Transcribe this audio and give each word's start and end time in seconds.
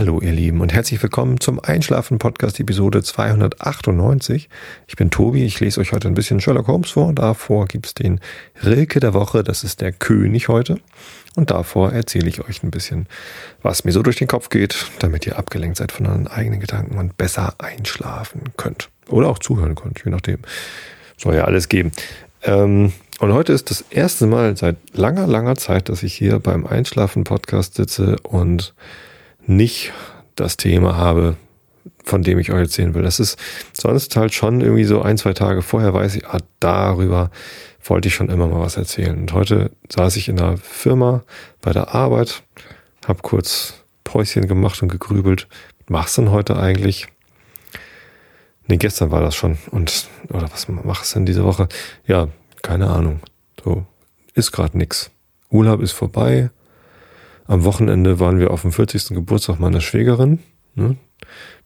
Hallo 0.00 0.18
ihr 0.22 0.32
Lieben 0.32 0.62
und 0.62 0.72
herzlich 0.72 1.02
willkommen 1.02 1.40
zum 1.40 1.60
Einschlafen 1.60 2.18
Podcast 2.18 2.58
Episode 2.58 3.02
298. 3.02 4.48
Ich 4.86 4.96
bin 4.96 5.10
Tobi, 5.10 5.44
ich 5.44 5.60
lese 5.60 5.78
euch 5.78 5.92
heute 5.92 6.08
ein 6.08 6.14
bisschen 6.14 6.40
Sherlock 6.40 6.68
Holmes 6.68 6.92
vor. 6.92 7.12
Davor 7.12 7.66
gibt's 7.66 7.92
den 7.92 8.18
Rilke 8.64 8.98
der 9.00 9.12
Woche, 9.12 9.44
das 9.44 9.62
ist 9.62 9.82
der 9.82 9.92
König 9.92 10.48
heute. 10.48 10.80
Und 11.36 11.50
davor 11.50 11.92
erzähle 11.92 12.30
ich 12.30 12.40
euch 12.40 12.62
ein 12.62 12.70
bisschen, 12.70 13.08
was 13.60 13.84
mir 13.84 13.92
so 13.92 14.02
durch 14.02 14.16
den 14.16 14.26
Kopf 14.26 14.48
geht, 14.48 14.86
damit 15.00 15.26
ihr 15.26 15.38
abgelenkt 15.38 15.76
seid 15.76 15.92
von 15.92 16.06
euren 16.06 16.28
eigenen 16.28 16.60
Gedanken 16.60 16.96
und 16.96 17.18
besser 17.18 17.52
einschlafen 17.58 18.44
könnt. 18.56 18.88
Oder 19.06 19.28
auch 19.28 19.38
zuhören 19.38 19.74
könnt, 19.74 20.02
je 20.02 20.10
nachdem. 20.10 20.38
Soll 21.18 21.34
ja 21.34 21.44
alles 21.44 21.68
geben. 21.68 21.92
Ähm, 22.42 22.94
und 23.18 23.34
heute 23.34 23.52
ist 23.52 23.70
das 23.70 23.84
erste 23.90 24.26
Mal 24.26 24.56
seit 24.56 24.76
langer, 24.94 25.26
langer 25.26 25.56
Zeit, 25.56 25.90
dass 25.90 26.02
ich 26.02 26.14
hier 26.14 26.38
beim 26.38 26.66
Einschlafen-Podcast 26.66 27.74
sitze 27.74 28.16
und 28.22 28.72
nicht 29.46 29.92
das 30.36 30.56
Thema 30.56 30.96
habe, 30.96 31.36
von 32.04 32.22
dem 32.22 32.38
ich 32.38 32.50
euch 32.50 32.60
erzählen 32.60 32.94
will. 32.94 33.02
Das 33.02 33.20
ist 33.20 33.38
sonst 33.72 34.16
halt 34.16 34.34
schon 34.34 34.60
irgendwie 34.60 34.84
so 34.84 35.02
ein, 35.02 35.18
zwei 35.18 35.32
Tage 35.32 35.62
vorher 35.62 35.94
weiß 35.94 36.16
ich, 36.16 36.26
ah, 36.26 36.38
darüber 36.58 37.30
wollte 37.84 38.08
ich 38.08 38.14
schon 38.14 38.28
immer 38.28 38.46
mal 38.46 38.60
was 38.60 38.76
erzählen. 38.76 39.18
Und 39.18 39.32
heute 39.32 39.70
saß 39.88 40.16
ich 40.16 40.28
in 40.28 40.36
der 40.36 40.56
Firma 40.58 41.22
bei 41.60 41.72
der 41.72 41.94
Arbeit, 41.94 42.42
habe 43.06 43.20
kurz 43.22 43.74
Päuschen 44.04 44.48
gemacht 44.48 44.82
und 44.82 44.88
gegrübelt. 44.88 45.48
Was 45.86 45.90
machst 45.90 46.18
du 46.18 46.22
denn 46.22 46.30
heute 46.30 46.56
eigentlich? 46.58 47.08
Nee, 48.66 48.76
gestern 48.76 49.10
war 49.10 49.20
das 49.20 49.34
schon. 49.34 49.58
Und, 49.70 50.08
oder 50.28 50.50
was 50.52 50.68
machst 50.68 51.14
du 51.14 51.18
denn 51.18 51.26
diese 51.26 51.44
Woche? 51.44 51.68
Ja, 52.06 52.28
keine 52.62 52.88
Ahnung. 52.88 53.20
So, 53.64 53.84
ist 54.34 54.52
gerade 54.52 54.78
nix. 54.78 55.10
Urlaub 55.50 55.80
ist 55.80 55.92
vorbei. 55.92 56.50
Am 57.50 57.64
Wochenende 57.64 58.20
waren 58.20 58.38
wir 58.38 58.52
auf 58.52 58.62
dem 58.62 58.70
40. 58.70 59.08
Geburtstag 59.08 59.58
meiner 59.58 59.80
Schwägerin. 59.80 60.38
Ne? 60.76 60.94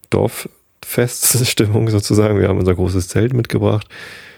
Dorffeststimmung 0.08 1.91
sozusagen. 1.91 2.41
Wir 2.41 2.48
haben 2.48 2.58
unser 2.58 2.74
großes 2.74 3.08
Zelt 3.08 3.34
mitgebracht. 3.34 3.86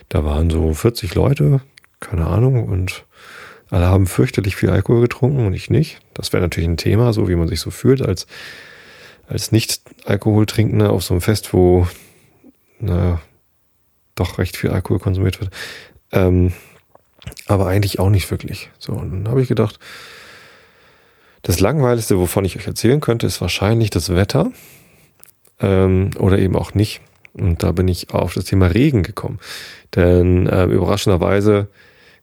Da 0.08 0.24
waren 0.24 0.50
so 0.50 0.74
40 0.74 1.14
Leute, 1.14 1.60
keine 2.00 2.26
Ahnung, 2.26 2.64
und 2.64 3.04
alle 3.70 3.86
haben 3.86 4.08
fürchterlich 4.08 4.56
viel 4.56 4.70
Alkohol 4.70 5.02
getrunken 5.02 5.46
und 5.46 5.54
ich 5.54 5.70
nicht. 5.70 6.00
Das 6.14 6.32
wäre 6.32 6.42
natürlich 6.42 6.68
ein 6.68 6.78
Thema, 6.78 7.12
so 7.12 7.28
wie 7.28 7.36
man 7.36 7.46
sich 7.46 7.60
so 7.60 7.70
fühlt 7.70 8.02
als, 8.02 8.26
als 9.28 9.52
Nicht-Alkoholtrinkender 9.52 10.90
auf 10.90 11.04
so 11.04 11.14
einem 11.14 11.20
Fest, 11.20 11.52
wo 11.52 11.86
na, 12.80 13.20
doch 14.16 14.38
recht 14.38 14.56
viel 14.56 14.70
Alkohol 14.70 14.98
konsumiert 14.98 15.38
wird. 15.38 15.50
Ähm, 16.10 16.52
aber 17.46 17.68
eigentlich 17.68 18.00
auch 18.00 18.10
nicht 18.10 18.28
wirklich. 18.32 18.68
So, 18.80 18.94
und 18.94 19.12
dann 19.12 19.28
habe 19.28 19.42
ich 19.42 19.46
gedacht, 19.46 19.78
das 21.46 21.60
Langweiligste, 21.60 22.18
wovon 22.18 22.44
ich 22.44 22.56
euch 22.56 22.66
erzählen 22.66 23.00
könnte, 23.00 23.24
ist 23.24 23.40
wahrscheinlich 23.40 23.90
das 23.90 24.12
Wetter 24.12 24.50
ähm, 25.60 26.10
oder 26.18 26.40
eben 26.40 26.56
auch 26.56 26.74
nicht. 26.74 27.00
Und 27.34 27.62
da 27.62 27.70
bin 27.70 27.86
ich 27.86 28.12
auf 28.12 28.34
das 28.34 28.46
Thema 28.46 28.66
Regen 28.66 29.04
gekommen. 29.04 29.38
Denn 29.94 30.48
äh, 30.48 30.64
überraschenderweise 30.64 31.68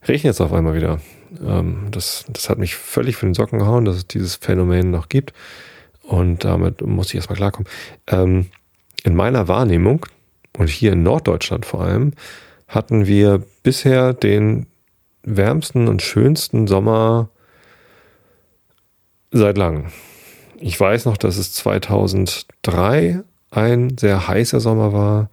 regnet 0.06 0.34
es 0.34 0.42
auf 0.42 0.52
einmal 0.52 0.76
wieder. 0.76 1.00
Ähm, 1.42 1.88
das, 1.90 2.26
das 2.28 2.50
hat 2.50 2.58
mich 2.58 2.76
völlig 2.76 3.16
von 3.16 3.30
den 3.30 3.34
Socken 3.34 3.60
gehauen, 3.60 3.86
dass 3.86 3.96
es 3.96 4.08
dieses 4.08 4.36
Phänomen 4.36 4.92
noch 4.92 5.08
gibt. 5.08 5.32
Und 6.02 6.44
damit 6.44 6.82
muss 6.82 7.08
ich 7.08 7.16
erstmal 7.16 7.38
klarkommen. 7.38 7.70
Ähm, 8.08 8.48
in 9.06 9.16
meiner 9.16 9.48
Wahrnehmung 9.48 10.06
und 10.58 10.70
hier 10.70 10.92
in 10.92 11.04
Norddeutschland 11.04 11.66
vor 11.66 11.84
allem 11.84 12.12
hatten 12.68 13.08
wir 13.08 13.42
bisher 13.64 14.12
den 14.12 14.66
wärmsten 15.24 15.88
und 15.88 16.02
schönsten 16.02 16.68
Sommer 16.68 17.30
seit 19.34 19.58
langem. 19.58 19.88
Ich 20.60 20.80
weiß 20.80 21.06
noch, 21.06 21.18
dass 21.18 21.38
es 21.38 21.52
2003 21.54 23.24
ein 23.52 23.98
sehr 23.98 24.28
heißer 24.28 24.60
Sommer 24.60 24.94
war. 24.94 25.30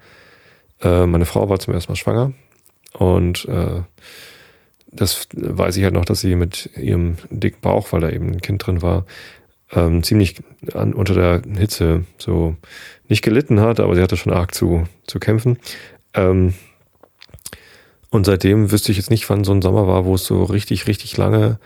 Äh, 0.82 1.06
meine 1.06 1.26
Frau 1.26 1.48
war 1.48 1.58
zum 1.58 1.74
ersten 1.74 1.92
Mal 1.92 1.96
schwanger 1.96 2.32
und 2.94 3.44
äh, 3.46 3.82
das 4.92 5.28
weiß 5.32 5.76
ich 5.76 5.84
halt 5.84 5.94
noch, 5.94 6.04
dass 6.04 6.20
sie 6.20 6.34
mit 6.34 6.70
ihrem 6.76 7.16
dicken 7.30 7.60
Bauch, 7.60 7.92
weil 7.92 8.00
da 8.00 8.10
eben 8.10 8.32
ein 8.32 8.40
Kind 8.40 8.66
drin 8.66 8.82
war, 8.82 9.04
ähm, 9.72 10.02
ziemlich 10.02 10.36
an, 10.74 10.94
unter 10.94 11.14
der 11.14 11.42
Hitze 11.56 12.04
so 12.18 12.56
nicht 13.08 13.22
gelitten 13.22 13.60
hat, 13.60 13.78
aber 13.78 13.94
sie 13.94 14.02
hatte 14.02 14.16
schon 14.16 14.32
arg 14.32 14.54
zu, 14.54 14.84
zu 15.06 15.20
kämpfen. 15.20 15.58
Ähm, 16.14 16.54
und 18.10 18.26
seitdem 18.26 18.72
wüsste 18.72 18.90
ich 18.90 18.98
jetzt 18.98 19.10
nicht, 19.10 19.30
wann 19.30 19.44
so 19.44 19.52
ein 19.52 19.62
Sommer 19.62 19.86
war, 19.86 20.04
wo 20.04 20.16
es 20.16 20.24
so 20.24 20.42
richtig, 20.42 20.88
richtig 20.88 21.16
lange, 21.16 21.60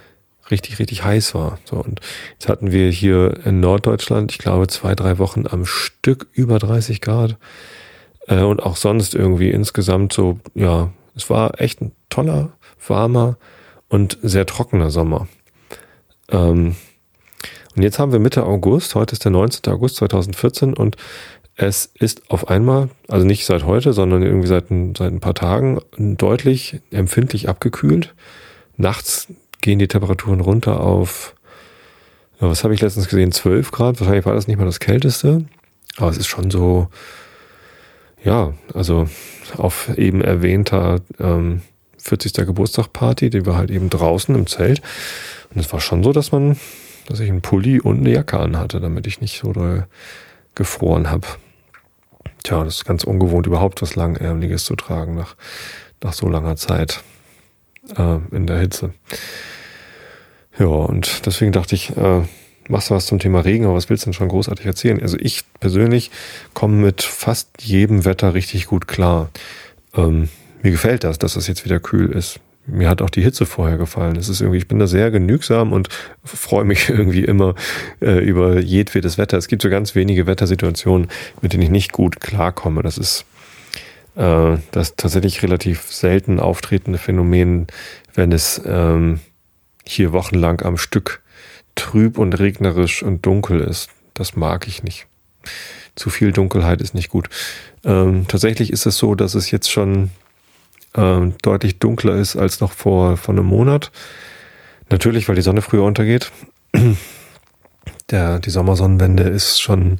richtig, 0.50 0.78
richtig 0.78 1.04
heiß 1.04 1.34
war. 1.34 1.58
So, 1.64 1.76
und 1.76 2.00
jetzt 2.32 2.48
hatten 2.48 2.72
wir 2.72 2.90
hier 2.90 3.44
in 3.44 3.60
Norddeutschland, 3.60 4.32
ich 4.32 4.38
glaube, 4.38 4.66
zwei, 4.68 4.94
drei 4.94 5.18
Wochen 5.18 5.46
am 5.46 5.66
Stück 5.66 6.28
über 6.32 6.58
30 6.58 7.00
Grad. 7.00 7.36
Äh, 8.26 8.42
und 8.42 8.62
auch 8.62 8.76
sonst 8.76 9.14
irgendwie 9.14 9.50
insgesamt 9.50 10.12
so, 10.12 10.38
ja, 10.54 10.92
es 11.16 11.30
war 11.30 11.60
echt 11.60 11.80
ein 11.80 11.92
toller, 12.10 12.52
warmer 12.86 13.36
und 13.88 14.18
sehr 14.22 14.46
trockener 14.46 14.90
Sommer. 14.90 15.28
Ähm, 16.30 16.76
und 17.76 17.82
jetzt 17.82 17.98
haben 17.98 18.12
wir 18.12 18.20
Mitte 18.20 18.44
August, 18.44 18.94
heute 18.94 19.12
ist 19.12 19.24
der 19.24 19.32
19. 19.32 19.72
August 19.72 19.96
2014 19.96 20.74
und 20.74 20.96
es 21.56 21.90
ist 21.94 22.30
auf 22.30 22.48
einmal, 22.48 22.88
also 23.08 23.26
nicht 23.26 23.46
seit 23.46 23.64
heute, 23.64 23.92
sondern 23.92 24.22
irgendwie 24.22 24.48
seit, 24.48 24.66
seit 24.68 25.12
ein 25.12 25.20
paar 25.20 25.34
Tagen 25.34 25.80
deutlich 25.96 26.80
empfindlich 26.90 27.48
abgekühlt. 27.48 28.14
Nachts 28.76 29.28
gehen 29.64 29.78
die 29.78 29.88
Temperaturen 29.88 30.40
runter 30.40 30.80
auf, 30.80 31.34
was 32.38 32.64
habe 32.64 32.74
ich 32.74 32.82
letztens 32.82 33.08
gesehen, 33.08 33.32
12 33.32 33.70
Grad. 33.70 33.98
Wahrscheinlich 33.98 34.26
war 34.26 34.34
das 34.34 34.46
nicht 34.46 34.58
mal 34.58 34.66
das 34.66 34.78
Kälteste. 34.78 35.46
Aber 35.96 36.10
es 36.10 36.18
ist 36.18 36.26
schon 36.26 36.50
so, 36.50 36.88
ja, 38.22 38.52
also 38.74 39.08
auf 39.56 39.96
eben 39.96 40.20
erwähnter 40.20 41.00
ähm, 41.18 41.62
40. 41.96 42.34
Geburtstagparty, 42.34 43.30
die 43.30 43.46
war 43.46 43.56
halt 43.56 43.70
eben 43.70 43.88
draußen 43.88 44.34
im 44.34 44.46
Zelt. 44.46 44.82
Und 45.54 45.60
es 45.60 45.72
war 45.72 45.80
schon 45.80 46.04
so, 46.04 46.12
dass 46.12 46.30
man, 46.30 46.58
dass 47.06 47.20
ich 47.20 47.30
einen 47.30 47.40
Pulli 47.40 47.80
und 47.80 48.00
eine 48.00 48.12
Jacke 48.12 48.38
anhatte, 48.38 48.80
damit 48.80 49.06
ich 49.06 49.22
nicht 49.22 49.38
so 49.38 49.54
doll 49.54 49.86
gefroren 50.54 51.10
habe. 51.10 51.26
Tja, 52.42 52.62
das 52.64 52.76
ist 52.76 52.84
ganz 52.84 53.04
ungewohnt, 53.04 53.46
überhaupt 53.46 53.80
was 53.80 53.96
Langärmliches 53.96 54.66
zu 54.66 54.76
tragen 54.76 55.14
nach, 55.14 55.36
nach 56.02 56.12
so 56.12 56.28
langer 56.28 56.56
Zeit 56.56 57.02
äh, 57.96 58.18
in 58.34 58.46
der 58.46 58.58
Hitze. 58.58 58.92
Ja, 60.58 60.66
und 60.66 61.26
deswegen 61.26 61.52
dachte 61.52 61.74
ich, 61.74 61.96
äh, 61.96 62.22
machst 62.68 62.90
du 62.90 62.94
was 62.94 63.06
zum 63.06 63.18
Thema 63.18 63.40
Regen, 63.40 63.64
aber 63.64 63.74
was 63.74 63.90
willst 63.90 64.04
du 64.04 64.06
denn 64.06 64.14
schon 64.14 64.28
großartig 64.28 64.66
erzählen? 64.66 65.00
Also 65.02 65.16
ich 65.18 65.42
persönlich 65.60 66.10
komme 66.54 66.76
mit 66.76 67.02
fast 67.02 67.62
jedem 67.62 68.04
Wetter 68.04 68.34
richtig 68.34 68.66
gut 68.66 68.86
klar. 68.86 69.30
Ähm, 69.94 70.28
mir 70.62 70.70
gefällt 70.70 71.04
das, 71.04 71.18
dass 71.18 71.36
es 71.36 71.46
jetzt 71.46 71.64
wieder 71.64 71.80
kühl 71.80 72.10
ist 72.10 72.40
mir 72.66 72.88
hat 72.88 73.02
auch 73.02 73.10
die 73.10 73.22
Hitze 73.22 73.46
vorher 73.46 73.76
gefallen. 73.76 74.16
Es 74.16 74.28
ist 74.28 74.40
irgendwie, 74.40 74.58
ich 74.58 74.68
bin 74.68 74.78
da 74.78 74.86
sehr 74.86 75.10
genügsam 75.10 75.72
und 75.72 75.88
freue 76.24 76.64
mich 76.64 76.88
irgendwie 76.88 77.24
immer 77.24 77.54
äh, 78.00 78.18
über 78.18 78.60
jedwedes 78.60 79.18
Wetter. 79.18 79.36
Es 79.36 79.48
gibt 79.48 79.62
so 79.62 79.70
ganz 79.70 79.94
wenige 79.94 80.26
Wettersituationen, 80.26 81.08
mit 81.40 81.52
denen 81.52 81.62
ich 81.62 81.70
nicht 81.70 81.92
gut 81.92 82.20
klarkomme. 82.20 82.82
Das 82.82 82.98
ist 82.98 83.24
äh, 84.16 84.56
das 84.70 84.96
tatsächlich 84.96 85.42
relativ 85.42 85.92
selten 85.92 86.40
auftretende 86.40 86.98
Phänomen, 86.98 87.66
wenn 88.14 88.32
es 88.32 88.60
ähm, 88.64 89.20
hier 89.84 90.12
wochenlang 90.12 90.62
am 90.62 90.76
Stück 90.76 91.22
trüb 91.74 92.18
und 92.18 92.38
regnerisch 92.38 93.02
und 93.02 93.26
dunkel 93.26 93.60
ist. 93.60 93.90
Das 94.14 94.36
mag 94.36 94.66
ich 94.68 94.82
nicht. 94.82 95.06
Zu 95.96 96.10
viel 96.10 96.32
Dunkelheit 96.32 96.80
ist 96.80 96.94
nicht 96.94 97.08
gut. 97.08 97.28
Ähm, 97.84 98.26
tatsächlich 98.28 98.72
ist 98.72 98.86
es 98.86 98.96
so, 98.96 99.14
dass 99.14 99.34
es 99.34 99.50
jetzt 99.50 99.70
schon 99.70 100.10
ähm, 100.94 101.34
deutlich 101.42 101.78
dunkler 101.78 102.16
ist 102.16 102.36
als 102.36 102.60
noch 102.60 102.72
vor, 102.72 103.16
vor 103.16 103.34
einem 103.34 103.46
Monat. 103.46 103.90
Natürlich, 104.90 105.28
weil 105.28 105.36
die 105.36 105.42
Sonne 105.42 105.62
früher 105.62 105.82
untergeht. 105.84 106.30
Der, 108.10 108.38
die 108.38 108.50
Sommersonnenwende 108.50 109.22
ist 109.24 109.62
schon 109.62 109.98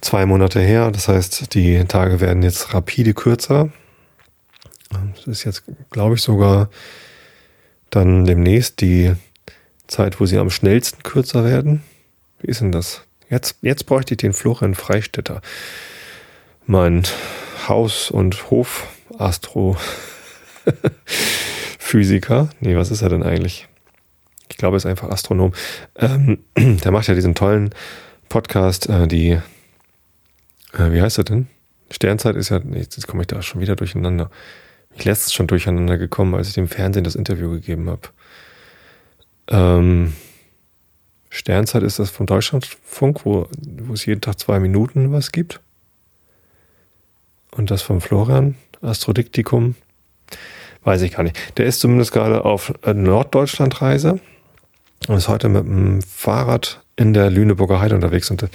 zwei 0.00 0.26
Monate 0.26 0.60
her. 0.60 0.90
Das 0.90 1.08
heißt, 1.08 1.54
die 1.54 1.84
Tage 1.84 2.20
werden 2.20 2.42
jetzt 2.42 2.74
rapide 2.74 3.14
kürzer. 3.14 3.70
Es 5.16 5.26
ist 5.26 5.44
jetzt, 5.44 5.64
glaube 5.90 6.16
ich, 6.16 6.22
sogar 6.22 6.68
dann 7.90 8.24
demnächst 8.24 8.80
die 8.80 9.14
Zeit, 9.86 10.20
wo 10.20 10.26
sie 10.26 10.38
am 10.38 10.50
schnellsten 10.50 11.02
kürzer 11.02 11.44
werden. 11.44 11.82
Wie 12.40 12.48
ist 12.48 12.60
denn 12.60 12.72
das? 12.72 13.02
Jetzt, 13.28 13.56
jetzt 13.62 13.86
bräuchte 13.86 14.14
ich 14.14 14.18
den 14.18 14.32
Florian 14.32 14.74
Freistetter. 14.74 15.40
Mein 16.66 17.04
Haus- 17.68 18.10
und 18.10 18.50
Hof-Astro 18.50 19.76
Physiker. 21.78 22.50
Nee, 22.60 22.76
was 22.76 22.90
ist 22.90 23.02
er 23.02 23.08
denn 23.08 23.22
eigentlich? 23.22 23.68
Ich 24.48 24.56
glaube, 24.56 24.76
er 24.76 24.78
ist 24.78 24.86
einfach 24.86 25.10
Astronom. 25.10 25.52
Ähm, 25.96 26.38
der 26.56 26.90
macht 26.92 27.08
ja 27.08 27.14
diesen 27.14 27.34
tollen 27.34 27.70
Podcast, 28.28 28.88
äh, 28.88 29.08
die, 29.08 29.38
äh, 30.72 30.92
wie 30.92 31.02
heißt 31.02 31.18
er 31.18 31.24
denn? 31.24 31.48
Sternzeit 31.90 32.36
ist 32.36 32.50
ja, 32.50 32.60
nee, 32.62 32.78
jetzt 32.78 33.06
komme 33.06 33.22
ich 33.22 33.26
da 33.26 33.42
schon 33.42 33.60
wieder 33.60 33.76
durcheinander. 33.76 34.30
Ich 34.94 35.04
letztens 35.04 35.32
schon 35.32 35.46
durcheinander 35.46 35.98
gekommen, 35.98 36.34
als 36.34 36.48
ich 36.48 36.54
dem 36.54 36.68
Fernsehen 36.68 37.04
das 37.04 37.14
Interview 37.14 37.50
gegeben 37.50 37.90
habe. 37.90 38.08
Ähm, 39.48 40.12
Sternzeit 41.28 41.82
ist 41.82 41.98
das 41.98 42.10
vom 42.10 42.26
Deutschlandfunk, 42.26 43.24
wo, 43.24 43.48
wo 43.82 43.92
es 43.92 44.06
jeden 44.06 44.20
Tag 44.20 44.38
zwei 44.38 44.60
Minuten 44.60 45.12
was 45.12 45.32
gibt. 45.32 45.60
Und 47.52 47.70
das 47.70 47.82
vom 47.82 48.00
Florian, 48.00 48.56
Astrodiktikum, 48.80 49.74
weiß 50.84 51.02
ich 51.02 51.12
gar 51.12 51.22
nicht. 51.22 51.58
Der 51.58 51.66
ist 51.66 51.80
zumindest 51.80 52.12
gerade 52.12 52.44
auf 52.44 52.72
Norddeutschlandreise 52.84 54.20
und 55.08 55.16
ist 55.16 55.28
heute 55.28 55.48
mit 55.48 55.64
dem 55.64 56.02
Fahrrad 56.02 56.82
in 56.96 57.12
der 57.12 57.30
Lüneburger 57.30 57.80
Heide 57.80 57.94
unterwegs. 57.94 58.30
Und 58.30 58.48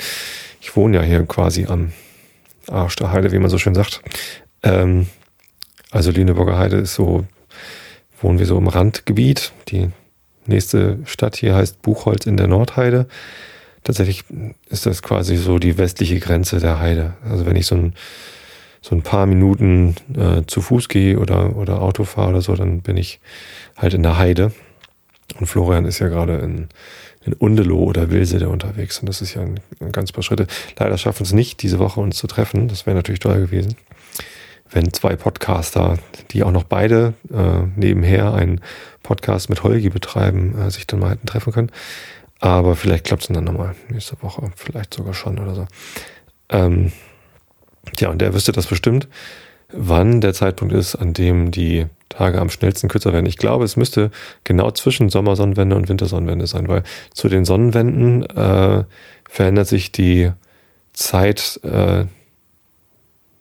ich 0.62 0.75
wohne 0.75 0.97
ja 0.97 1.03
hier 1.03 1.25
quasi 1.25 1.65
am 1.65 1.91
Arsch 2.69 2.95
der 2.95 3.12
Heide, 3.12 3.31
wie 3.31 3.39
man 3.39 3.50
so 3.50 3.57
schön 3.57 3.75
sagt. 3.75 4.01
Ähm, 4.63 5.07
also 5.91 6.12
Lüneburger 6.12 6.57
Heide 6.57 6.77
ist 6.77 6.95
so, 6.95 7.25
wohnen 8.21 8.39
wir 8.39 8.45
so 8.45 8.57
im 8.57 8.67
Randgebiet. 8.67 9.53
Die 9.69 9.89
nächste 10.45 11.00
Stadt 11.06 11.35
hier 11.35 11.56
heißt 11.56 11.81
Buchholz 11.81 12.25
in 12.25 12.38
der 12.38 12.47
Nordheide. 12.47 13.07
Tatsächlich 13.83 14.23
ist 14.69 14.85
das 14.85 15.01
quasi 15.03 15.38
so 15.38 15.59
die 15.59 15.77
westliche 15.77 16.19
Grenze 16.19 16.59
der 16.59 16.79
Heide. 16.79 17.13
Also 17.29 17.45
wenn 17.45 17.56
ich 17.56 17.67
so 17.67 17.75
ein, 17.75 17.94
so 18.81 18.95
ein 18.95 19.03
paar 19.03 19.25
Minuten 19.25 19.95
äh, 20.15 20.41
zu 20.47 20.62
Fuß 20.62 20.89
gehe 20.89 21.19
oder, 21.19 21.56
oder 21.56 21.81
Auto 21.81 22.03
fahre 22.03 22.31
oder 22.31 22.41
so, 22.41 22.56
dann 22.56 22.81
bin 22.81 22.97
ich 22.97 23.19
halt 23.77 23.94
in 23.94 24.03
der 24.03 24.17
Heide. 24.17 24.51
Und 25.39 25.47
Florian 25.47 25.85
ist 25.85 26.00
ja 26.00 26.07
gerade 26.07 26.38
in, 26.38 26.67
in 27.25 27.33
Undeloh 27.33 27.83
oder 27.83 28.12
Wilsede 28.12 28.50
unterwegs. 28.50 29.00
Und 29.00 29.10
das 29.10 29.22
ist 29.22 29.33
ja 29.33 29.42
ein, 29.42 29.60
ein 29.80 29.92
ganz 29.92 30.12
paar 30.12 30.24
Schritte. 30.24 30.48
Leider 30.77 30.98
schaffen 30.98 31.24
es 31.24 31.33
nicht, 31.33 31.62
diese 31.62 31.80
Woche 31.80 32.00
uns 32.00 32.18
zu 32.18 32.27
treffen. 32.27 32.68
Das 32.68 32.86
wäre 32.86 32.95
natürlich 32.95 33.19
toll 33.19 33.39
gewesen 33.39 33.75
wenn 34.72 34.92
zwei 34.92 35.16
Podcaster, 35.16 35.98
die 36.31 36.44
auch 36.44 36.51
noch 36.51 36.63
beide 36.63 37.13
äh, 37.31 37.62
nebenher 37.75 38.33
einen 38.33 38.62
Podcast 39.04 39.50
mit 39.50 39.63
Holgi 39.63 39.89
betreiben, 39.89 40.60
äh, 40.60 40.72
sich 40.72 40.88
dann 40.88 41.00
mal 41.00 41.12
hätten 41.12 41.27
treffen 41.27 41.54
können. 41.54 41.72
Aber 42.39 42.75
vielleicht 42.75 43.06
klappt 43.06 43.24
es 43.24 43.27
dann 43.30 43.44
nochmal 43.44 43.75
nächste 43.89 44.22
Woche, 44.22 44.51
vielleicht 44.56 44.94
sogar 44.94 45.13
schon 45.13 45.39
oder 45.39 45.56
so. 45.56 45.68
Ähm, 46.50 46.92
ja, 48.00 48.10
und 48.10 48.19
der 48.19 48.33
wüsste 48.33 48.51
das 48.51 48.68
bestimmt, 48.68 49.07
wann 49.75 50.22
der 50.22 50.33
Zeitpunkt 50.33 50.74
ist, 50.74 50.95
an 50.95 51.13
dem 51.13 51.51
die 51.51 51.86
Tage 52.10 52.39
am 52.39 52.50
schnellsten 52.50 52.88
kürzer 52.88 53.13
werden. 53.13 53.25
Ich 53.25 53.38
glaube, 53.38 53.66
es 53.66 53.75
müsste 53.75 54.12
genau 54.44 54.72
zwischen 54.72 55.10
Sommersonnenwende 55.10 55.75
und 55.75 55.89
Wintersonnenwende 55.89 56.48
sein, 56.48 56.68
weil 56.68 56.83
zu 57.13 57.27
den 57.27 57.45
Sonnenwenden 57.45 58.24
äh, 58.24 58.83
verändert 59.30 59.68
sich 59.68 59.92
die 59.92 60.31
Zeit 60.94 61.60
äh, 61.63 62.06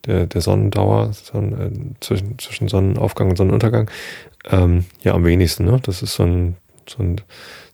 der, 0.06 0.26
der 0.26 0.40
Sonnendauer 0.40 1.12
Sonnen, 1.12 1.94
äh, 1.94 2.00
zwischen, 2.00 2.38
zwischen 2.38 2.68
Sonnenaufgang 2.68 3.30
und 3.30 3.36
Sonnenuntergang 3.36 3.90
ähm, 4.50 4.84
ja 5.02 5.14
am 5.14 5.24
wenigsten. 5.24 5.64
Ne? 5.64 5.80
Das 5.82 6.02
ist 6.02 6.14
so 6.14 6.24
ein, 6.24 6.56
so, 6.88 7.02
ein, 7.02 7.20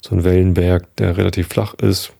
so 0.03 0.15
ein 0.15 0.25
Wellenberg, 0.25 0.95
der 0.97 1.17
relativ 1.17 1.49
flach 1.49 1.75
ist. 1.75 2.13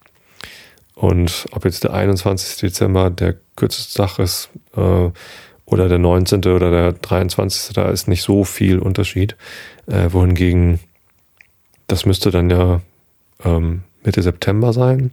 Und 0.95 1.47
ob 1.53 1.65
jetzt 1.65 1.85
der 1.85 1.95
21. 1.95 2.59
Dezember 2.59 3.11
der 3.11 3.37
kürzeste 3.57 4.03
Tag 4.03 4.19
ist 4.19 4.51
äh, 4.77 5.11
oder 5.71 5.89
der 5.89 5.99
19. 5.99 6.41
oder 6.47 6.71
der 6.71 6.93
23. 6.93 7.75
da 7.75 7.89
ist 7.89 8.09
nicht 8.09 8.23
so 8.23 8.45
viel 8.45 8.79
Unterschied. 8.79 9.37
Äh, 9.87 10.13
wohingegen 10.13 10.81
das 11.91 12.07
müsste 12.07 12.31
dann 12.31 12.51
ja 12.51 12.81
ähm, 13.45 13.83
Mitte 14.05 14.23
September 14.23 14.73
sein. 14.73 15.11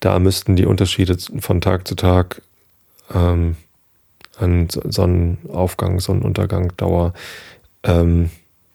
Da 0.00 0.18
müssten 0.18 0.56
die 0.56 0.66
Unterschiede 0.66 1.16
von 1.40 1.62
Tag 1.62 1.88
zu 1.88 1.94
Tag 1.94 2.42
ähm, 3.14 3.56
an 4.36 4.68
Sonnenaufgang, 4.68 6.00
Sonnenuntergang, 6.00 6.76
Dauer 6.76 7.14
ähm, 7.82 8.30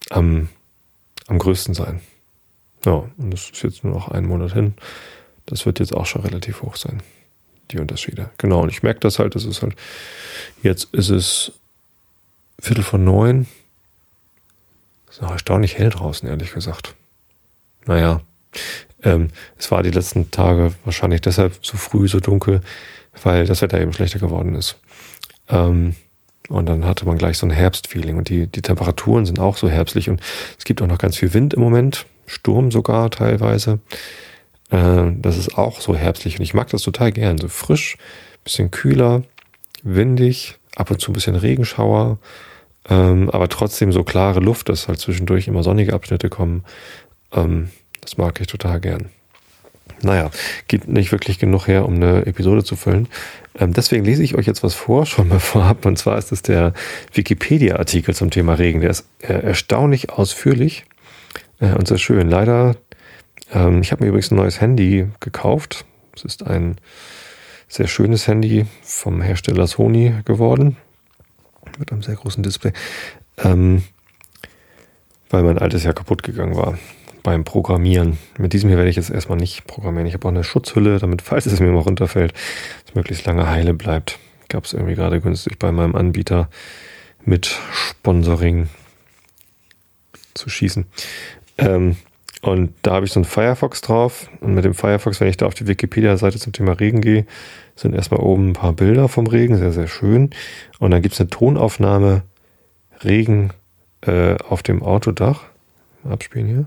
am, 0.09 0.49
am 1.27 1.37
größten 1.37 1.75
sein. 1.75 2.01
Ja, 2.85 3.03
und 3.17 3.31
das 3.31 3.51
ist 3.51 3.61
jetzt 3.61 3.83
nur 3.83 3.93
noch 3.93 4.07
ein 4.07 4.25
Monat 4.25 4.53
hin. 4.53 4.73
Das 5.45 5.67
wird 5.67 5.79
jetzt 5.79 5.93
auch 5.93 6.07
schon 6.07 6.23
relativ 6.23 6.63
hoch 6.63 6.75
sein, 6.75 7.03
die 7.71 7.79
Unterschiede. 7.79 8.29
Genau, 8.37 8.61
und 8.61 8.69
ich 8.69 8.83
merke 8.83 8.99
das 8.99 9.19
halt, 9.19 9.35
das 9.35 9.45
ist 9.45 9.61
halt, 9.61 9.75
jetzt 10.61 10.93
ist 10.93 11.09
es 11.09 11.51
Viertel 12.59 12.83
von 12.83 13.03
neun. 13.03 13.47
Ist 15.09 15.21
noch 15.21 15.31
erstaunlich 15.31 15.77
hell 15.77 15.89
draußen, 15.89 16.29
ehrlich 16.29 16.53
gesagt. 16.53 16.95
Naja, 17.85 18.21
ähm, 19.03 19.29
es 19.57 19.71
war 19.71 19.83
die 19.83 19.91
letzten 19.91 20.31
Tage 20.31 20.73
wahrscheinlich 20.85 21.21
deshalb 21.21 21.65
so 21.65 21.77
früh 21.77 22.07
so 22.07 22.19
dunkel, 22.19 22.61
weil 23.23 23.45
das 23.45 23.61
Wetter 23.61 23.81
eben 23.81 23.93
schlechter 23.93 24.19
geworden 24.19 24.55
ist. 24.55 24.77
Ähm, 25.49 25.95
und 26.49 26.65
dann 26.67 26.85
hatte 26.85 27.05
man 27.05 27.17
gleich 27.17 27.37
so 27.37 27.45
ein 27.45 27.51
Herbstfeeling 27.51 28.17
und 28.17 28.29
die, 28.29 28.47
die 28.47 28.61
Temperaturen 28.61 29.25
sind 29.25 29.39
auch 29.39 29.57
so 29.57 29.69
herbstlich 29.69 30.09
und 30.09 30.21
es 30.57 30.65
gibt 30.65 30.81
auch 30.81 30.87
noch 30.87 30.97
ganz 30.97 31.17
viel 31.17 31.33
Wind 31.33 31.53
im 31.53 31.61
Moment, 31.61 32.05
Sturm 32.25 32.71
sogar 32.71 33.09
teilweise. 33.09 33.79
Äh, 34.71 35.11
das 35.17 35.37
ist 35.37 35.57
auch 35.57 35.79
so 35.81 35.95
herbstlich 35.95 36.39
und 36.39 36.43
ich 36.43 36.53
mag 36.53 36.69
das 36.69 36.81
total 36.81 37.11
gern. 37.11 37.37
So 37.37 37.47
frisch, 37.47 37.97
bisschen 38.43 38.71
kühler, 38.71 39.23
windig, 39.83 40.57
ab 40.75 40.91
und 40.91 40.99
zu 40.99 41.11
ein 41.11 41.13
bisschen 41.13 41.35
Regenschauer, 41.35 42.17
ähm, 42.89 43.29
aber 43.29 43.47
trotzdem 43.49 43.91
so 43.91 44.03
klare 44.03 44.39
Luft, 44.39 44.69
dass 44.69 44.87
halt 44.87 44.99
zwischendurch 44.99 45.47
immer 45.47 45.63
sonnige 45.63 45.93
Abschnitte 45.93 46.29
kommen. 46.29 46.63
Ähm, 47.31 47.69
das 48.01 48.17
mag 48.17 48.41
ich 48.41 48.47
total 48.47 48.79
gern 48.79 49.09
naja, 50.03 50.31
gibt 50.67 50.87
nicht 50.87 51.11
wirklich 51.11 51.39
genug 51.39 51.67
her, 51.67 51.85
um 51.85 51.95
eine 51.95 52.25
Episode 52.25 52.63
zu 52.63 52.75
füllen. 52.75 53.07
Ähm, 53.57 53.73
deswegen 53.73 54.05
lese 54.05 54.23
ich 54.23 54.35
euch 54.35 54.45
jetzt 54.45 54.63
was 54.63 54.73
vor, 54.73 55.05
schon 55.05 55.27
mal 55.27 55.39
vorab. 55.39 55.85
Und 55.85 55.97
zwar 55.97 56.17
ist 56.17 56.31
es 56.31 56.41
der 56.41 56.73
Wikipedia-Artikel 57.13 58.15
zum 58.15 58.29
Thema 58.29 58.55
Regen. 58.55 58.81
Der 58.81 58.89
ist 58.89 59.05
äh, 59.19 59.33
erstaunlich 59.33 60.09
ausführlich 60.09 60.85
äh, 61.59 61.73
und 61.73 61.87
sehr 61.87 61.97
schön. 61.97 62.29
Leider, 62.29 62.75
ähm, 63.51 63.81
ich 63.81 63.91
habe 63.91 64.03
mir 64.03 64.09
übrigens 64.09 64.31
ein 64.31 64.37
neues 64.37 64.61
Handy 64.61 65.07
gekauft. 65.19 65.85
Es 66.15 66.23
ist 66.23 66.45
ein 66.45 66.77
sehr 67.67 67.87
schönes 67.87 68.27
Handy 68.27 68.65
vom 68.81 69.21
Hersteller 69.21 69.67
Sony 69.67 70.13
geworden. 70.25 70.77
Mit 71.79 71.91
einem 71.91 72.01
sehr 72.01 72.15
großen 72.15 72.43
Display. 72.43 72.73
Ähm, 73.37 73.83
weil 75.29 75.43
mein 75.43 75.57
altes 75.57 75.83
ja 75.83 75.93
kaputt 75.93 76.23
gegangen 76.23 76.55
war 76.55 76.77
beim 77.23 77.43
Programmieren. 77.43 78.17
Mit 78.37 78.53
diesem 78.53 78.69
hier 78.69 78.77
werde 78.77 78.89
ich 78.89 78.95
jetzt 78.95 79.09
erstmal 79.09 79.37
nicht 79.37 79.67
programmieren. 79.67 80.07
Ich 80.07 80.13
habe 80.13 80.27
auch 80.27 80.31
eine 80.31 80.43
Schutzhülle, 80.43 80.99
damit, 80.99 81.21
falls 81.21 81.45
es 81.45 81.59
mir 81.59 81.71
mal 81.71 81.79
runterfällt, 81.79 82.33
es 82.85 82.95
möglichst 82.95 83.25
lange 83.25 83.47
heile 83.47 83.73
bleibt. 83.73 84.19
Gab 84.49 84.65
es 84.65 84.73
irgendwie 84.73 84.95
gerade 84.95 85.21
günstig 85.21 85.59
bei 85.59 85.71
meinem 85.71 85.95
Anbieter 85.95 86.49
mit 87.23 87.57
Sponsoring 87.71 88.69
zu 90.33 90.49
schießen. 90.49 90.85
Ähm, 91.57 91.95
und 92.41 92.73
da 92.81 92.93
habe 92.93 93.05
ich 93.05 93.11
so 93.11 93.19
einen 93.19 93.25
Firefox 93.25 93.81
drauf. 93.81 94.29
Und 94.41 94.55
mit 94.55 94.65
dem 94.65 94.73
Firefox, 94.73 95.19
wenn 95.19 95.27
ich 95.27 95.37
da 95.37 95.45
auf 95.45 95.53
die 95.53 95.67
Wikipedia-Seite 95.67 96.39
zum 96.39 96.53
Thema 96.53 96.73
Regen 96.73 97.01
gehe, 97.01 97.25
sind 97.75 97.93
erstmal 97.93 98.19
oben 98.19 98.49
ein 98.49 98.53
paar 98.53 98.73
Bilder 98.73 99.07
vom 99.07 99.27
Regen, 99.27 99.57
sehr, 99.57 99.71
sehr 99.71 99.87
schön. 99.87 100.31
Und 100.79 100.91
dann 100.91 101.01
gibt 101.01 101.13
es 101.13 101.21
eine 101.21 101.29
Tonaufnahme 101.29 102.23
Regen 103.03 103.51
äh, 104.01 104.35
auf 104.37 104.63
dem 104.63 104.81
Autodach. 104.81 105.43
Abspielen 106.03 106.47
hier. 106.47 106.65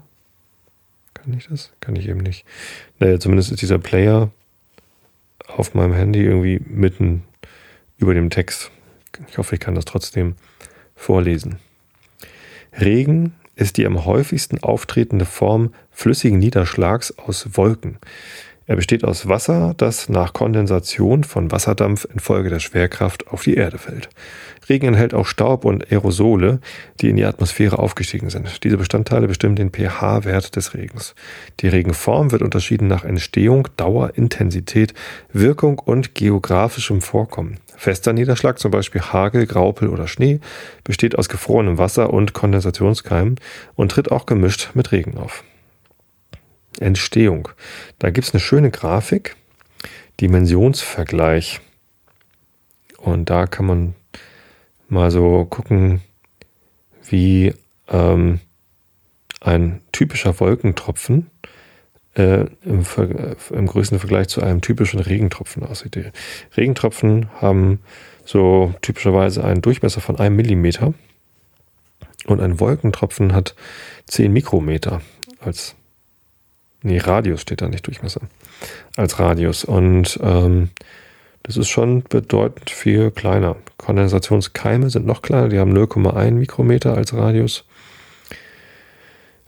Kann 1.13 1.35
ich 1.35 1.49
das? 1.49 1.73
Kann 1.81 1.97
ich 1.97 2.09
eben 2.09 2.21
nicht. 2.21 2.45
Naja, 3.01 3.19
zumindest 3.19 3.51
ist 3.51 3.63
dieser 3.63 3.79
Player 3.79 4.31
auf 5.49 5.75
meinem 5.75 5.95
Handy 5.95 6.21
irgendwie 6.21 6.61
mitten 6.65 7.25
über 7.99 8.15
dem 8.15 8.31
Text. 8.31 8.71
Ich 9.29 9.39
hoffe, 9.39 9.57
ich 9.57 9.61
kann 9.61 9.75
das 9.75 9.85
trotzdem 9.85 10.37
vorlesen. 10.95 11.57
Regen 12.81 13.35
ist 13.57 13.77
die 13.77 13.87
am 13.87 14.05
häufigsten 14.05 14.63
auftretende 14.63 15.25
Form 15.25 15.73
flüssigen 15.91 16.39
Niederschlags 16.39 17.17
aus 17.19 17.57
Wolken. 17.57 17.99
Er 18.67 18.77
besteht 18.77 19.05
aus 19.05 19.29
Wasser, 19.29 19.75
das 19.77 20.09
nach 20.09 20.33
Kondensation 20.33 21.23
von 21.23 21.51
Wasserdampf 21.51 22.07
infolge 22.07 22.49
der 22.49 22.61
Schwerkraft 22.61 23.29
auf 23.29 23.43
die 23.43 23.57
Erde 23.57 23.77
fällt. 23.77 24.09
Regen 24.71 24.89
enthält 24.89 25.13
auch 25.13 25.27
Staub 25.27 25.67
und 25.67 25.93
Aerosole, 25.93 26.61
die 27.01 27.11
in 27.11 27.17
die 27.17 27.27
Atmosphäre 27.27 27.79
aufgestiegen 27.79 28.31
sind. 28.31 28.65
Diese 28.65 28.79
Bestandteile 28.79 29.29
bestimmen 29.29 29.57
den 29.57 29.71
pH-Wert 29.71 30.57
des 30.57 30.73
Regens. 30.73 31.15
Die 31.61 31.69
Regenform 31.69 32.33
wird 32.33 32.41
unterschieden 32.41 32.89
nach 32.89 33.05
Entstehung, 33.05 33.69
Dauer, 33.77 34.13
Intensität, 34.15 34.95
Wirkung 35.31 35.79
und 35.79 36.15
geografischem 36.15 37.03
Vorkommen. 37.03 37.59
Fester 37.77 38.13
Niederschlag, 38.13 38.59
zum 38.59 38.71
Beispiel 38.71 39.01
Hagel, 39.01 39.47
Graupel 39.47 39.89
oder 39.89 40.07
Schnee, 40.07 40.41
besteht 40.85 41.19
aus 41.19 41.29
gefrorenem 41.29 41.79
Wasser 41.79 42.13
und 42.13 42.33
Kondensationskeimen 42.33 43.37
und 43.75 43.91
tritt 43.91 44.11
auch 44.11 44.27
gemischt 44.27 44.71
mit 44.75 44.93
Regen 44.93 45.19
auf. 45.19 45.45
Entstehung. 46.81 47.49
Da 47.99 48.11
gibt 48.11 48.27
es 48.27 48.35
eine 48.35 48.41
schöne 48.41 48.71
Grafik, 48.71 49.37
Dimensionsvergleich. 50.21 51.61
Und 52.99 53.31
da 53.31 53.47
kann 53.47 53.67
man 53.67 53.95
mal 54.89 55.11
so 55.11 55.45
gucken, 55.45 56.01
wie 57.09 57.55
ähm, 57.89 58.41
ein 59.41 59.83
typischer 59.93 60.41
Wolkentropfen 60.41 61.31
äh, 62.15 62.47
im, 62.65 62.85
Ver 62.85 63.37
im 63.51 63.67
größten 63.67 63.99
Vergleich 63.99 64.29
zu 64.29 64.43
einem 64.43 64.61
typischen 64.61 65.01
Regentropfen 65.01 65.63
aussieht. 65.63 65.95
Die 65.95 66.07
Regentropfen 66.57 67.29
haben 67.41 67.81
so 68.25 68.75
typischerweise 68.83 69.45
einen 69.45 69.63
Durchmesser 69.63 70.01
von 70.01 70.19
einem 70.19 70.37
Millimeter 70.37 70.95
und 72.27 72.41
ein 72.41 72.61
Wolkentropfen 72.61 73.35
hat 73.35 73.55
10 74.07 74.33
Mikrometer 74.33 75.03
als 75.41 75.77
Nee, 76.87 76.99
Radius 76.99 77.41
steht 77.41 77.63
da 77.63 77.69
nicht 77.69 77.87
Durchmesser. 77.87 78.21
Als 78.95 79.19
Radius. 79.19 79.65
Und 79.65 80.21
ähm, 80.23 80.69
das 81.43 81.57
ist 81.57 81.69
schon 81.69 82.03
bedeutend 82.03 82.69
viel 82.69 83.11
kleiner. 83.11 83.57
Kondensationskeime 83.79 84.91
sind 84.91 85.07
noch 85.07 85.23
kleiner, 85.23 85.49
die 85.49 85.59
haben 85.59 85.77
0,1 85.77 86.33
Mikrometer 86.33 86.95
als 86.95 87.15
Radius. 87.15 87.65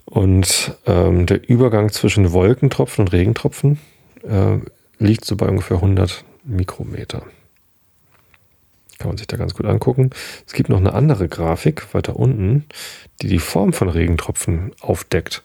Und 0.07 0.75
ähm, 0.87 1.27
der 1.27 1.49
Übergang 1.49 1.91
zwischen 1.91 2.33
Wolkentropfen 2.33 3.05
und 3.05 3.13
Regentropfen 3.13 3.79
äh, 4.23 4.59
liegt 4.99 5.25
so 5.25 5.37
bei 5.37 5.49
ungefähr 5.49 5.79
100 5.79 6.25
Mikrometer. 6.45 7.23
Kann 8.99 9.09
man 9.09 9.19
sich 9.19 9.27
da 9.27 9.37
ganz 9.37 9.55
gut 9.55 9.67
angucken. 9.67 10.11
Es 10.47 10.55
gibt 10.55 10.71
noch 10.71 10.79
eine 10.79 10.95
andere 10.95 11.29
Grafik 11.29 11.93
weiter 11.93 12.17
unten, 12.17 12.65
die 13.21 13.29
die 13.29 13.41
Form 13.41 13.73
von 13.73 13.89
Regentropfen 13.89 14.73
aufdeckt. 14.81 15.43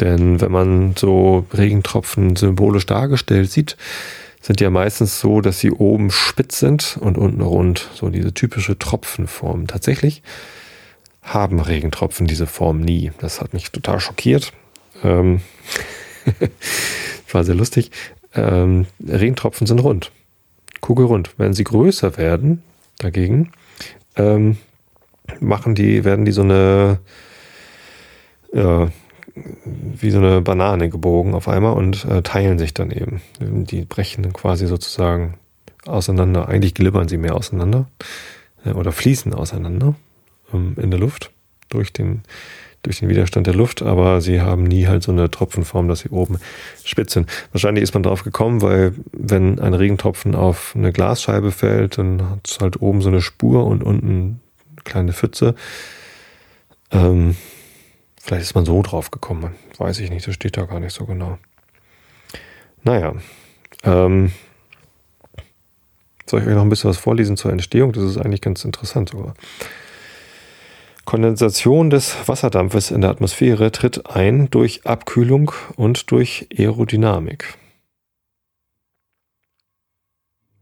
Denn 0.00 0.40
wenn 0.40 0.52
man 0.52 0.94
so 0.96 1.46
Regentropfen 1.52 2.36
symbolisch 2.36 2.86
dargestellt 2.86 3.50
sieht, 3.50 3.76
sind 4.40 4.58
die 4.58 4.64
ja 4.64 4.70
meistens 4.70 5.20
so, 5.20 5.40
dass 5.40 5.60
sie 5.60 5.70
oben 5.70 6.10
spitz 6.10 6.58
sind 6.58 6.98
und 7.00 7.16
unten 7.16 7.40
rund. 7.40 7.88
So 7.94 8.08
diese 8.08 8.34
typische 8.34 8.78
Tropfenform. 8.78 9.68
Tatsächlich 9.68 10.22
haben 11.22 11.60
Regentropfen 11.60 12.26
diese 12.26 12.46
Form 12.46 12.80
nie. 12.80 13.12
Das 13.18 13.40
hat 13.40 13.54
mich 13.54 13.70
total 13.70 14.00
schockiert. 14.00 14.52
Ähm 15.02 15.40
war 17.30 17.44
sehr 17.44 17.54
lustig. 17.54 17.90
Ähm, 18.34 18.86
Regentropfen 19.06 19.66
sind 19.66 19.80
rund. 19.80 20.10
Kugelrund. 20.80 21.30
Wenn 21.36 21.54
sie 21.54 21.64
größer 21.64 22.16
werden, 22.16 22.62
dagegen, 22.98 23.52
ähm, 24.16 24.58
machen 25.40 25.74
die, 25.74 26.04
werden 26.04 26.24
die 26.24 26.32
so 26.32 26.42
eine, 26.42 26.98
ja, 28.52 28.88
wie 29.64 30.10
so 30.10 30.18
eine 30.18 30.42
Banane 30.42 30.90
gebogen 30.90 31.34
auf 31.34 31.48
einmal 31.48 31.74
und 31.74 32.04
äh, 32.04 32.22
teilen 32.22 32.58
sich 32.58 32.74
dann 32.74 32.90
eben. 32.90 33.22
Die 33.40 33.84
brechen 33.84 34.32
quasi 34.32 34.66
sozusagen 34.66 35.34
auseinander. 35.86 36.48
Eigentlich 36.48 36.74
glibbern 36.74 37.08
sie 37.08 37.16
mehr 37.16 37.34
auseinander 37.34 37.86
äh, 38.64 38.72
oder 38.72 38.92
fließen 38.92 39.32
auseinander 39.32 39.94
ähm, 40.52 40.76
in 40.80 40.90
der 40.90 41.00
Luft 41.00 41.30
durch 41.68 41.92
den, 41.92 42.22
durch 42.82 43.00
den 43.00 43.08
Widerstand 43.08 43.46
der 43.46 43.54
Luft, 43.54 43.82
aber 43.82 44.20
sie 44.20 44.40
haben 44.40 44.64
nie 44.64 44.86
halt 44.86 45.02
so 45.02 45.12
eine 45.12 45.30
Tropfenform, 45.30 45.88
dass 45.88 46.00
sie 46.00 46.10
oben 46.10 46.38
spitz 46.84 47.14
sind. 47.14 47.30
Wahrscheinlich 47.52 47.82
ist 47.82 47.94
man 47.94 48.02
drauf 48.02 48.24
gekommen, 48.24 48.62
weil 48.62 48.94
wenn 49.12 49.58
ein 49.58 49.74
Regentropfen 49.74 50.34
auf 50.34 50.74
eine 50.76 50.92
Glasscheibe 50.92 51.52
fällt, 51.52 51.98
dann 51.98 52.30
hat 52.30 52.48
es 52.48 52.60
halt 52.60 52.80
oben 52.80 53.02
so 53.02 53.08
eine 53.08 53.20
Spur 53.20 53.66
und 53.66 53.82
unten 53.82 54.40
eine 54.70 54.82
kleine 54.84 55.12
Pfütze. 55.12 55.54
Ähm, 56.90 57.36
vielleicht 58.20 58.42
ist 58.42 58.54
man 58.54 58.64
so 58.64 58.82
drauf 58.82 59.10
gekommen, 59.10 59.54
weiß 59.78 60.00
ich 60.00 60.10
nicht, 60.10 60.26
das 60.26 60.34
steht 60.34 60.56
da 60.56 60.64
gar 60.64 60.80
nicht 60.80 60.94
so 60.94 61.06
genau. 61.06 61.38
Naja, 62.84 63.14
ähm, 63.84 64.32
soll 66.26 66.40
ich 66.40 66.46
euch 66.46 66.54
noch 66.54 66.62
ein 66.62 66.68
bisschen 66.68 66.90
was 66.90 66.98
vorlesen 66.98 67.36
zur 67.36 67.52
Entstehung? 67.52 67.92
Das 67.92 68.04
ist 68.04 68.16
eigentlich 68.16 68.40
ganz 68.40 68.64
interessant 68.64 69.10
sogar. 69.10 69.34
Kondensation 71.04 71.90
des 71.90 72.16
Wasserdampfes 72.26 72.90
in 72.90 73.00
der 73.00 73.10
Atmosphäre 73.10 73.72
tritt 73.72 74.06
ein 74.14 74.48
durch 74.50 74.86
Abkühlung 74.86 75.52
und 75.76 76.10
durch 76.10 76.46
Aerodynamik. 76.56 77.58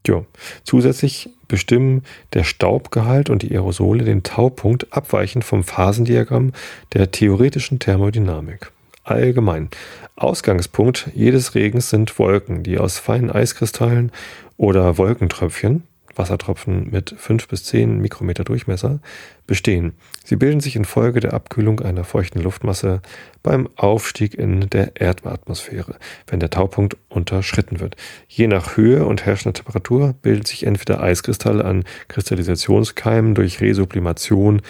Jo. 0.06 0.25
Zusätzlich 0.64 1.28
bestimmen 1.47 2.04
der 2.32 2.44
Staubgehalt 2.44 3.28
und 3.28 3.42
die 3.42 3.52
Aerosole 3.52 4.04
den 4.04 4.23
Taupunkt 4.23 4.92
abweichend 4.92 5.44
vom 5.44 5.62
Phasendiagramm 5.62 6.52
der 6.94 7.11
theoretischen 7.11 7.78
Thermodynamik. 7.78 8.73
Allgemein. 9.04 9.68
Ausgangspunkt 10.16 11.11
jedes 11.14 11.54
Regens 11.54 11.90
sind 11.90 12.18
Wolken, 12.18 12.62
die 12.62 12.78
aus 12.78 12.99
feinen 12.99 13.30
Eiskristallen 13.30 14.11
oder 14.56 14.97
Wolkentröpfchen 14.99 15.82
Wassertropfen 16.17 16.90
mit 16.90 17.14
5 17.17 17.49
bis 17.49 17.64
10 17.64 18.00
Mikrometer 18.00 18.45
Durchmesser 18.45 19.00
bestehen. 19.47 19.93
Sie 20.25 20.37
bilden 20.37 20.61
sich 20.61 20.76
infolge 20.76 21.21
der 21.21 21.33
Abkühlung 21.33 21.81
einer 21.81 22.05
feuchten 22.05 22.40
Luftmasse 22.40 23.00
beim 23.43 23.69
Aufstieg 23.76 24.35
in 24.35 24.69
der 24.71 25.00
Erdatmosphäre, 25.00 25.97
wenn 26.26 26.40
der 26.40 26.50
Taupunkt 26.50 26.97
unterschritten 27.09 27.81
wird. 27.81 27.97
Je 28.29 28.47
nach 28.47 28.76
Höhe 28.76 29.05
und 29.05 29.25
herrschender 29.26 29.55
Temperatur 29.55 30.14
bilden 30.23 30.45
sich 30.45 30.67
entweder 30.67 31.02
Eiskristalle 31.02 31.64
an 31.64 31.85
Kristallisationskeimen 32.09 33.35
durch 33.35 33.61
Resublimation 33.61 34.62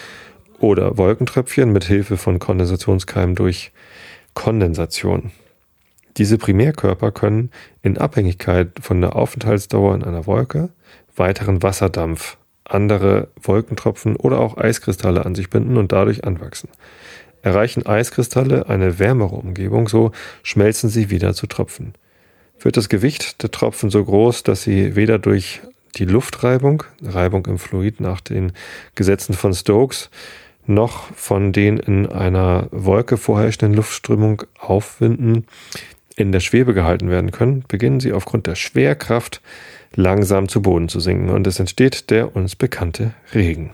oder 0.58 0.98
Wolkentröpfchen 0.98 1.72
mit 1.72 1.84
Hilfe 1.84 2.16
von 2.16 2.38
Kondensationskeimen 2.38 3.34
durch 3.34 3.72
Kondensation. 4.34 5.32
Diese 6.16 6.38
Primärkörper 6.38 7.12
können 7.12 7.50
in 7.82 7.96
Abhängigkeit 7.96 8.72
von 8.80 9.00
der 9.00 9.16
Aufenthaltsdauer 9.16 9.94
in 9.94 10.04
einer 10.04 10.26
Wolke 10.26 10.70
weiteren 11.20 11.62
Wasserdampf, 11.62 12.36
andere 12.64 13.28
Wolkentropfen 13.40 14.16
oder 14.16 14.40
auch 14.40 14.56
Eiskristalle 14.56 15.24
an 15.24 15.36
sich 15.36 15.50
binden 15.50 15.76
und 15.76 15.92
dadurch 15.92 16.24
anwachsen. 16.24 16.68
Erreichen 17.42 17.86
Eiskristalle 17.86 18.68
eine 18.68 18.98
wärmere 18.98 19.36
Umgebung, 19.36 19.88
so 19.88 20.10
schmelzen 20.42 20.90
sie 20.90 21.10
wieder 21.10 21.34
zu 21.34 21.46
Tropfen. 21.46 21.94
Wird 22.58 22.76
das 22.76 22.88
Gewicht 22.88 23.42
der 23.42 23.50
Tropfen 23.50 23.90
so 23.90 24.04
groß, 24.04 24.42
dass 24.42 24.62
sie 24.62 24.96
weder 24.96 25.18
durch 25.18 25.60
die 25.96 26.04
Luftreibung, 26.04 26.82
Reibung 27.02 27.46
im 27.46 27.58
Fluid 27.58 28.00
nach 28.00 28.20
den 28.20 28.52
Gesetzen 28.94 29.34
von 29.34 29.54
Stokes, 29.54 30.10
noch 30.66 31.12
von 31.14 31.52
den 31.52 31.78
in 31.78 32.06
einer 32.06 32.68
Wolke 32.70 33.16
vorherrschenden 33.16 33.74
Luftströmung 33.74 34.42
aufwinden, 34.58 35.46
in 36.16 36.32
der 36.32 36.40
Schwebe 36.40 36.74
gehalten 36.74 37.08
werden 37.10 37.30
können, 37.30 37.64
beginnen 37.66 38.00
sie 38.00 38.12
aufgrund 38.12 38.46
der 38.46 38.54
Schwerkraft 38.54 39.40
langsam 39.94 40.48
zu 40.48 40.62
Boden 40.62 40.88
zu 40.88 41.00
sinken 41.00 41.30
und 41.30 41.46
es 41.46 41.60
entsteht 41.60 42.10
der 42.10 42.34
uns 42.34 42.56
bekannte 42.56 43.14
Regen. 43.34 43.72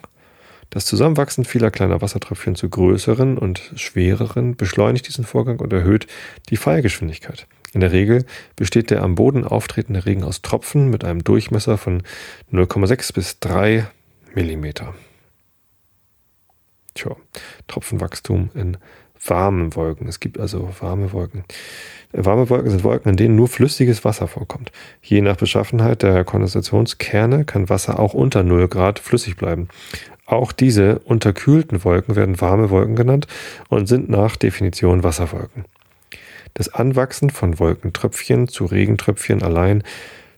Das 0.70 0.84
Zusammenwachsen 0.84 1.44
vieler 1.44 1.70
kleiner 1.70 2.02
Wassertröpfchen 2.02 2.56
zu 2.56 2.68
größeren 2.68 3.38
und 3.38 3.72
schwereren 3.76 4.56
beschleunigt 4.56 5.06
diesen 5.06 5.24
Vorgang 5.24 5.60
und 5.60 5.72
erhöht 5.72 6.06
die 6.48 6.56
Fallgeschwindigkeit. 6.56 7.46
In 7.72 7.80
der 7.80 7.92
Regel 7.92 8.24
besteht 8.56 8.90
der 8.90 9.02
am 9.02 9.14
Boden 9.14 9.44
auftretende 9.44 10.06
Regen 10.06 10.24
aus 10.24 10.42
Tropfen 10.42 10.90
mit 10.90 11.04
einem 11.04 11.22
Durchmesser 11.22 11.78
von 11.78 12.02
0,6 12.52 13.14
bis 13.14 13.38
3 13.40 13.86
Millimeter. 14.34 14.94
Tja, 16.94 17.14
Tropfenwachstum 17.68 18.50
in 18.54 18.78
warmen 19.24 19.74
Wolken. 19.74 20.08
Es 20.08 20.20
gibt 20.20 20.38
also 20.38 20.70
warme 20.80 21.12
Wolken. 21.12 21.44
Warme 22.24 22.48
Wolken 22.48 22.70
sind 22.70 22.84
Wolken, 22.84 23.10
in 23.10 23.16
denen 23.16 23.36
nur 23.36 23.48
flüssiges 23.48 24.04
Wasser 24.04 24.26
vorkommt. 24.26 24.72
Je 25.02 25.20
nach 25.20 25.36
Beschaffenheit 25.36 26.02
der 26.02 26.24
Kondensationskerne 26.24 27.44
kann 27.44 27.68
Wasser 27.68 27.98
auch 27.98 28.14
unter 28.14 28.42
0 28.42 28.68
Grad 28.68 28.98
flüssig 28.98 29.36
bleiben. 29.36 29.68
Auch 30.24 30.52
diese 30.52 30.98
unterkühlten 31.00 31.84
Wolken 31.84 32.16
werden 32.16 32.40
warme 32.40 32.70
Wolken 32.70 32.96
genannt 32.96 33.26
und 33.68 33.86
sind 33.86 34.08
nach 34.08 34.36
Definition 34.36 35.04
Wasserwolken. 35.04 35.64
Das 36.54 36.72
Anwachsen 36.72 37.30
von 37.30 37.58
Wolkentröpfchen 37.58 38.48
zu 38.48 38.64
Regentröpfchen 38.64 39.42
allein 39.42 39.84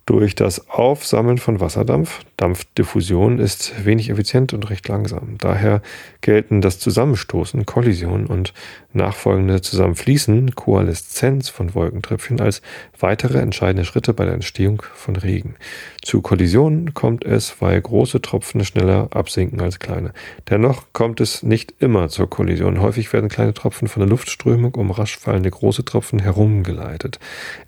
durch 0.08 0.34
das 0.34 0.70
Aufsammeln 0.70 1.36
von 1.36 1.60
Wasserdampf, 1.60 2.22
Dampfdiffusion, 2.38 3.38
ist 3.38 3.84
wenig 3.84 4.08
effizient 4.08 4.54
und 4.54 4.70
recht 4.70 4.88
langsam. 4.88 5.36
Daher 5.36 5.82
gelten 6.22 6.62
das 6.62 6.78
Zusammenstoßen, 6.78 7.66
Kollision 7.66 8.26
und 8.26 8.54
nachfolgende 8.98 9.62
Zusammenfließen, 9.62 10.54
Koaleszenz 10.54 11.48
von 11.48 11.74
Wolkentröpfchen 11.74 12.40
als 12.40 12.60
weitere 13.00 13.38
entscheidende 13.38 13.86
Schritte 13.86 14.12
bei 14.12 14.26
der 14.26 14.34
Entstehung 14.34 14.82
von 14.94 15.16
Regen. 15.16 15.54
Zu 16.02 16.20
Kollisionen 16.20 16.94
kommt 16.94 17.24
es, 17.24 17.60
weil 17.60 17.80
große 17.80 18.20
Tropfen 18.20 18.64
schneller 18.64 19.08
absinken 19.10 19.60
als 19.60 19.78
kleine. 19.78 20.12
Dennoch 20.48 20.84
kommt 20.92 21.20
es 21.20 21.42
nicht 21.42 21.74
immer 21.78 22.08
zur 22.08 22.28
Kollision. 22.28 22.80
Häufig 22.80 23.12
werden 23.12 23.28
kleine 23.28 23.54
Tropfen 23.54 23.88
von 23.88 24.00
der 24.00 24.08
Luftströmung 24.08 24.74
um 24.74 24.90
rasch 24.90 25.18
fallende 25.18 25.50
große 25.50 25.84
Tropfen 25.84 26.18
herumgeleitet. 26.18 27.18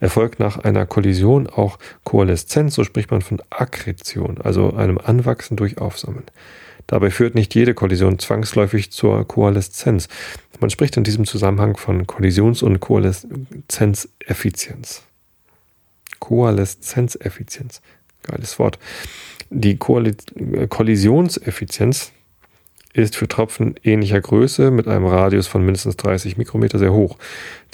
Erfolgt 0.01 0.41
nach 0.41 0.59
einer 0.59 0.87
Kollision 0.87 1.47
auch 1.47 1.79
Koaleszenz, 2.05 2.75
so 2.75 2.85
spricht 2.85 3.11
man 3.11 3.23
von 3.23 3.41
Akkretion, 3.51 4.39
also 4.43 4.75
einem 4.75 4.99
Anwachsen 4.99 5.57
durch 5.57 5.79
Aufsammeln. 5.79 6.25
Dabei 6.91 7.11
führt 7.13 7.37
nicht 7.37 7.55
jede 7.55 7.73
Kollision 7.73 8.19
zwangsläufig 8.19 8.91
zur 8.91 9.25
Koaleszenz. 9.25 10.09
Man 10.59 10.71
spricht 10.71 10.97
in 10.97 11.05
diesem 11.05 11.25
Zusammenhang 11.25 11.77
von 11.77 12.09
Kollisions- 12.09 12.65
und 12.65 12.81
Koaleszenzeffizienz. 12.81 15.05
Koaleszenzeffizienz. 16.19 17.81
Geiles 18.25 18.59
Wort. 18.59 18.81
Die 19.51 19.77
Kollisionseffizienz 19.77 22.11
ist 22.93 23.17
für 23.17 23.29
Tropfen 23.29 23.75
ähnlicher 23.85 24.21
Größe 24.21 24.71
mit 24.71 24.89
einem 24.89 25.07
Radius 25.07 25.47
von 25.47 25.65
mindestens 25.65 25.97
30 25.97 26.37
Mikrometer 26.37 26.79
sehr 26.79 26.93
hoch. 26.93 27.17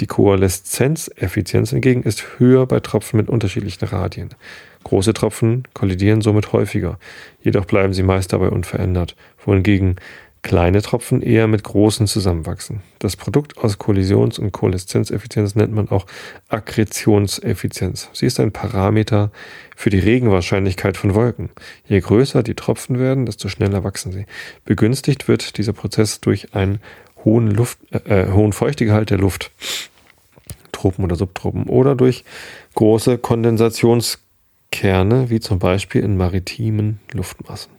Die 0.01 0.07
Koaleszenzeffizienz 0.07 1.71
hingegen 1.71 2.03
ist 2.03 2.39
höher 2.39 2.67
bei 2.67 2.81
Tropfen 2.81 3.17
mit 3.17 3.29
unterschiedlichen 3.29 3.87
Radien. 3.87 4.31
Große 4.85 5.15
Tropfen 5.15 5.65
kollidieren 5.75 6.21
somit 6.21 6.53
häufiger, 6.53 6.99
jedoch 7.43 7.65
bleiben 7.65 7.93
sie 7.93 8.05
meist 8.05 8.33
dabei 8.33 8.51
unverändert, 8.51 9.17
wohingegen 9.45 9.97
kleine 10.43 10.81
Tropfen 10.81 11.23
eher 11.23 11.49
mit 11.49 11.65
großen 11.65 12.07
zusammenwachsen. 12.07 12.83
Das 13.01 13.17
Produkt 13.17 13.59
aus 13.59 13.79
Kollisions- 13.79 14.39
und 14.39 14.53
Koaleszenzeffizienz 14.53 15.57
nennt 15.57 15.73
man 15.73 15.89
auch 15.89 16.07
Akkretionseffizienz. 16.49 18.11
Sie 18.13 18.27
ist 18.27 18.39
ein 18.39 18.53
Parameter 18.53 19.33
für 19.75 19.91
die 19.91 19.99
Regenwahrscheinlichkeit 19.99 20.97
von 20.97 21.15
Wolken. 21.15 21.51
Je 21.89 22.01
größer 22.01 22.43
die 22.43 22.55
Tropfen 22.55 22.99
werden, 22.99 23.27
desto 23.27 23.49
schneller 23.49 23.83
wachsen 23.83 24.13
sie. 24.13 24.27
Begünstigt 24.65 25.27
wird 25.27 25.59
dieser 25.59 25.73
Prozess 25.73 26.21
durch 26.21 26.55
einen 26.55 26.81
hohen, 27.25 27.51
Luft, 27.51 27.79
äh, 27.91 28.23
äh 28.23 28.33
hohen 28.33 28.53
Feuchtegehalt 28.53 29.11
der 29.11 29.19
Luft. 29.19 29.51
Tropen 30.73 31.05
oder 31.05 31.17
Subtropen 31.17 31.65
oder 31.65 31.95
durch 31.95 32.25
große 32.75 33.19
Kondensationskerne, 33.19 35.31
wie 35.31 35.41
zum 35.41 35.59
Beispiel 35.59 36.03
in 36.03 36.17
maritimen 36.17 37.01
Luftmassen. 37.13 37.76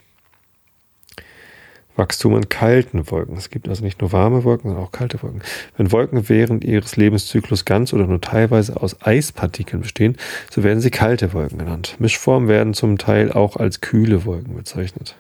Wachstum 1.97 2.35
in 2.35 2.47
kalten 2.49 3.09
Wolken. 3.09 3.37
Es 3.37 3.49
gibt 3.49 3.67
also 3.67 3.83
nicht 3.83 4.01
nur 4.01 4.11
warme 4.11 4.43
Wolken, 4.43 4.69
sondern 4.69 4.85
auch 4.85 4.91
kalte 4.91 5.21
Wolken. 5.23 5.41
Wenn 5.75 5.91
Wolken 5.91 6.29
während 6.29 6.63
ihres 6.63 6.95
Lebenszyklus 6.95 7.65
ganz 7.65 7.93
oder 7.93 8.07
nur 8.07 8.21
teilweise 8.21 8.81
aus 8.81 9.01
Eispartikeln 9.01 9.81
bestehen, 9.81 10.17
so 10.49 10.63
werden 10.63 10.79
sie 10.79 10.91
kalte 10.91 11.33
Wolken 11.33 11.57
genannt. 11.57 11.95
Mischformen 11.99 12.47
werden 12.47 12.73
zum 12.73 12.97
Teil 12.97 13.31
auch 13.31 13.57
als 13.57 13.81
kühle 13.81 14.25
Wolken 14.25 14.55
bezeichnet. 14.55 15.15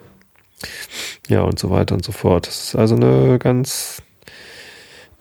Ja, 1.27 1.41
und 1.41 1.59
so 1.59 1.69
weiter 1.69 1.95
und 1.95 2.05
so 2.05 2.11
fort. 2.11 2.47
Das 2.47 2.65
ist 2.65 2.75
also 2.75 2.95
eine 2.95 3.37
ganz 3.39 4.01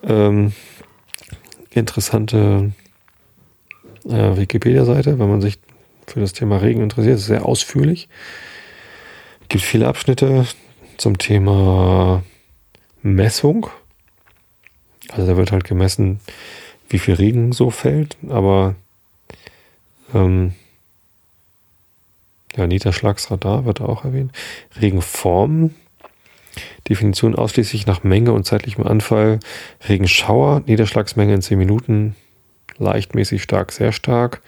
ähm, 0.05 0.53
interessante 1.71 2.73
äh, 4.05 4.37
Wikipedia-Seite, 4.37 5.19
wenn 5.19 5.29
man 5.29 5.41
sich 5.41 5.59
für 6.07 6.21
das 6.21 6.33
Thema 6.33 6.59
Regen 6.59 6.83
interessiert. 6.83 7.19
ist 7.19 7.27
sehr 7.27 7.45
ausführlich. 7.45 8.09
Es 9.43 9.49
gibt 9.49 9.65
viele 9.65 9.89
Abschnitte 9.89 10.47
zum 10.97 11.19
Thema 11.19 12.23
Messung. 13.03 13.69
Also 15.11 15.27
da 15.27 15.37
wird 15.37 15.53
halt 15.53 15.65
gemessen, 15.65 16.21
wie 16.89 16.99
viel 16.99 17.15
Regen 17.15 17.53
so 17.53 17.71
fällt, 17.71 18.17
aber 18.29 18.75
ähm, 20.15 20.55
ja, 22.57 22.67
Niederschlagsradar 22.67 23.65
wird 23.65 23.81
auch 23.81 24.05
erwähnt. 24.05 24.33
Regenform, 24.81 25.75
Definition 26.89 27.35
ausschließlich 27.35 27.87
nach 27.87 28.03
Menge 28.03 28.33
und 28.33 28.45
zeitlichem 28.45 28.87
Anfall. 28.87 29.41
Regenschauer, 29.89 30.63
Niederschlagsmenge 30.67 31.35
in 31.35 31.43
10 31.43 31.59
Minuten, 31.59 32.17
leichtmäßig 32.79 33.43
stark, 33.43 33.73
sehr 33.73 33.93
stark. 33.93 34.43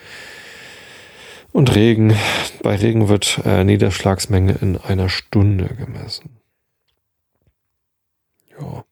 Und 1.58 1.74
Regen, 1.74 2.14
bei 2.62 2.76
Regen 2.76 3.08
wird 3.08 3.40
äh, 3.44 3.64
Niederschlagsmenge 3.64 4.58
in 4.60 4.76
einer 4.76 5.08
Stunde 5.08 5.66
gemessen. 5.66 6.38
Ja. 8.60 8.84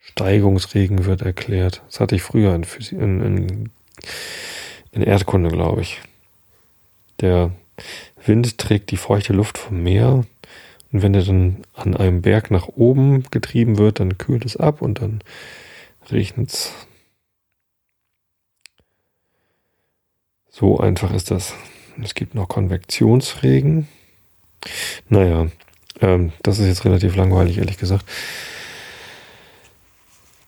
Steigungsregen 0.00 1.04
wird 1.04 1.22
erklärt. 1.22 1.84
Das 1.86 2.00
hatte 2.00 2.16
ich 2.16 2.22
früher 2.22 2.52
in, 2.52 2.64
Physik, 2.64 2.98
in, 2.98 3.20
in, 3.20 3.70
in 4.90 5.02
Erdkunde, 5.02 5.50
glaube 5.50 5.82
ich. 5.82 6.00
Der 7.20 7.52
Wind 8.24 8.58
trägt 8.58 8.90
die 8.90 8.96
feuchte 8.96 9.32
Luft 9.32 9.56
vom 9.56 9.84
Meer 9.84 10.24
und 10.90 11.02
wenn 11.02 11.14
er 11.14 11.22
dann 11.22 11.58
an 11.74 11.96
einem 11.96 12.22
Berg 12.22 12.50
nach 12.50 12.66
oben 12.66 13.22
getrieben 13.30 13.78
wird, 13.78 14.00
dann 14.00 14.18
kühlt 14.18 14.44
es 14.44 14.56
ab 14.56 14.82
und 14.82 15.00
dann 15.00 15.22
regnet 16.10 16.50
es. 16.50 16.72
So 20.58 20.78
einfach 20.78 21.12
ist 21.12 21.30
das. 21.30 21.52
Es 22.02 22.14
gibt 22.14 22.34
noch 22.34 22.48
Konvektionsregen. 22.48 23.88
Naja, 25.10 25.48
ähm, 26.00 26.32
das 26.42 26.58
ist 26.58 26.66
jetzt 26.66 26.86
relativ 26.86 27.14
langweilig, 27.14 27.58
ehrlich 27.58 27.76
gesagt. 27.76 28.06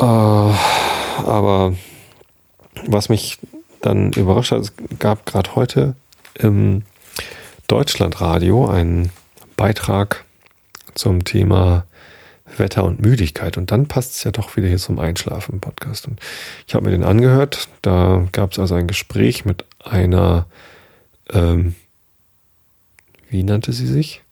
Äh, 0.00 0.04
aber 0.04 1.74
was 2.86 3.10
mich 3.10 3.38
dann 3.82 4.14
überrascht 4.14 4.52
hat, 4.52 4.60
es 4.60 4.72
gab 4.98 5.26
gerade 5.26 5.54
heute 5.54 5.94
im 6.38 6.84
Deutschlandradio 7.66 8.66
einen 8.66 9.10
Beitrag 9.56 10.24
zum 10.94 11.24
Thema 11.24 11.84
Wetter 12.56 12.84
und 12.84 13.02
Müdigkeit. 13.02 13.58
Und 13.58 13.72
dann 13.72 13.88
passt 13.88 14.12
es 14.12 14.24
ja 14.24 14.30
doch 14.30 14.56
wieder 14.56 14.68
hier 14.68 14.78
zum 14.78 14.98
Einschlafen 14.98 15.56
im 15.56 15.60
Podcast. 15.60 16.08
Und 16.08 16.18
ich 16.66 16.74
habe 16.74 16.86
mir 16.86 16.92
den 16.92 17.04
angehört. 17.04 17.68
Da 17.82 18.26
gab 18.32 18.52
es 18.52 18.58
also 18.58 18.74
ein 18.74 18.86
Gespräch 18.86 19.44
mit 19.44 19.66
einer, 19.84 20.46
ähm, 21.30 21.74
wie 23.30 23.42
nannte 23.42 23.72
sie 23.72 23.86
sich? 23.86 24.22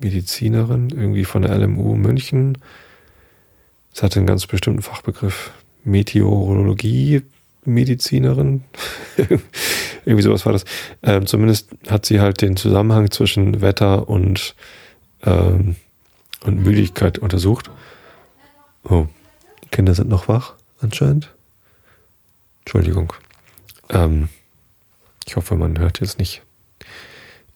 Medizinerin, 0.00 0.90
irgendwie 0.90 1.24
von 1.24 1.42
der 1.42 1.56
LMU 1.56 1.96
München. 1.96 2.58
Es 3.92 4.02
hatte 4.02 4.20
einen 4.20 4.26
ganz 4.26 4.46
bestimmten 4.46 4.82
Fachbegriff. 4.82 5.50
Meteorologie, 5.84 7.22
Medizinerin. 7.64 8.64
irgendwie 10.04 10.22
sowas 10.22 10.46
war 10.46 10.52
das. 10.52 10.64
Ähm, 11.02 11.26
zumindest 11.26 11.70
hat 11.88 12.06
sie 12.06 12.20
halt 12.20 12.40
den 12.42 12.56
Zusammenhang 12.56 13.10
zwischen 13.10 13.60
Wetter 13.60 14.08
und, 14.08 14.54
ähm, 15.24 15.76
und 16.44 16.62
Müdigkeit 16.62 17.18
untersucht. 17.18 17.70
Oh, 18.84 19.06
die 19.64 19.68
Kinder 19.68 19.94
sind 19.94 20.08
noch 20.08 20.28
wach, 20.28 20.54
anscheinend. 20.80 21.34
Entschuldigung. 22.60 23.12
Ähm, 23.90 24.28
ich 25.28 25.36
hoffe, 25.36 25.56
man 25.56 25.78
hört 25.78 26.00
jetzt 26.00 26.18
nicht 26.18 26.42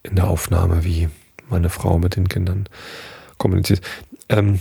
in 0.03 0.17
der 0.17 0.29
Aufnahme, 0.29 0.85
wie 0.85 1.09
meine 1.49 1.71
Frau 1.71 1.99
mit 1.99 2.17
den 2.17 2.29
Kindern 2.29 2.69
kommuniziert. 3.39 3.81
Ähm, 4.29 4.61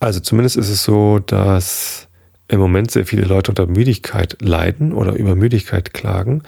also 0.00 0.18
zumindest 0.18 0.56
ist 0.56 0.68
es 0.68 0.82
so, 0.82 1.20
dass 1.20 2.08
im 2.48 2.58
Moment 2.58 2.90
sehr 2.90 3.06
viele 3.06 3.24
Leute 3.24 3.52
unter 3.52 3.66
Müdigkeit 3.66 4.36
leiden 4.40 4.92
oder 4.92 5.12
über 5.12 5.36
Müdigkeit 5.36 5.94
klagen. 5.94 6.42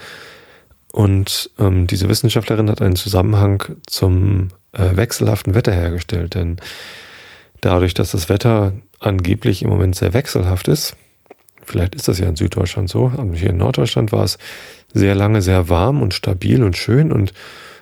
Und 0.91 1.49
ähm, 1.59 1.87
diese 1.87 2.09
Wissenschaftlerin 2.09 2.69
hat 2.69 2.81
einen 2.81 2.97
Zusammenhang 2.97 3.63
zum 3.85 4.49
äh, 4.73 4.97
wechselhaften 4.97 5.55
Wetter 5.55 5.71
hergestellt. 5.71 6.35
Denn 6.35 6.57
dadurch, 7.61 7.93
dass 7.93 8.11
das 8.11 8.27
Wetter 8.27 8.73
angeblich 8.99 9.61
im 9.61 9.69
Moment 9.69 9.95
sehr 9.95 10.13
wechselhaft 10.13 10.67
ist, 10.67 10.97
vielleicht 11.69 11.95
ist 11.95 12.07
das 12.07 12.19
ja 12.19 12.27
in 12.27 12.35
Süddeutschland 12.35 12.89
so, 12.89 13.11
aber 13.15 13.35
hier 13.35 13.51
in 13.51 13.57
Norddeutschland 13.57 14.11
war 14.11 14.23
es 14.23 14.37
sehr 14.93 15.13
lange 15.13 15.41
sehr 15.41 15.69
warm 15.69 16.01
und 16.01 16.13
stabil 16.13 16.63
und 16.63 16.75
schön 16.75 17.11
und 17.11 17.33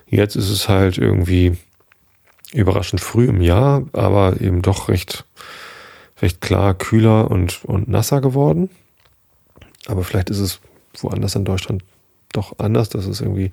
jetzt 0.06 0.36
ist 0.36 0.50
es 0.50 0.68
halt 0.68 0.98
irgendwie 0.98 1.56
überraschend 2.52 3.00
früh 3.00 3.26
im 3.26 3.40
Jahr, 3.40 3.84
aber 3.92 4.40
eben 4.40 4.62
doch 4.62 4.88
recht, 4.88 5.24
recht 6.20 6.40
klar 6.40 6.74
kühler 6.74 7.30
und, 7.30 7.64
und 7.64 7.88
nasser 7.88 8.20
geworden. 8.20 8.70
Aber 9.86 10.04
vielleicht 10.04 10.30
ist 10.30 10.40
es 10.40 10.60
woanders 10.98 11.34
in 11.34 11.44
Deutschland 11.44 11.82
doch 12.32 12.58
anders, 12.58 12.88
dass 12.90 13.06
es 13.06 13.20
irgendwie 13.20 13.50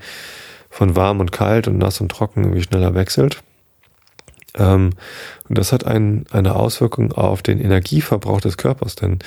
von 0.69 0.95
warm 0.95 1.19
und 1.21 1.31
kalt 1.31 1.67
und 1.67 1.77
nass 1.77 2.01
und 2.01 2.09
trocken 2.09 2.43
irgendwie 2.43 2.63
schneller 2.63 2.93
wechselt. 2.93 3.41
Ähm, 4.55 4.91
und 5.47 5.57
das 5.57 5.71
hat 5.71 5.85
ein, 5.85 6.25
eine 6.31 6.55
Auswirkung 6.55 7.13
auf 7.13 7.41
den 7.41 7.59
Energieverbrauch 7.59 8.41
des 8.41 8.57
Körpers, 8.57 8.95
denn 8.95 9.19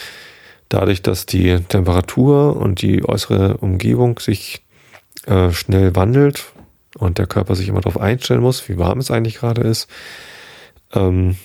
dadurch, 0.68 1.02
dass 1.02 1.26
die 1.26 1.61
Temperatur 1.61 2.57
und 2.57 2.83
die 2.83 3.04
äußere 3.04 3.59
Umgebung 3.59 4.18
sich 4.18 4.62
äh, 5.26 5.50
schnell 5.52 5.94
wandelt 5.96 6.52
und 6.96 7.18
der 7.18 7.26
Körper 7.26 7.54
sich 7.54 7.68
immer 7.68 7.81
darauf 7.81 8.00
einstellen 8.00 8.40
muss, 8.40 8.68
wie 8.68 8.78
warm 8.78 8.98
es 8.98 9.11
eigentlich 9.11 9.37
gerade 9.37 9.62
ist, 9.62 9.88
ähm, 10.92 11.37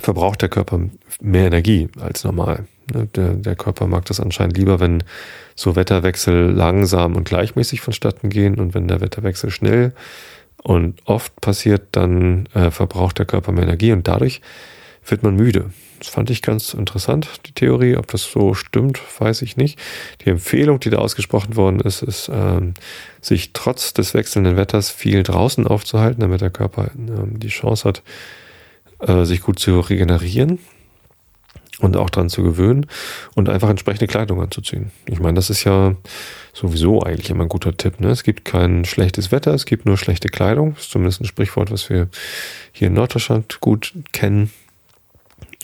verbraucht 0.00 0.42
der 0.42 0.48
Körper 0.48 0.80
mehr 1.20 1.46
Energie 1.46 1.88
als 2.00 2.24
normal. 2.24 2.66
Ne, 2.92 3.06
der, 3.14 3.34
der, 3.34 3.56
Körper 3.56 3.86
mag 3.86 4.06
das 4.06 4.20
anscheinend 4.20 4.56
lieber, 4.56 4.80
wenn 4.80 5.04
so 5.54 5.76
Wetterwechsel 5.76 6.50
langsam 6.50 7.16
und 7.16 7.28
gleichmäßig 7.28 7.80
vonstatten 7.80 8.30
gehen 8.30 8.58
und 8.58 8.74
wenn 8.74 8.88
der 8.88 9.00
Wetterwechsel 9.00 9.50
schnell 9.50 9.92
und 10.62 11.00
oft 11.04 11.40
passiert, 11.40 11.88
dann 11.92 12.46
äh, 12.54 12.70
verbraucht 12.70 13.18
der 13.18 13.26
Körper 13.26 13.52
mehr 13.52 13.64
Energie 13.64 13.92
und 13.92 14.08
dadurch 14.08 14.40
wird 15.06 15.22
man 15.22 15.36
müde. 15.36 15.70
Das 15.98 16.08
fand 16.08 16.30
ich 16.30 16.42
ganz 16.42 16.74
interessant, 16.74 17.28
die 17.46 17.52
Theorie. 17.52 17.96
Ob 17.96 18.06
das 18.08 18.22
so 18.22 18.54
stimmt, 18.54 19.00
weiß 19.18 19.42
ich 19.42 19.56
nicht. 19.56 19.78
Die 20.24 20.30
Empfehlung, 20.30 20.80
die 20.80 20.90
da 20.90 20.98
ausgesprochen 20.98 21.56
worden 21.56 21.80
ist, 21.80 22.02
ist, 22.02 22.30
ähm, 22.32 22.74
sich 23.20 23.52
trotz 23.52 23.94
des 23.94 24.14
wechselnden 24.14 24.56
Wetters 24.56 24.90
viel 24.90 25.22
draußen 25.22 25.66
aufzuhalten, 25.66 26.20
damit 26.20 26.40
der 26.40 26.50
Körper 26.50 26.90
ähm, 26.96 27.40
die 27.40 27.48
Chance 27.48 27.88
hat, 27.88 28.02
äh, 29.00 29.24
sich 29.24 29.40
gut 29.40 29.58
zu 29.58 29.80
regenerieren 29.80 30.58
und 31.80 31.96
auch 31.96 32.10
dran 32.10 32.28
zu 32.28 32.42
gewöhnen 32.42 32.86
und 33.34 33.48
einfach 33.48 33.68
entsprechende 33.68 34.06
Kleidung 34.06 34.40
anzuziehen. 34.40 34.90
Ich 35.06 35.20
meine, 35.20 35.34
das 35.34 35.50
ist 35.50 35.64
ja 35.64 35.94
sowieso 36.52 37.02
eigentlich 37.02 37.30
immer 37.30 37.44
ein 37.44 37.48
guter 37.48 37.76
Tipp. 37.76 38.00
Ne? 38.00 38.10
Es 38.10 38.24
gibt 38.24 38.44
kein 38.44 38.84
schlechtes 38.84 39.30
Wetter, 39.30 39.54
es 39.54 39.64
gibt 39.64 39.86
nur 39.86 39.96
schlechte 39.96 40.28
Kleidung. 40.28 40.74
Das 40.74 40.84
ist 40.84 40.90
zumindest 40.90 41.20
ein 41.20 41.26
Sprichwort, 41.26 41.70
was 41.70 41.88
wir 41.88 42.08
hier 42.72 42.88
in 42.88 42.94
Norddeutschland 42.94 43.60
gut 43.60 43.94
kennen. 44.12 44.50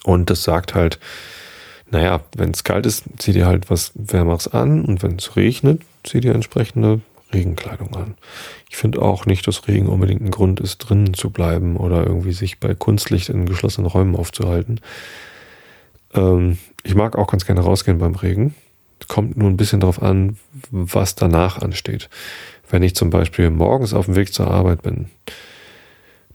Und 0.04 0.30
das 0.30 0.44
sagt 0.44 0.74
halt, 0.74 1.00
naja, 1.90 2.20
wenn 2.36 2.50
es 2.50 2.62
kalt 2.62 2.86
ist, 2.86 3.04
zieh 3.18 3.32
dir 3.32 3.46
halt 3.46 3.70
was 3.70 3.92
Wärmeres 3.94 4.48
an 4.48 4.84
und 4.84 5.02
wenn 5.02 5.16
es 5.16 5.34
regnet, 5.36 5.82
zieh 6.04 6.20
dir 6.20 6.34
entsprechende 6.34 7.00
Regenkleidung 7.32 7.94
an. 7.96 8.14
Ich 8.70 8.76
finde 8.76 9.02
auch 9.02 9.26
nicht, 9.26 9.46
dass 9.46 9.66
Regen 9.66 9.88
unbedingt 9.88 10.22
ein 10.22 10.30
Grund 10.30 10.60
ist, 10.60 10.78
drinnen 10.78 11.14
zu 11.14 11.30
bleiben 11.30 11.76
oder 11.76 12.06
irgendwie 12.06 12.32
sich 12.32 12.60
bei 12.60 12.74
Kunstlicht 12.74 13.28
in 13.28 13.46
geschlossenen 13.46 13.90
Räumen 13.90 14.14
aufzuhalten. 14.16 14.80
Ähm, 16.14 16.58
ich 16.82 16.94
mag 16.94 17.16
auch 17.16 17.28
ganz 17.28 17.46
gerne 17.46 17.60
rausgehen 17.60 17.98
beim 17.98 18.14
Regen. 18.14 18.54
Kommt 19.08 19.36
nur 19.36 19.48
ein 19.48 19.56
bisschen 19.56 19.80
darauf 19.80 20.02
an, 20.02 20.36
was 20.70 21.14
danach 21.14 21.60
ansteht. 21.60 22.08
Wenn 22.70 22.82
ich 22.82 22.94
zum 22.94 23.10
Beispiel 23.10 23.50
morgens 23.50 23.92
auf 23.92 24.06
dem 24.06 24.16
Weg 24.16 24.32
zur 24.32 24.50
Arbeit 24.50 24.82
bin, 24.82 25.10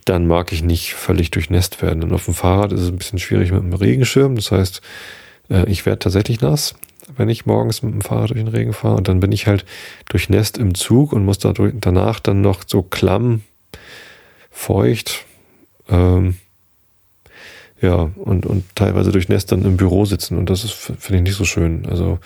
dann 0.04 0.26
mag 0.26 0.52
ich 0.52 0.62
nicht 0.62 0.94
völlig 0.94 1.30
durchnässt 1.30 1.82
werden. 1.82 2.02
Und 2.02 2.12
auf 2.12 2.24
dem 2.24 2.34
Fahrrad 2.34 2.72
ist 2.72 2.80
es 2.80 2.88
ein 2.88 2.96
bisschen 2.96 3.18
schwierig 3.18 3.52
mit 3.52 3.62
dem 3.62 3.72
Regenschirm. 3.72 4.36
Das 4.36 4.50
heißt, 4.50 4.80
äh, 5.50 5.68
ich 5.70 5.86
werde 5.86 6.00
tatsächlich 6.00 6.40
nass, 6.40 6.74
wenn 7.16 7.28
ich 7.28 7.46
morgens 7.46 7.82
mit 7.82 7.92
dem 7.92 8.00
Fahrrad 8.00 8.30
durch 8.30 8.40
den 8.40 8.48
Regen 8.48 8.72
fahre. 8.72 8.96
Und 8.96 9.08
dann 9.08 9.20
bin 9.20 9.32
ich 9.32 9.46
halt 9.46 9.64
durchnässt 10.08 10.58
im 10.58 10.74
Zug 10.74 11.12
und 11.12 11.24
muss 11.24 11.38
dadurch, 11.38 11.74
danach 11.76 12.20
dann 12.20 12.40
noch 12.40 12.62
so 12.66 12.82
klamm, 12.82 13.42
feucht, 14.50 15.24
ähm, 15.88 16.36
ja, 17.80 18.10
und, 18.16 18.44
und 18.44 18.64
teilweise 18.74 19.10
durchnässt 19.10 19.52
dann 19.52 19.64
im 19.64 19.76
Büro 19.76 20.04
sitzen. 20.04 20.36
Und 20.36 20.50
das 20.50 20.64
ist, 20.64 20.72
finde 20.72 21.16
ich, 21.16 21.22
nicht 21.22 21.36
so 21.36 21.44
schön. 21.44 21.86
Also, 21.86 22.18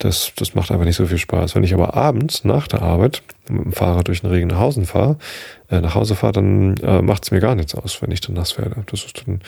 das, 0.00 0.32
das 0.36 0.54
macht 0.54 0.70
einfach 0.70 0.84
nicht 0.84 0.96
so 0.96 1.06
viel 1.06 1.18
Spaß. 1.18 1.54
Wenn 1.54 1.62
ich 1.62 1.74
aber 1.74 1.94
abends 1.94 2.44
nach 2.44 2.66
der 2.66 2.82
Arbeit 2.82 3.22
mit 3.48 3.64
dem 3.64 3.72
Fahrrad 3.72 4.08
durch 4.08 4.22
den 4.22 4.30
Regen 4.30 4.48
nach 4.48 4.58
Hause 4.58 4.84
fahre, 4.86 5.16
äh, 5.70 5.80
nach 5.80 5.94
dann 6.32 6.76
äh, 6.78 7.02
macht 7.02 7.24
es 7.24 7.30
mir 7.30 7.40
gar 7.40 7.54
nichts 7.54 7.74
aus, 7.74 8.00
wenn 8.00 8.10
ich 8.10 8.20
dann 8.20 8.34
nass 8.34 8.58
werde. 8.58 8.82
Das 8.86 9.04
ist 9.04 9.22
dann, 9.26 9.40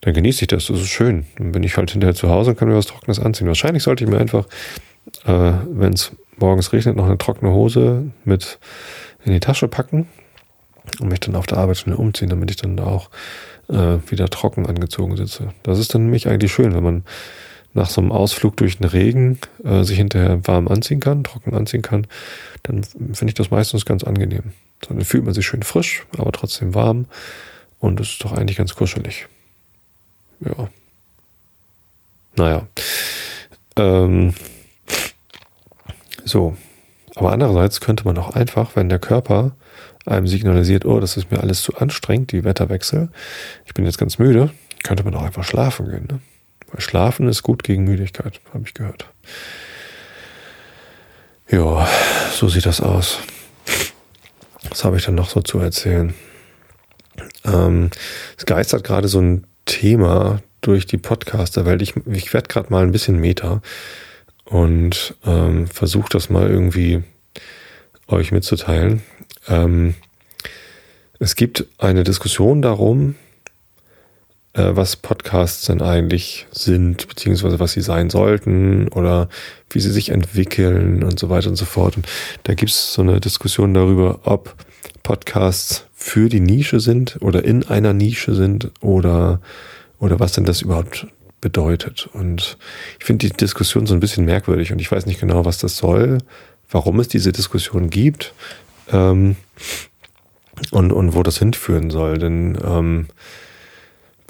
dann 0.00 0.14
genieße 0.14 0.42
ich 0.42 0.48
das. 0.48 0.66
Das 0.66 0.80
ist 0.80 0.88
schön. 0.88 1.26
Dann 1.36 1.52
bin 1.52 1.64
ich 1.64 1.76
halt 1.76 1.90
hinterher 1.90 2.14
zu 2.14 2.30
Hause 2.30 2.50
und 2.50 2.56
kann 2.56 2.68
mir 2.68 2.76
was 2.76 2.86
Trockenes 2.86 3.18
anziehen. 3.18 3.48
Wahrscheinlich 3.48 3.82
sollte 3.82 4.04
ich 4.04 4.10
mir 4.10 4.18
einfach, 4.18 4.46
äh, 5.26 5.52
wenn 5.68 5.92
es 5.92 6.12
morgens 6.38 6.72
regnet, 6.72 6.96
noch 6.96 7.06
eine 7.06 7.18
trockene 7.18 7.52
Hose 7.52 8.10
mit 8.24 8.58
in 9.24 9.32
die 9.32 9.40
Tasche 9.40 9.66
packen 9.66 10.06
und 11.00 11.08
mich 11.08 11.20
dann 11.20 11.34
auf 11.34 11.46
der 11.46 11.58
Arbeit 11.58 11.78
schnell 11.78 11.96
umziehen, 11.96 12.28
damit 12.28 12.50
ich 12.50 12.56
dann 12.56 12.76
da 12.76 12.84
auch 12.84 13.10
äh, 13.68 13.98
wieder 14.06 14.28
trocken 14.28 14.66
angezogen 14.66 15.16
sitze. 15.16 15.48
Das 15.64 15.78
ist 15.78 15.94
dann 15.94 16.04
nämlich 16.04 16.28
eigentlich 16.28 16.52
schön, 16.52 16.74
wenn 16.74 16.82
man 16.84 17.04
nach 17.72 17.88
so 17.88 18.00
einem 18.00 18.12
Ausflug 18.12 18.56
durch 18.56 18.78
den 18.78 18.86
Regen 18.86 19.38
äh, 19.64 19.84
sich 19.84 19.96
hinterher 19.96 20.46
warm 20.46 20.68
anziehen 20.68 21.00
kann, 21.00 21.24
trocken 21.24 21.54
anziehen 21.54 21.82
kann, 21.82 22.06
dann 22.62 22.82
finde 22.82 23.28
ich 23.28 23.34
das 23.34 23.50
meistens 23.50 23.84
ganz 23.84 24.04
angenehm. 24.04 24.52
So, 24.84 24.94
dann 24.94 25.04
fühlt 25.04 25.24
man 25.24 25.34
sich 25.34 25.46
schön 25.46 25.62
frisch, 25.62 26.06
aber 26.16 26.32
trotzdem 26.32 26.74
warm 26.74 27.06
und 27.78 28.00
es 28.00 28.10
ist 28.10 28.24
doch 28.24 28.32
eigentlich 28.32 28.58
ganz 28.58 28.74
kuschelig. 28.74 29.28
Ja. 30.40 30.68
Naja. 32.36 32.66
Ähm, 33.76 34.34
so. 36.24 36.56
Aber 37.16 37.32
andererseits 37.32 37.80
könnte 37.80 38.04
man 38.04 38.16
auch 38.18 38.34
einfach, 38.34 38.76
wenn 38.76 38.88
der 38.88 38.98
Körper 38.98 39.52
einem 40.06 40.26
signalisiert, 40.26 40.86
oh, 40.86 41.00
das 41.00 41.16
ist 41.16 41.30
mir 41.30 41.40
alles 41.40 41.60
zu 41.60 41.76
anstrengend, 41.76 42.32
die 42.32 42.44
Wetterwechsel, 42.44 43.10
ich 43.66 43.74
bin 43.74 43.84
jetzt 43.84 43.98
ganz 43.98 44.18
müde, 44.18 44.50
könnte 44.82 45.04
man 45.04 45.14
auch 45.14 45.22
einfach 45.22 45.44
schlafen 45.44 45.90
gehen. 45.90 46.08
Ne? 46.10 46.20
Weil 46.72 46.80
Schlafen 46.80 47.28
ist 47.28 47.42
gut 47.42 47.62
gegen 47.62 47.84
Müdigkeit, 47.84 48.40
habe 48.52 48.64
ich 48.66 48.74
gehört. 48.74 49.06
Ja, 51.50 51.88
so 52.32 52.48
sieht 52.48 52.66
das 52.66 52.80
aus. 52.80 53.18
Was 54.68 54.84
habe 54.84 54.96
ich 54.96 55.04
dann 55.04 55.16
noch 55.16 55.28
so 55.28 55.40
zu 55.40 55.58
erzählen? 55.58 56.14
Ähm, 57.44 57.90
es 58.36 58.46
geistert 58.46 58.84
gerade 58.84 59.08
so 59.08 59.20
ein 59.20 59.46
Thema 59.64 60.42
durch 60.60 60.86
die 60.86 60.98
Podcaster-Welt. 60.98 61.82
Ich, 61.82 61.94
ich 62.06 62.32
werde 62.32 62.48
gerade 62.48 62.70
mal 62.70 62.82
ein 62.84 62.92
bisschen 62.92 63.18
Meta 63.18 63.62
und 64.44 65.14
ähm, 65.24 65.66
versuche 65.66 66.10
das 66.10 66.30
mal 66.30 66.48
irgendwie 66.48 67.02
euch 68.06 68.32
mitzuteilen. 68.32 69.02
Ähm, 69.48 69.94
es 71.18 71.36
gibt 71.36 71.66
eine 71.78 72.04
Diskussion 72.04 72.62
darum, 72.62 73.14
was 74.54 74.96
Podcasts 74.96 75.66
denn 75.66 75.80
eigentlich 75.80 76.46
sind, 76.50 77.08
beziehungsweise 77.08 77.60
was 77.60 77.72
sie 77.72 77.82
sein 77.82 78.10
sollten 78.10 78.88
oder 78.88 79.28
wie 79.70 79.80
sie 79.80 79.92
sich 79.92 80.10
entwickeln 80.10 81.04
und 81.04 81.18
so 81.18 81.28
weiter 81.28 81.48
und 81.48 81.56
so 81.56 81.64
fort. 81.64 81.96
Und 81.96 82.06
da 82.42 82.54
gibt 82.54 82.72
es 82.72 82.94
so 82.94 83.02
eine 83.02 83.20
Diskussion 83.20 83.74
darüber, 83.74 84.20
ob 84.24 84.56
Podcasts 85.02 85.86
für 85.94 86.28
die 86.28 86.40
Nische 86.40 86.80
sind 86.80 87.18
oder 87.20 87.44
in 87.44 87.68
einer 87.68 87.92
Nische 87.92 88.34
sind 88.34 88.70
oder, 88.80 89.40
oder 89.98 90.18
was 90.18 90.32
denn 90.32 90.44
das 90.44 90.62
überhaupt 90.62 91.06
bedeutet. 91.40 92.08
Und 92.12 92.58
ich 92.98 93.04
finde 93.04 93.28
die 93.28 93.36
Diskussion 93.36 93.86
so 93.86 93.94
ein 93.94 94.00
bisschen 94.00 94.24
merkwürdig 94.24 94.72
und 94.72 94.80
ich 94.80 94.90
weiß 94.90 95.06
nicht 95.06 95.20
genau, 95.20 95.44
was 95.44 95.58
das 95.58 95.76
soll, 95.76 96.18
warum 96.70 97.00
es 97.00 97.08
diese 97.08 97.32
Diskussion 97.32 97.90
gibt 97.90 98.34
ähm, 98.90 99.36
und, 100.70 100.92
und 100.92 101.14
wo 101.14 101.22
das 101.22 101.38
hinführen 101.38 101.90
soll. 101.90 102.18
Denn 102.18 102.58
ähm, 102.64 103.06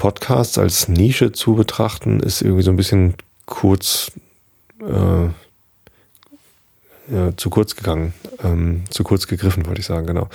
Podcasts 0.01 0.57
als 0.57 0.89
Nische 0.89 1.31
zu 1.31 1.55
betrachten, 1.55 2.21
ist 2.21 2.41
irgendwie 2.41 2.63
so 2.63 2.71
ein 2.71 2.77
bisschen 2.77 3.15
kurz, 3.45 4.11
äh, 4.81 5.27
ja, 7.15 7.37
zu 7.37 7.51
kurz 7.51 7.77
gegangen, 7.77 8.15
ähm, 8.43 8.85
zu 8.89 9.05
kurz 9.05 9.27
gegriffen, 9.27 9.67
wollte 9.67 9.81
ich 9.81 9.87
sagen, 9.87 10.07
genau. 10.07 10.31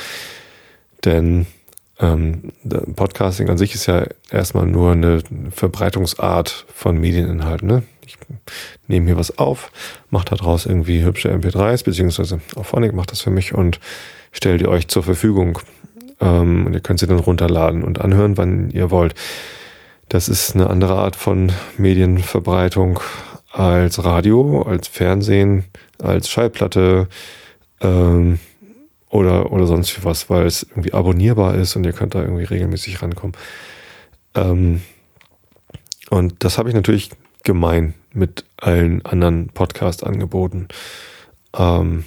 Denn 1.03 1.47
ähm, 1.99 2.51
Podcasting 2.95 3.49
an 3.49 3.57
sich 3.57 3.73
ist 3.73 3.87
ja 3.87 4.05
erstmal 4.29 4.67
nur 4.67 4.91
eine 4.91 5.23
Verbreitungsart 5.49 6.67
von 6.71 6.99
Medieninhalten. 6.99 7.67
Ne? 7.67 7.83
Ich 8.05 8.17
nehme 8.87 9.07
hier 9.07 9.17
was 9.17 9.39
auf, 9.39 9.71
mache 10.11 10.25
daraus 10.25 10.67
irgendwie 10.67 11.03
hübsche 11.03 11.33
MP3s, 11.33 11.83
beziehungsweise 11.83 12.39
auch 12.55 12.67
Phonic 12.67 12.93
macht 12.93 13.11
das 13.11 13.21
für 13.21 13.31
mich 13.31 13.55
und 13.55 13.79
stelle 14.31 14.59
die 14.59 14.67
euch 14.67 14.89
zur 14.89 15.01
Verfügung. 15.01 15.57
Ähm, 16.19 16.65
und 16.65 16.73
ihr 16.73 16.79
könnt 16.79 16.99
sie 16.99 17.07
dann 17.07 17.19
runterladen 17.19 17.83
und 17.83 18.01
anhören, 18.01 18.37
wann 18.37 18.69
ihr 18.71 18.91
wollt. 18.91 19.15
Das 20.09 20.29
ist 20.29 20.55
eine 20.55 20.69
andere 20.69 20.95
Art 20.95 21.15
von 21.15 21.51
Medienverbreitung 21.77 22.99
als 23.51 24.03
Radio, 24.03 24.61
als 24.61 24.87
Fernsehen, 24.87 25.65
als 25.99 26.29
Schallplatte 26.29 27.07
ähm, 27.81 28.39
oder, 29.09 29.51
oder 29.51 29.65
sonst 29.65 30.03
was, 30.03 30.29
weil 30.29 30.45
es 30.45 30.63
irgendwie 30.63 30.93
abonnierbar 30.93 31.55
ist 31.55 31.75
und 31.75 31.85
ihr 31.85 31.93
könnt 31.93 32.15
da 32.15 32.21
irgendwie 32.21 32.43
regelmäßig 32.43 33.01
rankommen. 33.01 33.35
Ähm, 34.35 34.81
und 36.09 36.43
das 36.43 36.57
habe 36.57 36.69
ich 36.69 36.75
natürlich 36.75 37.11
gemein 37.43 37.93
mit 38.13 38.45
allen 38.57 39.05
anderen 39.05 39.47
Podcast-Angeboten. 39.47 40.67
Ähm, 41.57 42.05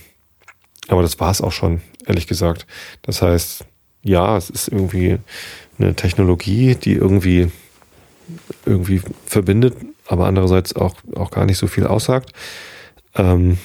aber 0.88 1.02
das 1.02 1.18
war 1.20 1.30
es 1.30 1.40
auch 1.40 1.52
schon, 1.52 1.80
ehrlich 2.06 2.26
gesagt. 2.26 2.66
Das 3.02 3.22
heißt, 3.22 3.64
ja, 4.08 4.36
es 4.36 4.50
ist 4.50 4.68
irgendwie 4.68 5.18
eine 5.78 5.94
Technologie, 5.94 6.74
die 6.74 6.94
irgendwie 6.94 7.50
irgendwie 8.66 9.00
verbindet, 9.26 9.76
aber 10.06 10.26
andererseits 10.26 10.76
auch, 10.76 10.96
auch 11.14 11.30
gar 11.30 11.46
nicht 11.46 11.58
so 11.58 11.66
viel 11.66 11.86
aussagt. 11.86 12.32
Ähm, 13.14 13.58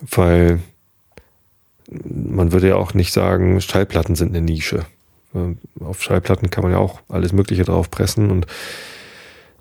weil 0.00 0.60
man 2.04 2.52
würde 2.52 2.68
ja 2.68 2.76
auch 2.76 2.94
nicht 2.94 3.12
sagen, 3.12 3.60
Schallplatten 3.60 4.16
sind 4.16 4.34
eine 4.34 4.42
Nische. 4.44 4.86
Ähm, 5.34 5.58
auf 5.80 6.02
Schallplatten 6.02 6.50
kann 6.50 6.64
man 6.64 6.72
ja 6.72 6.78
auch 6.78 7.00
alles 7.08 7.32
Mögliche 7.32 7.64
drauf 7.64 7.90
pressen 7.90 8.30
und 8.30 8.46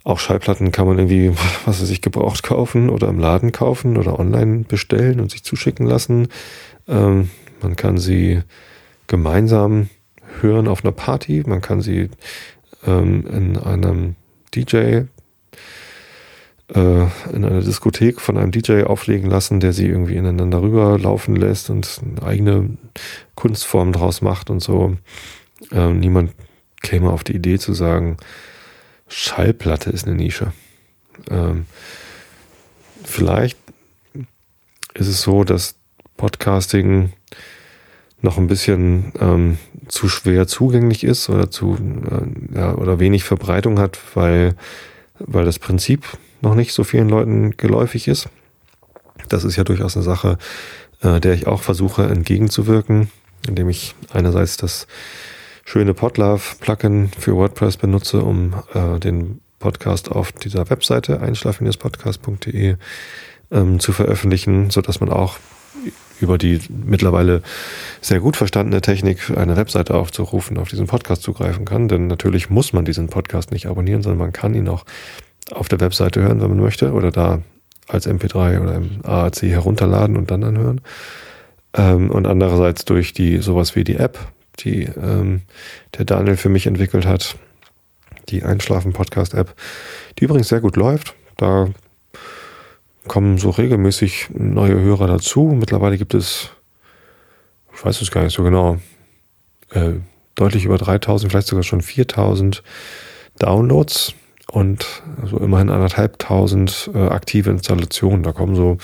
auch 0.03 0.19
Schallplatten 0.19 0.71
kann 0.71 0.87
man 0.87 0.97
irgendwie, 0.97 1.31
was 1.65 1.81
weiß 1.81 1.89
ich, 1.89 2.01
gebraucht 2.01 2.43
kaufen 2.43 2.89
oder 2.89 3.07
im 3.07 3.19
Laden 3.19 3.51
kaufen 3.51 3.97
oder 3.97 4.19
online 4.19 4.65
bestellen 4.67 5.19
und 5.19 5.31
sich 5.31 5.43
zuschicken 5.43 5.85
lassen. 5.85 6.27
Ähm, 6.87 7.29
man 7.61 7.75
kann 7.75 7.97
sie 7.97 8.41
gemeinsam 9.07 9.89
hören 10.41 10.67
auf 10.67 10.83
einer 10.83 10.91
Party, 10.91 11.43
man 11.45 11.61
kann 11.61 11.81
sie 11.81 12.09
ähm, 12.85 13.25
in 13.27 13.57
einem 13.57 14.15
DJ, 14.53 14.77
äh, 14.77 15.07
in 16.73 17.45
einer 17.45 17.61
Diskothek 17.61 18.21
von 18.21 18.37
einem 18.37 18.51
DJ 18.51 18.83
auflegen 18.83 19.29
lassen, 19.29 19.59
der 19.59 19.73
sie 19.73 19.87
irgendwie 19.87 20.15
ineinander 20.15 20.61
rüberlaufen 20.61 21.35
lässt 21.35 21.69
und 21.69 21.99
eine 22.03 22.27
eigene 22.27 22.69
Kunstform 23.35 23.91
draus 23.93 24.21
macht 24.21 24.49
und 24.49 24.61
so. 24.61 24.97
Ähm, 25.71 25.99
niemand 25.99 26.31
käme 26.81 27.11
auf 27.11 27.23
die 27.23 27.35
Idee 27.35 27.59
zu 27.59 27.73
sagen, 27.73 28.17
Schallplatte 29.07 29.89
ist 29.89 30.07
eine 30.07 30.15
Nische. 30.15 30.51
Ähm, 31.29 31.65
vielleicht 33.03 33.57
ist 34.93 35.07
es 35.07 35.21
so, 35.21 35.43
dass 35.43 35.75
Podcasting 36.17 37.11
noch 38.25 38.37
ein 38.37 38.47
bisschen 38.47 39.13
ähm, 39.21 39.57
zu 39.87 40.09
schwer 40.09 40.47
zugänglich 40.47 41.05
ist 41.05 41.29
oder 41.29 41.49
zu 41.49 41.77
äh, 42.09 42.57
ja, 42.57 42.75
oder 42.75 42.99
wenig 42.99 43.23
Verbreitung 43.23 43.79
hat, 43.79 43.97
weil, 44.15 44.55
weil 45.19 45.45
das 45.45 45.59
Prinzip 45.59 46.05
noch 46.41 46.55
nicht 46.55 46.73
so 46.73 46.83
vielen 46.83 47.07
Leuten 47.07 47.55
geläufig 47.55 48.09
ist. 48.09 48.27
Das 49.29 49.45
ist 49.45 49.55
ja 49.55 49.63
durchaus 49.63 49.95
eine 49.95 50.03
Sache, 50.03 50.37
äh, 51.01 51.21
der 51.21 51.33
ich 51.33 51.47
auch 51.47 51.61
versuche 51.61 52.03
entgegenzuwirken, 52.03 53.09
indem 53.47 53.69
ich 53.69 53.95
einerseits 54.11 54.57
das 54.57 54.87
schöne 55.63 55.93
Podlove-Plugin 55.93 57.11
für 57.17 57.35
WordPress 57.35 57.77
benutze, 57.77 58.21
um 58.21 58.55
äh, 58.73 58.99
den 58.99 59.39
Podcast 59.59 60.11
auf 60.11 60.31
dieser 60.31 60.69
Webseite 60.69 61.21
einschlafen-podcast.de 61.21 62.75
ähm, 63.51 63.79
zu 63.79 63.93
veröffentlichen, 63.93 64.69
so 64.69 64.81
dass 64.81 64.99
man 64.99 65.09
auch 65.09 65.37
über 66.21 66.37
die 66.37 66.59
mittlerweile 66.69 67.41
sehr 68.01 68.19
gut 68.19 68.37
verstandene 68.37 68.81
Technik 68.81 69.31
eine 69.35 69.57
Webseite 69.57 69.95
aufzurufen, 69.95 70.57
auf 70.57 70.69
diesen 70.69 70.87
Podcast 70.87 71.23
zugreifen 71.23 71.65
kann. 71.65 71.87
Denn 71.87 72.07
natürlich 72.07 72.49
muss 72.49 72.73
man 72.73 72.85
diesen 72.85 73.07
Podcast 73.07 73.51
nicht 73.51 73.67
abonnieren, 73.67 74.01
sondern 74.01 74.19
man 74.19 74.33
kann 74.33 74.53
ihn 74.53 74.67
auch 74.67 74.85
auf 75.51 75.67
der 75.69 75.79
Webseite 75.79 76.21
hören, 76.21 76.41
wenn 76.41 76.49
man 76.49 76.59
möchte, 76.59 76.93
oder 76.93 77.11
da 77.11 77.41
als 77.87 78.07
MP3 78.07 78.61
oder 78.61 78.75
im 78.75 78.99
AAC 79.03 79.43
herunterladen 79.43 80.17
und 80.17 80.31
dann 80.31 80.43
anhören. 80.43 80.81
Ähm, 81.73 82.09
und 82.09 82.25
andererseits 82.25 82.85
durch 82.85 83.13
die 83.13 83.39
sowas 83.39 83.75
wie 83.75 83.83
die 83.83 83.97
App, 83.97 84.17
die 84.59 84.83
ähm, 84.83 85.41
der 85.97 86.05
Daniel 86.05 86.37
für 86.37 86.49
mich 86.49 86.67
entwickelt 86.67 87.05
hat, 87.05 87.37
die 88.29 88.43
Einschlafen-Podcast-App, 88.43 89.53
die 90.17 90.23
übrigens 90.23 90.47
sehr 90.47 90.61
gut 90.61 90.77
läuft. 90.77 91.13
Da 91.37 91.69
kommen 93.07 93.37
so 93.37 93.49
regelmäßig 93.49 94.29
neue 94.33 94.79
Hörer 94.79 95.07
dazu. 95.07 95.55
Mittlerweile 95.57 95.97
gibt 95.97 96.13
es, 96.13 96.49
ich 97.73 97.85
weiß 97.85 98.01
es 98.01 98.11
gar 98.11 98.23
nicht 98.23 98.35
so 98.35 98.43
genau, 98.43 98.77
äh, 99.71 99.93
deutlich 100.35 100.65
über 100.65 100.77
3000, 100.77 101.31
vielleicht 101.31 101.47
sogar 101.47 101.63
schon 101.63 101.81
4000 101.81 102.63
Downloads 103.39 104.13
und 104.51 104.85
so 105.25 105.37
immerhin 105.37 105.69
anderthalbtausend 105.69 106.89
äh, 106.93 107.07
aktive 107.07 107.49
Installationen. 107.49 108.23
Da 108.23 108.31
kommen 108.31 108.55
so 108.55 108.77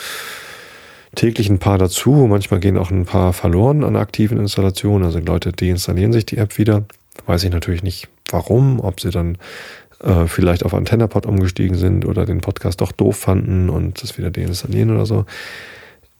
täglich 1.15 1.49
ein 1.49 1.59
paar 1.59 1.77
dazu. 1.77 2.11
Manchmal 2.29 2.59
gehen 2.59 2.77
auch 2.77 2.91
ein 2.91 3.05
paar 3.05 3.33
verloren 3.33 3.83
an 3.83 3.95
aktiven 3.95 4.39
Installationen. 4.39 5.05
Also 5.05 5.19
Leute 5.19 5.51
deinstallieren 5.51 6.13
sich 6.13 6.25
die 6.25 6.37
App 6.37 6.57
wieder. 6.57 6.83
Weiß 7.25 7.43
ich 7.43 7.51
natürlich 7.51 7.83
nicht 7.83 8.07
warum, 8.29 8.79
ob 8.79 8.99
sie 8.99 9.11
dann 9.11 9.37
äh, 10.03 10.27
vielleicht 10.27 10.65
auf 10.65 10.73
AntennaPod 10.73 11.25
umgestiegen 11.25 11.77
sind 11.77 12.05
oder 12.05 12.25
den 12.25 12.41
Podcast 12.41 12.81
doch 12.81 12.91
doof 12.91 13.17
fanden 13.17 13.69
und 13.69 14.01
das 14.01 14.17
wieder 14.17 14.31
deinstallieren 14.31 14.91
oder 14.91 15.05
so. 15.05 15.25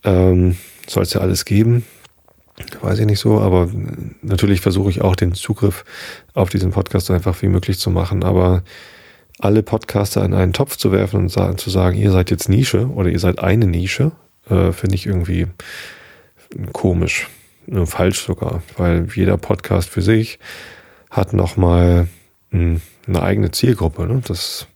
Ähm, 0.03 0.57
Soll 0.87 1.03
es 1.03 1.13
ja 1.13 1.21
alles 1.21 1.45
geben. 1.45 1.85
Weiß 2.81 2.99
ich 2.99 3.05
nicht 3.05 3.19
so, 3.19 3.39
aber 3.39 3.69
natürlich 4.21 4.61
versuche 4.61 4.89
ich 4.89 5.01
auch 5.01 5.15
den 5.15 5.33
Zugriff 5.33 5.83
auf 6.33 6.49
diesen 6.49 6.71
Podcast 6.71 7.07
so 7.07 7.13
einfach 7.13 7.41
wie 7.41 7.47
möglich 7.47 7.79
zu 7.79 7.89
machen. 7.89 8.23
Aber 8.23 8.63
alle 9.39 9.63
Podcaster 9.63 10.23
in 10.23 10.33
einen 10.33 10.53
Topf 10.53 10.77
zu 10.77 10.91
werfen 10.91 11.21
und 11.21 11.29
zu 11.29 11.69
sagen, 11.69 11.97
ihr 11.97 12.11
seid 12.11 12.29
jetzt 12.29 12.49
Nische 12.49 12.87
oder 12.87 13.09
ihr 13.09 13.19
seid 13.19 13.39
eine 13.39 13.65
Nische, 13.65 14.11
äh, 14.49 14.71
finde 14.71 14.95
ich 14.95 15.07
irgendwie 15.07 15.47
komisch, 16.71 17.27
äh, 17.71 17.85
falsch 17.85 18.21
sogar, 18.21 18.61
weil 18.77 19.07
jeder 19.15 19.37
Podcast 19.37 19.89
für 19.89 20.01
sich 20.01 20.37
hat 21.09 21.33
nochmal 21.33 22.01
hm, 22.01 22.20
eine 22.51 22.81
eigene 23.21 23.51
Zielgruppe. 23.51 24.05
Ne? 24.07 24.21
Das 24.27 24.67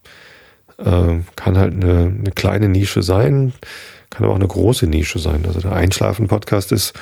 äh, 0.78 1.18
kann 1.36 1.58
halt 1.58 1.74
eine, 1.74 2.14
eine 2.18 2.32
kleine 2.34 2.68
Nische 2.68 3.02
sein, 3.02 3.52
kann 4.10 4.24
aber 4.24 4.32
auch 4.32 4.38
eine 4.38 4.48
große 4.48 4.86
Nische 4.86 5.18
sein. 5.18 5.44
Also 5.46 5.60
der 5.60 5.72
Einschlafen-Podcast 5.72 6.72
ist 6.72 6.94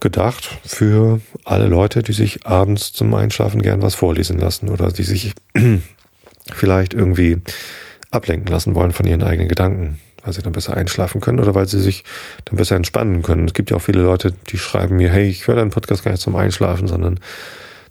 gedacht 0.00 0.58
für 0.64 1.20
alle 1.44 1.66
Leute, 1.66 2.02
die 2.02 2.12
sich 2.12 2.46
abends 2.46 2.92
zum 2.92 3.14
Einschlafen 3.14 3.62
gern 3.62 3.82
was 3.82 3.94
vorlesen 3.94 4.38
lassen 4.38 4.68
oder 4.68 4.92
die 4.92 5.02
sich 5.02 5.32
vielleicht 6.52 6.94
irgendwie 6.94 7.38
ablenken 8.10 8.52
lassen 8.52 8.74
wollen 8.74 8.92
von 8.92 9.06
ihren 9.06 9.22
eigenen 9.22 9.48
Gedanken, 9.48 9.98
weil 10.22 10.32
sie 10.32 10.42
dann 10.42 10.52
besser 10.52 10.76
einschlafen 10.76 11.20
können 11.20 11.40
oder 11.40 11.54
weil 11.54 11.66
sie 11.66 11.80
sich 11.80 12.04
dann 12.44 12.56
besser 12.56 12.76
entspannen 12.76 13.22
können. 13.22 13.46
Es 13.46 13.54
gibt 13.54 13.70
ja 13.70 13.76
auch 13.76 13.82
viele 13.82 14.02
Leute, 14.02 14.34
die 14.50 14.58
schreiben 14.58 14.96
mir, 14.96 15.10
hey, 15.10 15.28
ich 15.28 15.46
höre 15.46 15.56
deinen 15.56 15.70
Podcast 15.70 16.04
gar 16.04 16.10
nicht 16.12 16.22
zum 16.22 16.36
Einschlafen, 16.36 16.86
sondern 16.86 17.18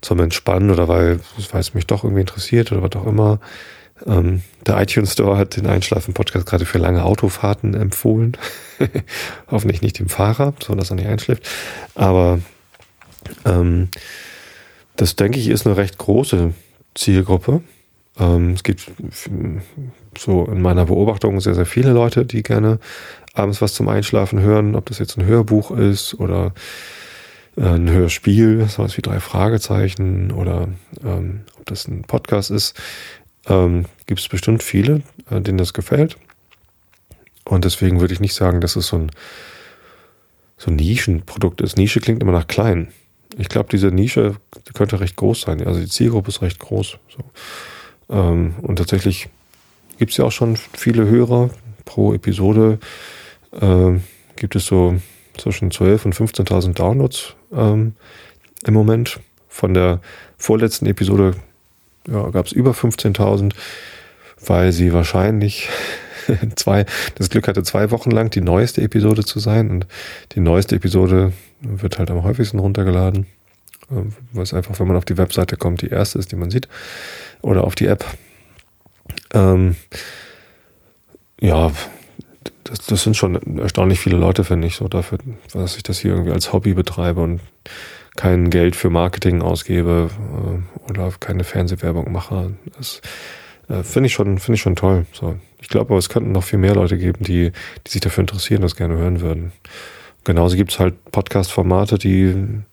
zum 0.03 0.19
Entspannen 0.19 0.69
oder 0.69 0.87
weil, 0.87 1.19
weil 1.51 1.61
es 1.61 1.73
mich 1.73 1.87
doch 1.87 2.03
irgendwie 2.03 2.21
interessiert 2.21 2.71
oder 2.71 2.83
was 2.83 3.01
auch 3.01 3.07
immer. 3.07 3.39
Ähm, 4.05 4.41
der 4.65 4.81
iTunes 4.81 5.13
Store 5.13 5.37
hat 5.37 5.55
den 5.55 5.65
Einschlafen-Podcast 5.65 6.45
gerade 6.45 6.65
für 6.65 6.77
lange 6.77 7.03
Autofahrten 7.03 7.73
empfohlen. 7.73 8.37
Hoffentlich 9.51 9.81
nicht 9.81 9.99
dem 9.99 10.09
Fahrer, 10.09 10.53
so 10.61 10.75
dass 10.75 10.89
er 10.89 10.97
nicht 10.97 11.07
einschläft. 11.07 11.47
Aber 11.95 12.39
ähm, 13.45 13.89
das, 14.95 15.15
denke 15.15 15.39
ich, 15.39 15.47
ist 15.47 15.65
eine 15.65 15.77
recht 15.77 15.97
große 15.97 16.53
Zielgruppe. 16.95 17.61
Ähm, 18.19 18.51
es 18.51 18.63
gibt 18.63 18.91
so 20.17 20.45
in 20.45 20.61
meiner 20.61 20.85
Beobachtung 20.85 21.39
sehr, 21.39 21.55
sehr 21.55 21.65
viele 21.65 21.91
Leute, 21.91 22.25
die 22.25 22.43
gerne 22.43 22.79
abends 23.33 23.61
was 23.61 23.73
zum 23.73 23.87
Einschlafen 23.87 24.39
hören, 24.41 24.75
ob 24.75 24.85
das 24.87 24.99
jetzt 24.99 25.17
ein 25.17 25.25
Hörbuch 25.25 25.71
ist 25.71 26.13
oder 26.15 26.53
ein 27.55 27.89
Hörspiel, 27.89 28.67
sowas 28.67 28.97
wie 28.97 29.01
drei 29.01 29.19
Fragezeichen 29.19 30.31
oder 30.31 30.69
ähm, 31.03 31.41
ob 31.57 31.65
das 31.65 31.87
ein 31.87 32.03
Podcast 32.03 32.51
ist. 32.51 32.79
Ähm, 33.47 33.85
gibt 34.05 34.21
es 34.21 34.27
bestimmt 34.27 34.63
viele, 34.63 35.01
äh, 35.29 35.41
denen 35.41 35.57
das 35.57 35.73
gefällt. 35.73 36.17
Und 37.45 37.65
deswegen 37.65 37.99
würde 37.99 38.13
ich 38.13 38.19
nicht 38.19 38.33
sagen, 38.33 38.61
dass 38.61 38.75
es 38.75 38.87
so 38.87 38.97
ein, 38.97 39.11
so 40.57 40.71
ein 40.71 40.77
Nischenprodukt 40.77 41.61
ist. 41.61 41.77
Nische 41.77 41.99
klingt 41.99 42.21
immer 42.21 42.31
nach 42.31 42.47
klein. 42.47 42.87
Ich 43.37 43.49
glaube, 43.49 43.69
diese 43.71 43.87
Nische 43.87 44.35
könnte 44.73 44.99
recht 44.99 45.15
groß 45.15 45.41
sein. 45.41 45.65
Also 45.65 45.79
die 45.79 45.89
Zielgruppe 45.89 46.29
ist 46.29 46.41
recht 46.41 46.59
groß. 46.59 46.97
So. 47.09 48.15
Ähm, 48.15 48.55
und 48.61 48.77
tatsächlich 48.77 49.29
gibt 49.97 50.11
es 50.11 50.17
ja 50.17 50.25
auch 50.25 50.31
schon 50.31 50.55
viele 50.55 51.07
Hörer 51.07 51.49
pro 51.85 52.13
Episode. 52.13 52.79
Ähm, 53.59 54.03
gibt 54.35 54.55
es 54.55 54.65
so 54.65 54.95
zwischen 55.37 55.71
12.000 55.71 56.05
und 56.05 56.15
15.000 56.15 56.73
Downloads 56.73 57.35
ähm, 57.55 57.95
im 58.65 58.73
Moment. 58.73 59.19
Von 59.47 59.73
der 59.73 60.01
vorletzten 60.37 60.87
Episode 60.87 61.35
ja, 62.07 62.29
gab 62.31 62.47
es 62.47 62.51
über 62.51 62.71
15.000, 62.71 63.53
weil 64.45 64.71
sie 64.71 64.93
wahrscheinlich 64.93 65.69
zwei, 66.55 66.85
das 67.15 67.29
Glück 67.29 67.47
hatte, 67.47 67.63
zwei 67.63 67.91
Wochen 67.91 68.11
lang 68.11 68.29
die 68.29 68.41
neueste 68.41 68.81
Episode 68.81 69.23
zu 69.23 69.39
sein. 69.39 69.69
Und 69.69 69.87
die 70.33 70.39
neueste 70.39 70.75
Episode 70.75 71.33
wird 71.61 71.99
halt 71.99 72.11
am 72.11 72.23
häufigsten 72.23 72.59
runtergeladen. 72.59 73.27
Ähm, 73.91 74.13
es 74.41 74.53
einfach, 74.53 74.79
wenn 74.79 74.87
man 74.87 74.97
auf 74.97 75.05
die 75.05 75.17
Webseite 75.17 75.57
kommt, 75.57 75.81
die 75.81 75.89
erste 75.89 76.19
ist, 76.19 76.31
die 76.31 76.35
man 76.35 76.51
sieht 76.51 76.67
oder 77.41 77.63
auf 77.63 77.75
die 77.75 77.87
App. 77.87 78.05
Ähm, 79.33 79.75
ja, 81.39 81.71
das, 82.63 82.85
das 82.85 83.03
sind 83.03 83.15
schon 83.15 83.59
erstaunlich 83.59 83.99
viele 83.99 84.17
Leute, 84.17 84.43
finde 84.43 84.67
ich, 84.67 84.75
so 84.75 84.87
dafür, 84.87 85.19
dass 85.53 85.77
ich 85.77 85.83
das 85.83 85.99
hier 85.99 86.11
irgendwie 86.11 86.31
als 86.31 86.53
Hobby 86.53 86.73
betreibe 86.73 87.21
und 87.21 87.41
kein 88.15 88.49
Geld 88.49 88.75
für 88.75 88.89
Marketing 88.89 89.41
ausgebe 89.41 90.09
äh, 90.09 90.89
oder 90.91 91.11
keine 91.19 91.43
Fernsehwerbung 91.43 92.11
mache. 92.11 92.53
Das 92.77 93.01
äh, 93.69 93.83
finde 93.83 94.07
ich 94.07 94.13
schon, 94.13 94.37
finde 94.37 94.55
ich 94.55 94.61
schon 94.61 94.75
toll. 94.75 95.05
So. 95.11 95.37
Ich 95.61 95.69
glaube 95.69 95.91
aber, 95.91 95.97
es 95.97 96.09
könnten 96.09 96.31
noch 96.31 96.43
viel 96.43 96.59
mehr 96.59 96.75
Leute 96.75 96.97
geben, 96.97 97.23
die, 97.23 97.51
die 97.87 97.91
sich 97.91 98.01
dafür 98.01 98.21
interessieren, 98.21 98.61
das 98.61 98.75
gerne 98.75 98.97
hören 98.97 99.21
würden. 99.21 99.51
Genauso 100.23 100.55
gibt 100.55 100.71
es 100.71 100.79
halt 100.79 100.93
Podcast-Formate, 101.11 101.97
die 101.97 102.63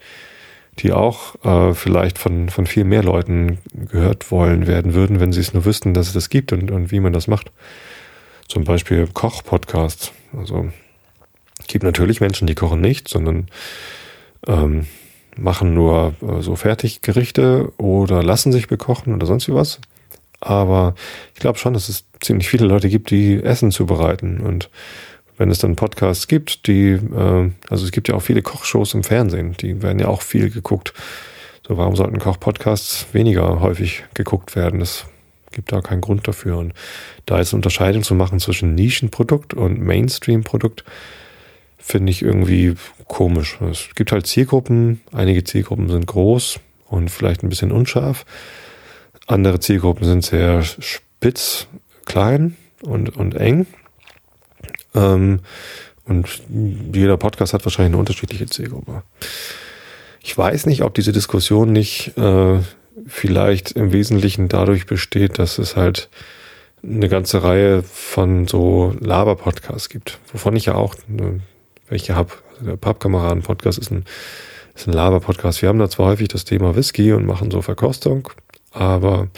die 0.79 0.93
auch 0.93 1.35
äh, 1.45 1.75
vielleicht 1.75 2.19
von, 2.19 2.49
von 2.49 2.67
viel 2.67 2.85
mehr 2.85 3.03
Leuten 3.03 3.59
gehört 3.91 4.31
wollen 4.31 4.67
werden 4.67 4.95
würden, 4.95 5.21
wenn 5.21 5.33
sie 5.33 5.41
es 5.41 5.53
nur 5.53 5.65
wüssten, 5.65 5.95
dass 5.95 6.09
es 6.09 6.13
das 6.13 6.31
gibt 6.31 6.53
und, 6.53 6.71
und 6.71 6.91
wie 6.91 7.01
man 7.01 7.13
das 7.13 7.27
macht. 7.27 7.51
Zum 8.51 8.65
Beispiel 8.65 9.07
Koch-Podcasts. 9.07 10.11
Also 10.37 10.71
es 11.61 11.69
gibt 11.69 11.85
natürlich 11.85 12.21
Menschen, 12.21 12.49
die 12.49 12.57
kochen 12.57 12.81
nicht, 12.81 13.07
sondern 13.07 13.47
ähm, 14.49 14.87
machen 15.37 15.73
nur 15.73 16.15
äh, 16.21 16.43
so 16.43 16.57
Fertiggerichte 16.57 17.73
oder 17.77 18.25
lassen 18.25 18.51
sich 18.51 18.67
bekochen 18.67 19.15
oder 19.15 19.25
sonst 19.25 19.47
wie 19.47 19.55
was. 19.55 19.79
Aber 20.41 20.97
ich 21.33 21.39
glaube 21.39 21.61
schon, 21.61 21.75
dass 21.75 21.89
es 21.89 22.07
ziemlich 22.19 22.49
viele 22.49 22.67
Leute 22.67 22.89
gibt, 22.89 23.11
die 23.11 23.41
Essen 23.41 23.71
zubereiten 23.71 24.41
und 24.41 24.69
wenn 25.37 25.53
es 25.53 25.59
dann 25.59 25.77
Podcasts 25.77 26.27
gibt, 26.27 26.67
die, 26.67 26.95
äh, 26.95 27.51
also 27.69 27.85
es 27.85 27.93
gibt 27.93 28.09
ja 28.09 28.17
auch 28.17 28.23
viele 28.23 28.43
Kochshows 28.43 28.95
im 28.95 29.05
Fernsehen, 29.05 29.55
die 29.61 29.81
werden 29.81 30.01
ja 30.01 30.09
auch 30.09 30.23
viel 30.23 30.51
geguckt. 30.51 30.93
So, 31.69 31.77
warum 31.77 31.95
sollten 31.95 32.19
Kochpodcasts 32.19 33.07
weniger 33.13 33.61
häufig 33.61 34.03
geguckt 34.15 34.57
werden? 34.57 34.81
Es 34.81 35.07
gibt 35.53 35.73
da 35.73 35.81
keinen 35.81 36.01
Grund 36.01 36.27
dafür. 36.29 36.59
Und 36.59 36.75
da 37.27 37.39
jetzt 37.39 37.53
eine 37.53 37.59
Unterscheidung 37.59 38.03
zu 38.03 38.15
machen 38.15 38.41
zwischen 38.41 38.75
Nischenprodukt 38.75 39.55
und 39.55 39.81
Mainstream-Produkt, 39.81 40.85
finde 41.79 42.11
ich 42.11 42.23
irgendwie 42.23 42.75
komisch. 43.07 43.59
Es 43.61 43.89
gibt 43.95 44.13
halt 44.13 44.27
Zielgruppen, 44.27 45.01
einige 45.13 45.45
Zielgruppen 45.45 45.89
sind 45.89 46.07
groß 46.07 46.61
und 46.87 47.11
vielleicht 47.11 47.43
ein 47.43 47.49
bisschen 47.49 47.73
unscharf. 47.73 48.25
Andere 49.27 49.61
Zielgruppen 49.61 50.05
sind 50.05 50.25
sehr 50.25 50.63
spitz, 50.63 51.67
klein 52.05 52.57
und, 52.83 53.17
und 53.17 53.35
eng. 53.35 53.67
Ähm, 54.95 55.41
und 56.05 56.43
jeder 56.93 57.17
Podcast 57.17 57.55
hat 57.55 57.65
wahrscheinlich 57.65 57.93
eine 57.93 58.01
unterschiedliche 58.01 58.47
Zielgruppe. 58.47 59.03
Ich 60.23 60.37
weiß 60.37 60.67
nicht, 60.67 60.83
ob 60.83 60.95
diese 60.95 61.13
Diskussion 61.13 61.73
nicht 61.73 62.17
äh, 62.19 62.59
vielleicht 63.11 63.73
im 63.73 63.93
Wesentlichen 63.93 64.49
dadurch 64.49 64.87
besteht, 64.87 65.39
dass 65.39 65.59
es 65.59 65.77
halt 65.77 66.09
eine 66.83 67.09
ganze 67.09 67.43
Reihe 67.43 67.83
von 67.83 68.47
so 68.47 68.95
Laber-Podcasts 69.01 69.89
gibt, 69.89 70.19
wovon 70.33 70.57
ich 70.57 70.67
ja 70.67 70.75
auch 70.75 70.95
eine, 71.09 71.41
welche 71.89 72.17
habe. 72.17 72.33
Also 72.53 72.71
der 72.71 72.77
Pappkameraden-Podcast 72.77 73.79
ist 73.79 73.91
ein, 73.91 74.05
ist 74.75 74.89
ein 74.89 74.95
Laber-Podcast. 74.95 75.61
Wir 75.61 75.69
haben 75.69 75.79
da 75.79 75.91
zwar 75.91 76.07
häufig 76.07 76.29
das 76.29 76.45
Thema 76.45 76.77
Whisky 76.77 77.13
und 77.13 77.27
machen 77.27 77.51
so 77.51 77.61
Verkostung, 77.61 78.31
aber 78.73 79.29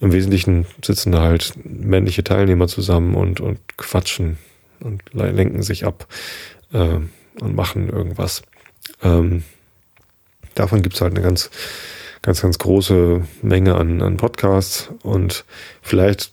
im 0.00 0.12
Wesentlichen 0.12 0.66
sitzen 0.84 1.12
da 1.12 1.22
halt 1.22 1.52
männliche 1.64 2.24
Teilnehmer 2.24 2.66
zusammen 2.66 3.14
und, 3.14 3.40
und 3.40 3.58
quatschen 3.76 4.38
und 4.80 5.02
lenken 5.12 5.62
sich 5.62 5.86
ab. 5.86 6.06
Äh, 6.72 6.98
und 7.40 7.54
machen 7.54 7.88
irgendwas. 7.88 8.42
Ähm, 9.02 9.44
davon 10.54 10.82
gibt 10.82 10.94
es 10.94 11.00
halt 11.00 11.12
eine 11.12 11.22
ganz, 11.22 11.50
ganz, 12.22 12.42
ganz 12.42 12.58
große 12.58 13.22
Menge 13.42 13.76
an, 13.76 14.02
an 14.02 14.16
Podcasts 14.16 14.90
und 15.02 15.44
vielleicht 15.82 16.32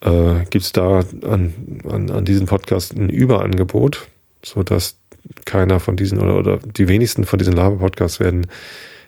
äh, 0.00 0.44
gibt 0.50 0.64
es 0.64 0.72
da 0.72 1.02
an, 1.22 1.80
an, 1.88 2.10
an 2.10 2.24
diesem 2.24 2.46
Podcast 2.46 2.94
ein 2.94 3.08
Überangebot, 3.08 4.06
sodass 4.44 4.98
keiner 5.44 5.80
von 5.80 5.96
diesen 5.96 6.18
oder, 6.18 6.36
oder 6.36 6.58
die 6.58 6.88
wenigsten 6.88 7.24
von 7.24 7.38
diesen 7.38 7.54
Laber-Podcasts 7.54 8.20
werden, 8.20 8.46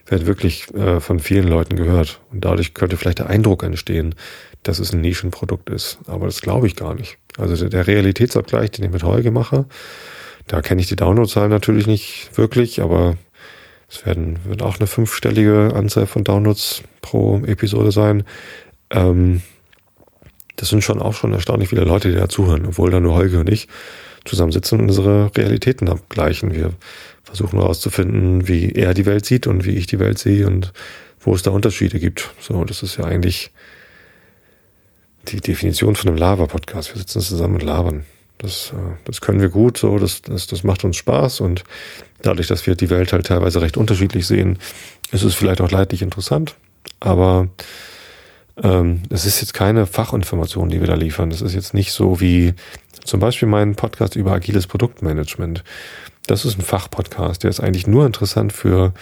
werden 0.06 0.26
wirklich 0.26 0.72
äh, 0.74 1.00
von 1.00 1.20
vielen 1.20 1.48
Leuten 1.48 1.76
gehört. 1.76 2.20
Und 2.32 2.44
dadurch 2.44 2.74
könnte 2.74 2.96
vielleicht 2.96 3.18
der 3.18 3.28
Eindruck 3.28 3.62
entstehen, 3.62 4.14
dass 4.62 4.78
es 4.78 4.92
ein 4.92 5.00
Nischenprodukt 5.00 5.68
ist. 5.70 5.98
Aber 6.06 6.26
das 6.26 6.40
glaube 6.40 6.66
ich 6.66 6.76
gar 6.76 6.94
nicht. 6.94 7.18
Also 7.36 7.56
der, 7.56 7.68
der 7.68 7.86
Realitätsabgleich, 7.86 8.70
den 8.70 8.86
ich 8.86 8.90
mit 8.90 9.02
Holge 9.02 9.30
mache, 9.30 9.66
da 10.46 10.62
kenne 10.62 10.80
ich 10.80 10.88
die 10.88 10.96
Downloadzahlen 10.96 11.50
natürlich 11.50 11.86
nicht 11.86 12.30
wirklich, 12.36 12.80
aber 12.80 13.16
es 13.88 14.04
werden, 14.04 14.38
wird 14.44 14.62
auch 14.62 14.78
eine 14.78 14.86
fünfstellige 14.86 15.72
Anzahl 15.74 16.06
von 16.06 16.24
Downloads 16.24 16.82
pro 17.02 17.38
Episode 17.46 17.92
sein. 17.92 18.24
Ähm, 18.90 19.42
das 20.56 20.70
sind 20.70 20.82
schon 20.82 21.00
auch 21.00 21.14
schon 21.14 21.32
erstaunlich 21.32 21.68
viele 21.68 21.84
Leute, 21.84 22.10
die 22.10 22.16
da 22.16 22.28
zuhören, 22.28 22.66
obwohl 22.66 22.90
da 22.90 22.98
nur 22.98 23.14
Holger 23.14 23.40
und 23.40 23.50
ich 23.50 23.68
zusammensitzen 24.24 24.80
und 24.80 24.88
unsere 24.88 25.30
Realitäten 25.36 25.88
abgleichen. 25.88 26.54
Wir 26.54 26.72
versuchen 27.22 27.58
herauszufinden, 27.58 28.48
wie 28.48 28.72
er 28.72 28.94
die 28.94 29.06
Welt 29.06 29.24
sieht 29.24 29.46
und 29.46 29.64
wie 29.64 29.76
ich 29.76 29.86
die 29.86 30.00
Welt 30.00 30.18
sehe 30.18 30.46
und 30.46 30.72
wo 31.20 31.34
es 31.34 31.42
da 31.42 31.50
Unterschiede 31.50 32.00
gibt. 32.00 32.30
So, 32.40 32.64
das 32.64 32.82
ist 32.82 32.96
ja 32.96 33.04
eigentlich 33.04 33.50
die 35.28 35.40
Definition 35.40 35.96
von 35.96 36.08
einem 36.08 36.18
Lava-Podcast. 36.18 36.94
Wir 36.94 36.98
sitzen 36.98 37.20
zusammen 37.20 37.54
und 37.54 37.62
labern. 37.62 38.04
Das, 38.38 38.72
äh, 38.72 38.96
das 39.04 39.20
können 39.20 39.40
wir 39.40 39.48
gut, 39.48 39.78
so, 39.78 39.98
das, 39.98 40.22
das, 40.22 40.46
das 40.46 40.62
macht 40.62 40.84
uns 40.84 40.96
Spaß 40.96 41.40
und 41.40 41.64
dadurch, 42.22 42.48
dass 42.48 42.66
wir 42.66 42.74
die 42.74 42.90
Welt 42.90 43.12
halt 43.12 43.26
teilweise 43.26 43.62
recht 43.62 43.76
unterschiedlich 43.76 44.26
sehen, 44.26 44.58
ist 45.12 45.22
es 45.22 45.34
vielleicht 45.34 45.60
auch 45.60 45.70
leidlich 45.70 46.02
interessant, 46.02 46.54
aber 47.00 47.48
ähm, 48.62 49.02
es 49.10 49.26
ist 49.26 49.40
jetzt 49.40 49.54
keine 49.54 49.86
Fachinformation, 49.86 50.68
die 50.68 50.80
wir 50.80 50.86
da 50.86 50.94
liefern. 50.94 51.30
Das 51.30 51.42
ist 51.42 51.54
jetzt 51.54 51.74
nicht 51.74 51.92
so 51.92 52.20
wie 52.20 52.54
zum 53.04 53.20
Beispiel 53.20 53.48
mein 53.48 53.76
Podcast 53.76 54.16
über 54.16 54.32
agiles 54.32 54.66
Produktmanagement. 54.66 55.62
Das 56.26 56.44
ist 56.44 56.58
ein 56.58 56.62
Fachpodcast, 56.62 57.44
der 57.44 57.50
ist 57.50 57.60
eigentlich 57.60 57.86
nur 57.86 58.04
interessant 58.06 58.52
für 58.52 58.92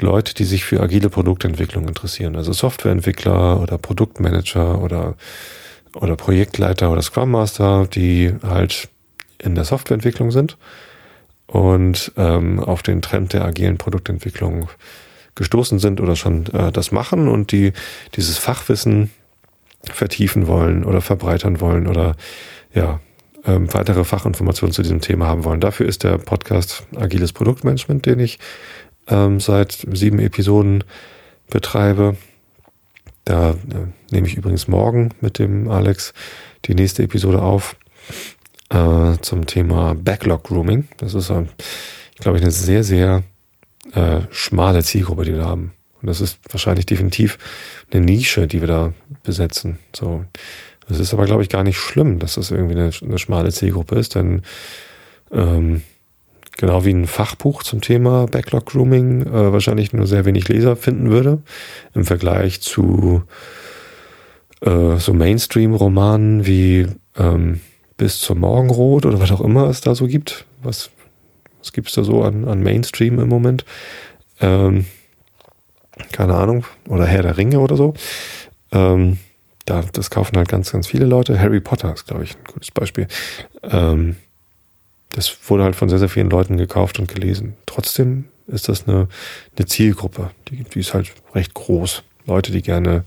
Leute, 0.00 0.34
die 0.34 0.44
sich 0.44 0.64
für 0.64 0.80
agile 0.80 1.08
Produktentwicklung 1.08 1.88
interessieren. 1.88 2.36
Also 2.36 2.52
Softwareentwickler 2.52 3.60
oder 3.60 3.78
Produktmanager 3.78 4.80
oder, 4.82 5.14
oder 6.00 6.16
Projektleiter 6.16 6.90
oder 6.90 7.02
Scrum 7.02 7.30
Master, 7.30 7.86
die 7.86 8.34
halt 8.42 8.88
in 9.38 9.54
der 9.54 9.64
Softwareentwicklung 9.64 10.30
sind 10.30 10.56
und 11.46 12.12
ähm, 12.16 12.60
auf 12.60 12.82
den 12.82 13.02
Trend 13.02 13.32
der 13.32 13.44
agilen 13.44 13.78
Produktentwicklung 13.78 14.68
gestoßen 15.34 15.78
sind 15.78 16.00
oder 16.00 16.16
schon 16.16 16.46
äh, 16.52 16.72
das 16.72 16.92
machen 16.92 17.28
und 17.28 17.52
die 17.52 17.72
dieses 18.16 18.38
Fachwissen 18.38 19.10
vertiefen 19.84 20.46
wollen 20.46 20.84
oder 20.84 21.00
verbreitern 21.00 21.60
wollen 21.60 21.86
oder 21.86 22.16
ja 22.74 23.00
ähm, 23.46 23.72
weitere 23.72 24.04
Fachinformationen 24.04 24.72
zu 24.72 24.82
diesem 24.82 25.00
Thema 25.00 25.26
haben 25.26 25.44
wollen. 25.44 25.60
Dafür 25.60 25.86
ist 25.86 26.04
der 26.04 26.18
Podcast 26.18 26.84
Agiles 26.96 27.32
Produktmanagement, 27.32 28.04
den 28.04 28.20
ich 28.20 28.38
ähm, 29.06 29.40
seit 29.40 29.86
sieben 29.92 30.18
Episoden 30.18 30.84
betreibe. 31.48 32.16
Da 33.28 33.50
äh, 33.50 33.54
nehme 34.10 34.26
ich 34.26 34.38
übrigens 34.38 34.68
morgen 34.68 35.10
mit 35.20 35.38
dem 35.38 35.68
Alex 35.68 36.14
die 36.64 36.74
nächste 36.74 37.02
Episode 37.02 37.42
auf 37.42 37.76
äh, 38.70 39.18
zum 39.20 39.44
Thema 39.44 39.94
Backlog 39.94 40.44
Grooming. 40.44 40.88
Das 40.96 41.12
ist, 41.12 41.28
äh, 41.28 41.44
glaube 42.20 42.38
ich, 42.38 42.42
eine 42.42 42.50
sehr, 42.50 42.82
sehr 42.84 43.22
äh, 43.92 44.20
schmale 44.30 44.82
Zielgruppe, 44.82 45.26
die 45.26 45.34
wir 45.34 45.44
haben. 45.44 45.72
Und 46.00 46.06
das 46.06 46.22
ist 46.22 46.38
wahrscheinlich 46.50 46.86
definitiv 46.86 47.36
eine 47.92 48.02
Nische, 48.02 48.46
die 48.46 48.62
wir 48.62 48.68
da 48.68 48.94
besetzen. 49.24 49.78
So. 49.94 50.24
Das 50.88 50.98
ist 50.98 51.12
aber, 51.12 51.26
glaube 51.26 51.42
ich, 51.42 51.50
gar 51.50 51.64
nicht 51.64 51.76
schlimm, 51.76 52.20
dass 52.20 52.36
das 52.36 52.50
irgendwie 52.50 52.76
eine, 52.76 52.90
eine 53.02 53.18
schmale 53.18 53.52
Zielgruppe 53.52 53.96
ist, 53.96 54.14
denn 54.14 54.40
ähm, 55.32 55.82
genau 56.58 56.84
wie 56.84 56.92
ein 56.92 57.06
Fachbuch 57.06 57.62
zum 57.62 57.80
Thema 57.80 58.26
Backlog 58.26 58.66
Grooming 58.66 59.22
äh, 59.22 59.52
wahrscheinlich 59.52 59.94
nur 59.94 60.06
sehr 60.06 60.26
wenig 60.26 60.46
Leser 60.48 60.76
finden 60.76 61.08
würde, 61.08 61.42
im 61.94 62.04
Vergleich 62.04 62.60
zu 62.60 63.22
äh, 64.60 64.96
so 64.98 65.14
Mainstream-Romanen 65.14 66.44
wie 66.44 66.86
ähm, 67.16 67.60
Bis 67.96 68.20
zum 68.20 68.40
Morgenrot 68.40 69.06
oder 69.06 69.20
was 69.20 69.32
auch 69.32 69.40
immer 69.40 69.68
es 69.70 69.80
da 69.80 69.94
so 69.94 70.06
gibt, 70.06 70.44
was 70.62 70.90
was 71.60 71.72
gibt 71.72 71.88
es 71.88 71.94
da 71.94 72.04
so 72.04 72.22
an, 72.22 72.46
an 72.46 72.62
Mainstream 72.62 73.18
im 73.18 73.28
Moment? 73.28 73.64
Ähm, 74.40 74.86
keine 76.12 76.34
Ahnung. 76.34 76.64
Oder 76.88 77.06
Herr 77.06 77.22
der 77.22 77.36
Ringe 77.36 77.60
oder 77.60 77.76
so. 77.76 77.94
Ähm, 78.72 79.18
da, 79.64 79.84
das 79.92 80.10
kaufen 80.10 80.36
halt 80.36 80.48
ganz, 80.48 80.72
ganz 80.72 80.86
viele 80.86 81.04
Leute. 81.04 81.38
Harry 81.38 81.60
Potter 81.60 81.92
ist, 81.92 82.06
glaube 82.06 82.24
ich, 82.24 82.36
ein 82.36 82.44
gutes 82.44 82.70
Beispiel. 82.70 83.06
Ähm, 83.62 84.16
das 85.10 85.36
wurde 85.48 85.64
halt 85.64 85.76
von 85.76 85.88
sehr, 85.88 85.98
sehr 85.98 86.08
vielen 86.08 86.30
Leuten 86.30 86.56
gekauft 86.56 86.98
und 86.98 87.08
gelesen. 87.08 87.54
Trotzdem 87.66 88.26
ist 88.46 88.68
das 88.68 88.86
eine, 88.86 89.08
eine 89.56 89.66
Zielgruppe. 89.66 90.30
Die, 90.48 90.64
die 90.64 90.80
ist 90.80 90.94
halt 90.94 91.12
recht 91.34 91.54
groß. 91.54 92.02
Leute, 92.26 92.52
die 92.52 92.62
gerne 92.62 93.04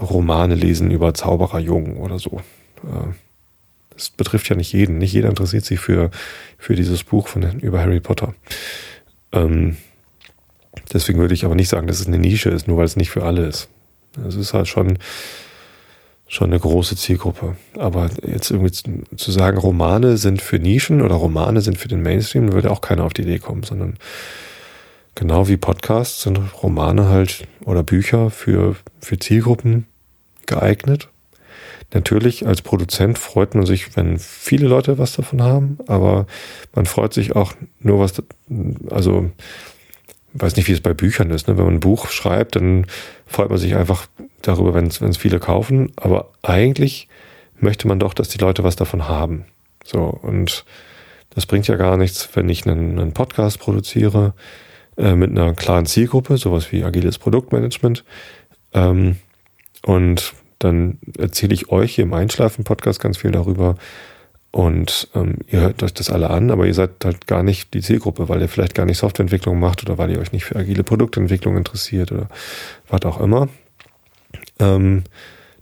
Romane 0.00 0.54
lesen 0.54 0.90
über 0.90 1.14
Zaubererjungen 1.14 1.96
oder 1.96 2.18
so. 2.18 2.42
Äh, 2.84 3.14
es 3.96 4.10
betrifft 4.10 4.48
ja 4.48 4.56
nicht 4.56 4.72
jeden. 4.72 4.98
Nicht 4.98 5.12
jeder 5.12 5.28
interessiert 5.28 5.64
sich 5.64 5.80
für, 5.80 6.10
für 6.58 6.74
dieses 6.74 7.04
Buch 7.04 7.28
von, 7.28 7.60
über 7.60 7.80
Harry 7.80 8.00
Potter. 8.00 8.34
Ähm, 9.32 9.76
deswegen 10.92 11.18
würde 11.18 11.34
ich 11.34 11.44
aber 11.44 11.54
nicht 11.54 11.68
sagen, 11.68 11.86
dass 11.86 12.00
es 12.00 12.06
eine 12.06 12.18
Nische 12.18 12.50
ist, 12.50 12.66
nur 12.66 12.78
weil 12.78 12.86
es 12.86 12.96
nicht 12.96 13.10
für 13.10 13.24
alle 13.24 13.46
ist. 13.46 13.68
Es 14.26 14.34
ist 14.34 14.54
halt 14.54 14.68
schon, 14.68 14.98
schon 16.30 16.50
eine 16.50 16.60
große 16.60 16.94
Zielgruppe. 16.94 17.56
Aber 17.76 18.08
jetzt 18.24 18.52
irgendwie 18.52 18.72
zu, 19.16 19.32
sagen, 19.32 19.58
Romane 19.58 20.16
sind 20.16 20.40
für 20.40 20.60
Nischen 20.60 21.02
oder 21.02 21.16
Romane 21.16 21.60
sind 21.60 21.76
für 21.76 21.88
den 21.88 22.02
Mainstream, 22.02 22.52
würde 22.52 22.70
auch 22.70 22.80
keiner 22.80 23.04
auf 23.04 23.12
die 23.12 23.22
Idee 23.22 23.40
kommen, 23.40 23.64
sondern 23.64 23.96
genau 25.16 25.48
wie 25.48 25.56
Podcasts 25.56 26.22
sind 26.22 26.38
Romane 26.62 27.08
halt 27.08 27.48
oder 27.64 27.82
Bücher 27.82 28.30
für, 28.30 28.76
für 29.00 29.18
Zielgruppen 29.18 29.86
geeignet 30.46 31.08
Natürlich, 31.92 32.46
als 32.46 32.62
Produzent 32.62 33.18
freut 33.18 33.56
man 33.56 33.66
sich, 33.66 33.96
wenn 33.96 34.18
viele 34.18 34.68
Leute 34.68 34.98
was 34.98 35.14
davon 35.14 35.42
haben, 35.42 35.78
aber 35.88 36.26
man 36.72 36.86
freut 36.86 37.12
sich 37.12 37.34
auch 37.34 37.54
nur 37.80 37.98
was, 37.98 38.22
also 38.90 39.30
weiß 40.32 40.56
nicht, 40.56 40.68
wie 40.68 40.72
es 40.72 40.80
bei 40.80 40.94
Büchern 40.94 41.30
ist. 41.30 41.48
Ne? 41.48 41.56
Wenn 41.56 41.64
man 41.64 41.74
ein 41.74 41.80
Buch 41.80 42.08
schreibt, 42.08 42.56
dann 42.56 42.86
freut 43.26 43.50
man 43.50 43.58
sich 43.58 43.76
einfach 43.76 44.06
darüber, 44.42 44.74
wenn 44.74 44.86
es 44.86 45.16
viele 45.16 45.38
kaufen. 45.38 45.92
Aber 45.96 46.30
eigentlich 46.42 47.08
möchte 47.58 47.88
man 47.88 47.98
doch, 47.98 48.14
dass 48.14 48.28
die 48.28 48.38
Leute 48.38 48.64
was 48.64 48.76
davon 48.76 49.08
haben. 49.08 49.44
So, 49.84 50.04
und 50.04 50.64
das 51.30 51.46
bringt 51.46 51.68
ja 51.68 51.76
gar 51.76 51.96
nichts, 51.96 52.28
wenn 52.34 52.48
ich 52.48 52.66
einen, 52.66 52.98
einen 52.98 53.12
Podcast 53.12 53.58
produziere 53.58 54.34
äh, 54.96 55.14
mit 55.14 55.30
einer 55.30 55.54
klaren 55.54 55.86
Zielgruppe, 55.86 56.36
sowas 56.36 56.72
wie 56.72 56.84
agiles 56.84 57.18
Produktmanagement. 57.18 58.04
Ähm, 58.72 59.16
und 59.82 60.34
dann 60.58 60.98
erzähle 61.18 61.54
ich 61.54 61.70
euch 61.70 61.94
hier 61.94 62.04
im 62.04 62.12
Einschlafen-Podcast 62.12 63.00
ganz 63.00 63.18
viel 63.18 63.30
darüber. 63.30 63.76
Und 64.52 65.08
ähm, 65.14 65.36
ihr 65.46 65.60
hört 65.60 65.82
euch 65.82 65.94
das 65.94 66.10
alle 66.10 66.30
an, 66.30 66.50
aber 66.50 66.66
ihr 66.66 66.74
seid 66.74 67.04
halt 67.04 67.28
gar 67.28 67.44
nicht 67.44 67.72
die 67.72 67.82
Zielgruppe, 67.82 68.28
weil 68.28 68.40
ihr 68.40 68.48
vielleicht 68.48 68.74
gar 68.74 68.84
nicht 68.84 68.98
Softwareentwicklung 68.98 69.60
macht 69.60 69.82
oder 69.84 69.96
weil 69.96 70.10
ihr 70.10 70.18
euch 70.18 70.32
nicht 70.32 70.44
für 70.44 70.56
agile 70.56 70.82
Produktentwicklung 70.82 71.56
interessiert 71.56 72.10
oder 72.10 72.28
was 72.88 73.02
auch 73.02 73.20
immer. 73.20 73.48
Ähm, 74.58 75.04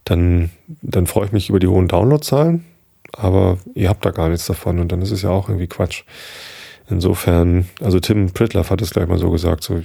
dann, 0.05 0.51
dann 0.81 1.07
freue 1.07 1.27
ich 1.27 1.33
mich 1.33 1.51
über 1.51 1.61
die 1.61 1.67
hohen 1.67 1.87
Downloadzahlen, 1.87 2.65
aber 3.13 3.59
ihr 3.75 3.91
habt 3.91 4.07
da 4.07 4.11
gar 4.11 4.31
nichts 4.31 4.47
davon 4.47 4.79
und 4.79 4.91
dann 4.91 5.03
ist 5.03 5.11
es 5.11 5.21
ja 5.21 5.31
auch 5.31 5.51
irgendwie 5.51 5.67
Quatsch. 5.67 6.05
Insofern, 6.89 7.69
also 7.83 8.01
Tim 8.01 8.33
Pritloff 8.33 8.71
hat 8.71 8.81
es 8.81 8.91
gleich 8.91 9.07
mal 9.07 9.19
so 9.19 9.31
gesagt, 9.31 9.65
so 9.65 9.83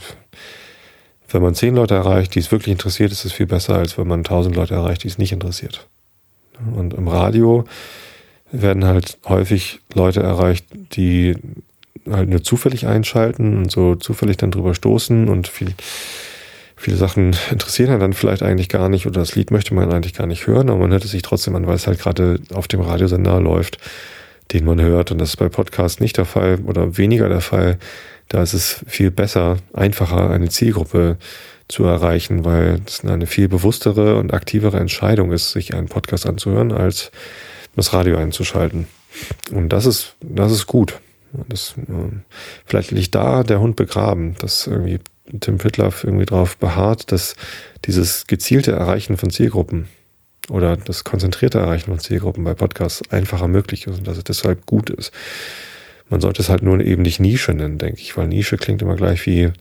wenn 1.29 1.41
man 1.41 1.55
zehn 1.55 1.75
Leute 1.75 1.95
erreicht, 1.95 2.35
die 2.35 2.39
es 2.39 2.51
wirklich 2.51 2.71
interessiert, 2.71 3.11
ist 3.11 3.25
es 3.25 3.33
viel 3.33 3.47
besser, 3.47 3.75
als 3.75 3.97
wenn 3.97 4.07
man 4.07 4.23
tausend 4.23 4.55
Leute 4.55 4.75
erreicht, 4.75 5.03
die 5.03 5.07
es 5.09 5.17
nicht 5.17 5.33
interessiert. 5.33 5.87
Und 6.73 6.93
im 6.93 7.09
Radio 7.09 7.65
werden 8.53 8.85
halt 8.85 9.17
häufig 9.25 9.79
Leute 9.93 10.21
erreicht, 10.21 10.65
die 10.95 11.35
halt 12.09 12.29
nur 12.29 12.43
zufällig 12.43 12.85
einschalten 12.85 13.57
und 13.57 13.71
so 13.71 13.95
zufällig 13.95 14.37
dann 14.37 14.51
drüber 14.51 14.75
stoßen 14.75 15.27
und 15.27 15.47
viel, 15.47 15.73
viele 16.75 16.97
Sachen 16.97 17.35
interessieren 17.51 17.89
einen 17.89 17.99
dann 17.99 18.13
vielleicht 18.13 18.43
eigentlich 18.43 18.69
gar 18.69 18.89
nicht 18.89 19.07
oder 19.07 19.21
das 19.21 19.35
Lied 19.35 19.51
möchte 19.51 19.73
man 19.73 19.91
eigentlich 19.91 20.13
gar 20.13 20.27
nicht 20.27 20.45
hören, 20.45 20.69
aber 20.69 20.79
man 20.79 20.91
hört 20.91 21.03
es 21.03 21.11
sich 21.11 21.23
trotzdem 21.23 21.55
an, 21.55 21.65
weil 21.65 21.75
es 21.75 21.87
halt 21.87 21.99
gerade 21.99 22.39
auf 22.53 22.67
dem 22.67 22.81
Radiosender 22.81 23.41
läuft, 23.41 23.79
den 24.51 24.65
man 24.65 24.79
hört 24.79 25.11
und 25.11 25.17
das 25.17 25.29
ist 25.29 25.37
bei 25.37 25.49
Podcasts 25.49 25.99
nicht 25.99 26.17
der 26.17 26.25
Fall 26.25 26.59
oder 26.65 26.97
weniger 26.97 27.29
der 27.29 27.41
Fall. 27.41 27.79
Da 28.29 28.43
ist 28.43 28.53
es 28.53 28.83
viel 28.87 29.09
besser, 29.09 29.57
einfacher, 29.73 30.29
eine 30.29 30.49
Zielgruppe 30.49 31.17
zu 31.67 31.85
erreichen, 31.85 32.45
weil 32.45 32.81
es 32.85 33.03
eine 33.03 33.25
viel 33.25 33.47
bewusstere 33.47 34.17
und 34.17 34.33
aktivere 34.33 34.79
Entscheidung 34.79 35.31
ist, 35.31 35.51
sich 35.51 35.73
einen 35.73 35.87
Podcast 35.87 36.27
anzuhören, 36.27 36.71
als 36.71 37.11
das 37.75 37.93
Radio 37.93 38.17
einzuschalten. 38.17 38.87
Und 39.51 39.69
das 39.69 39.85
ist, 39.85 40.15
das 40.21 40.51
ist 40.51 40.67
gut. 40.67 40.99
Das, 41.49 41.75
äh, 41.77 42.11
vielleicht 42.65 42.91
liegt 42.91 43.15
da 43.15 43.43
der 43.43 43.59
Hund 43.59 43.75
begraben, 43.75 44.35
dass 44.39 44.67
irgendwie 44.67 44.99
Tim 45.39 45.57
Pitlaff 45.57 46.03
irgendwie 46.03 46.25
darauf 46.25 46.57
beharrt, 46.57 47.11
dass 47.11 47.35
dieses 47.85 48.27
gezielte 48.27 48.71
Erreichen 48.73 49.17
von 49.17 49.29
Zielgruppen 49.29 49.87
oder 50.49 50.75
das 50.77 51.03
konzentrierte 51.03 51.59
Erreichen 51.59 51.91
von 51.91 51.99
Zielgruppen 51.99 52.43
bei 52.43 52.53
Podcasts 52.53 53.09
einfacher 53.09 53.47
möglich 53.47 53.87
ist 53.87 53.99
und 53.99 54.07
dass 54.07 54.17
es 54.17 54.25
deshalb 54.25 54.65
gut 54.65 54.89
ist. 54.89 55.11
Man 56.09 56.21
sollte 56.21 56.41
es 56.41 56.49
halt 56.49 56.61
nur 56.61 56.79
eben 56.81 57.01
nicht 57.01 57.19
Nische 57.19 57.53
nennen, 57.53 57.77
denke 57.77 58.01
ich, 58.01 58.15
weil 58.17 58.27
Nische 58.27 58.57
klingt 58.57 58.81
immer 58.81 58.95
gleich 58.95 59.25
wie, 59.25 59.51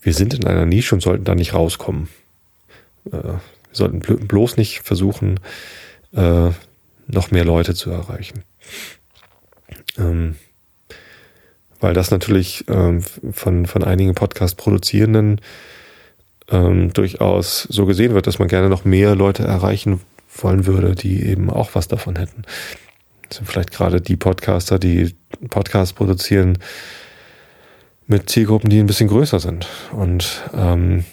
wir 0.00 0.14
sind 0.14 0.34
in 0.34 0.46
einer 0.46 0.64
Nische 0.64 0.94
und 0.94 1.02
sollten 1.02 1.24
da 1.24 1.34
nicht 1.34 1.54
rauskommen. 1.54 2.08
Äh, 3.12 3.12
wir 3.12 3.40
sollten 3.72 4.00
bloß 4.00 4.56
nicht 4.56 4.80
versuchen, 4.80 5.38
äh, 6.12 6.50
noch 7.12 7.30
mehr 7.30 7.44
Leute 7.44 7.74
zu 7.74 7.90
erreichen. 7.90 8.44
Ähm, 9.98 10.36
weil 11.80 11.94
das 11.94 12.10
natürlich 12.10 12.64
ähm, 12.68 13.02
von, 13.32 13.66
von 13.66 13.84
einigen 13.84 14.14
Podcast-Produzierenden 14.14 15.40
ähm, 16.50 16.92
durchaus 16.92 17.62
so 17.62 17.86
gesehen 17.86 18.14
wird, 18.14 18.26
dass 18.26 18.38
man 18.38 18.48
gerne 18.48 18.68
noch 18.68 18.84
mehr 18.84 19.14
Leute 19.14 19.44
erreichen 19.44 20.00
wollen 20.36 20.66
würde, 20.66 20.94
die 20.94 21.24
eben 21.24 21.50
auch 21.50 21.70
was 21.74 21.88
davon 21.88 22.16
hätten. 22.16 22.42
Das 23.28 23.38
sind 23.38 23.46
vielleicht 23.46 23.72
gerade 23.72 24.00
die 24.00 24.16
Podcaster, 24.16 24.78
die 24.78 25.14
Podcasts 25.48 25.92
produzieren 25.92 26.58
mit 28.06 28.28
Zielgruppen, 28.28 28.70
die 28.70 28.80
ein 28.80 28.86
bisschen 28.86 29.08
größer 29.08 29.40
sind. 29.40 29.68
Und 29.92 30.42
ähm, 30.52 31.04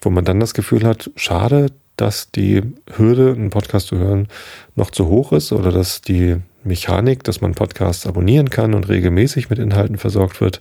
wo 0.00 0.10
man 0.10 0.24
dann 0.24 0.40
das 0.40 0.54
Gefühl 0.54 0.84
hat, 0.84 1.10
schade, 1.16 1.70
dass 2.00 2.30
die 2.30 2.62
Hürde, 2.96 3.32
einen 3.32 3.50
Podcast 3.50 3.88
zu 3.88 3.98
hören, 3.98 4.28
noch 4.74 4.90
zu 4.90 5.08
hoch 5.08 5.32
ist 5.32 5.52
oder 5.52 5.70
dass 5.70 6.00
die 6.00 6.36
Mechanik, 6.64 7.24
dass 7.24 7.40
man 7.40 7.54
Podcasts 7.54 8.06
abonnieren 8.06 8.50
kann 8.50 8.74
und 8.74 8.88
regelmäßig 8.88 9.50
mit 9.50 9.58
Inhalten 9.58 9.98
versorgt 9.98 10.40
wird, 10.40 10.60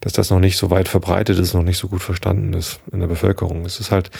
dass 0.00 0.12
das 0.12 0.30
noch 0.30 0.40
nicht 0.40 0.56
so 0.56 0.70
weit 0.70 0.88
verbreitet 0.88 1.38
ist, 1.38 1.54
noch 1.54 1.62
nicht 1.62 1.78
so 1.78 1.88
gut 1.88 2.02
verstanden 2.02 2.54
ist 2.54 2.80
in 2.92 3.00
der 3.00 3.06
Bevölkerung. 3.06 3.64
Es 3.64 3.80
ist 3.80 3.90
halt 3.90 4.10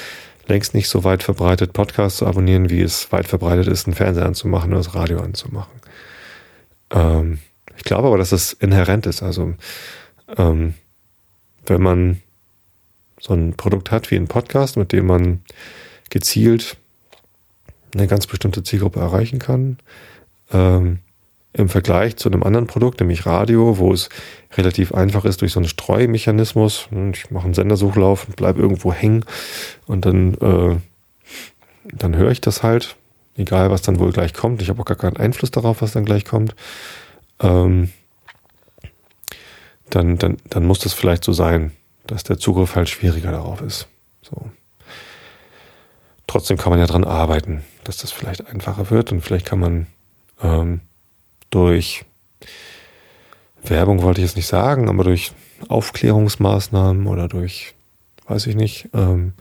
längst 0.47 0.75
nicht 0.75 0.89
so 0.89 1.05
weit 1.05 1.23
verbreitet, 1.23 1.73
Podcasts 1.73 2.19
zu 2.19 2.27
abonnieren, 2.27 2.71
wie 2.71 2.83
es 2.83 3.13
weit 3.13 3.27
verbreitet 3.29 3.69
ist, 3.69 3.87
einen 3.87 3.95
Fernseher 3.95 4.27
anzumachen 4.27 4.71
oder 4.71 4.79
das 4.83 4.95
Radio 4.95 5.21
anzumachen. 5.21 5.81
Ähm, 6.91 7.39
ich 7.77 7.85
glaube 7.85 8.09
aber, 8.09 8.19
dass 8.19 8.31
das 8.31 8.53
inhärent 8.53 9.07
ist. 9.07 9.23
Also 9.23 9.55
ähm, 10.37 10.75
wenn 11.67 11.83
man 11.83 12.21
so 13.21 13.35
ein 13.35 13.55
Produkt 13.55 13.91
hat 13.91 14.11
wie 14.11 14.17
ein 14.17 14.27
Podcast, 14.27 14.77
mit 14.77 14.93
dem 14.93 15.07
man 15.07 15.43
gezielt 16.13 16.77
eine 17.95 18.07
ganz 18.07 18.27
bestimmte 18.27 18.63
Zielgruppe 18.63 19.01
erreichen 19.01 19.39
kann, 19.39 19.79
ähm, 20.53 20.99
im 21.55 21.69
Vergleich 21.69 22.17
zu 22.17 22.29
einem 22.29 22.43
anderen 22.43 22.67
Produkt, 22.67 23.01
nämlich 23.01 23.27
Radio, 23.27 23.79
wo 23.79 23.93
es 23.93 24.11
relativ 24.55 24.93
einfach 24.93 25.25
ist 25.25 25.41
durch 25.41 25.53
so 25.53 25.61
einen 25.61 25.69
Streumechanismus. 25.69 26.89
Ich 27.13 27.31
mache 27.31 27.45
einen 27.45 27.55
Sendersuchlauf 27.55 28.27
bleibe 28.27 28.61
irgendwo 28.61 28.93
hängen 28.93 29.25
und 29.87 30.05
dann, 30.05 30.35
äh, 30.35 30.77
dann 31.85 32.17
höre 32.17 32.31
ich 32.31 32.41
das 32.41 32.63
halt, 32.63 32.97
egal 33.37 33.71
was 33.71 33.83
dann 33.83 33.99
wohl 33.99 34.13
gleich 34.13 34.35
kommt. 34.35 34.63
Ich 34.63 34.69
habe 34.69 34.81
auch 34.81 34.87
gar 34.87 34.97
keinen 34.97 35.17
Einfluss 35.17 35.51
darauf, 35.51 35.81
was 35.83 35.93
dann 35.93 36.05
gleich 36.05 36.25
kommt. 36.25 36.55
Ähm, 37.41 37.91
dann, 39.89 40.19
dann, 40.19 40.37
dann 40.49 40.65
muss 40.65 40.79
das 40.79 40.93
vielleicht 40.93 41.25
so 41.25 41.33
sein, 41.33 41.73
dass 42.07 42.23
der 42.23 42.39
Zugriff 42.39 42.77
halt 42.77 42.89
schwieriger 42.89 43.31
darauf 43.31 43.63
ist. 43.63 43.89
So. 44.23 44.51
Trotzdem 46.33 46.57
kann 46.57 46.71
man 46.71 46.79
ja 46.79 46.87
dran 46.87 47.05
arbeiten, 47.05 47.63
dass 47.85 47.99
das 47.99 48.11
vielleicht 48.11 48.47
einfacher 48.47 48.89
wird 48.89 49.13
und 49.13 49.21
vielleicht 49.21 49.45
kann 49.45 49.61
man 49.61 49.87
ähm, 50.43 50.81
durch 51.51 52.07
Werbung 53.63 54.01
wollte 54.01 54.23
ich 54.23 54.29
jetzt 54.29 54.37
nicht 54.37 54.47
sagen, 54.47 54.89
aber 54.89 55.05
durch 55.05 55.33
Aufklärungsmaßnahmen 55.69 57.07
oder 57.07 57.29
durch, 57.29 57.75
weiß 58.29 58.47
ich 58.47 58.57
nicht, 58.57 58.89
ähm, 58.95 59.35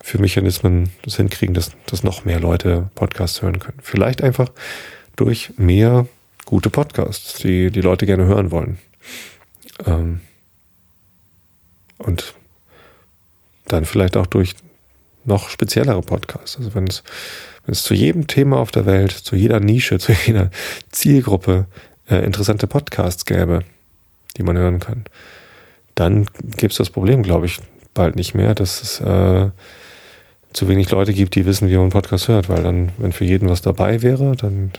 für 0.00 0.20
Mechanismen 0.20 0.90
das 1.02 1.16
hinkriegen, 1.16 1.56
dass, 1.56 1.72
dass 1.86 2.04
noch 2.04 2.24
mehr 2.24 2.38
Leute 2.38 2.88
Podcasts 2.94 3.42
hören 3.42 3.58
können. 3.58 3.80
Vielleicht 3.82 4.22
einfach 4.22 4.52
durch 5.16 5.50
mehr 5.56 6.06
gute 6.44 6.70
Podcasts, 6.70 7.34
die 7.34 7.72
die 7.72 7.80
Leute 7.80 8.06
gerne 8.06 8.26
hören 8.26 8.52
wollen. 8.52 8.78
Ähm, 9.84 10.20
und 11.98 12.34
dann 13.66 13.84
vielleicht 13.84 14.16
auch 14.16 14.26
durch 14.26 14.54
noch 15.24 15.48
speziellere 15.48 16.02
Podcasts. 16.02 16.56
Also 16.56 16.74
wenn 16.74 16.86
es, 16.86 17.02
wenn 17.64 17.72
es 17.72 17.82
zu 17.82 17.94
jedem 17.94 18.26
Thema 18.26 18.58
auf 18.58 18.70
der 18.70 18.86
Welt, 18.86 19.12
zu 19.12 19.36
jeder 19.36 19.60
Nische, 19.60 19.98
zu 20.00 20.12
jeder 20.12 20.50
Zielgruppe 20.90 21.66
äh, 22.08 22.24
interessante 22.24 22.66
Podcasts 22.66 23.24
gäbe, 23.24 23.60
die 24.36 24.42
man 24.42 24.56
hören 24.56 24.80
kann, 24.80 25.04
dann 25.94 26.26
gibt 26.56 26.72
es 26.72 26.78
das 26.78 26.90
Problem, 26.90 27.22
glaube 27.22 27.46
ich, 27.46 27.58
bald 27.94 28.16
nicht 28.16 28.34
mehr, 28.34 28.54
dass 28.54 28.82
es 28.82 29.00
äh, 29.00 29.50
zu 30.52 30.68
wenig 30.68 30.90
Leute 30.90 31.12
gibt, 31.12 31.34
die 31.34 31.46
wissen, 31.46 31.68
wie 31.68 31.74
man 31.74 31.82
einen 31.82 31.90
Podcast 31.90 32.28
hört, 32.28 32.48
weil 32.48 32.62
dann, 32.62 32.92
wenn 32.98 33.12
für 33.12 33.24
jeden 33.24 33.48
was 33.48 33.62
dabei 33.62 34.02
wäre, 34.02 34.36
dann, 34.36 34.72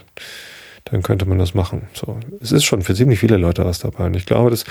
dann 0.84 1.02
könnte 1.02 1.26
man 1.26 1.38
das 1.38 1.54
machen. 1.54 1.88
So, 1.92 2.18
es 2.40 2.52
ist 2.52 2.64
schon 2.64 2.82
für 2.82 2.94
ziemlich 2.94 3.18
viele 3.18 3.36
Leute 3.36 3.64
was 3.64 3.78
dabei. 3.78 4.06
Und 4.06 4.16
ich 4.16 4.26
glaube, 4.26 4.50
dass 4.50 4.64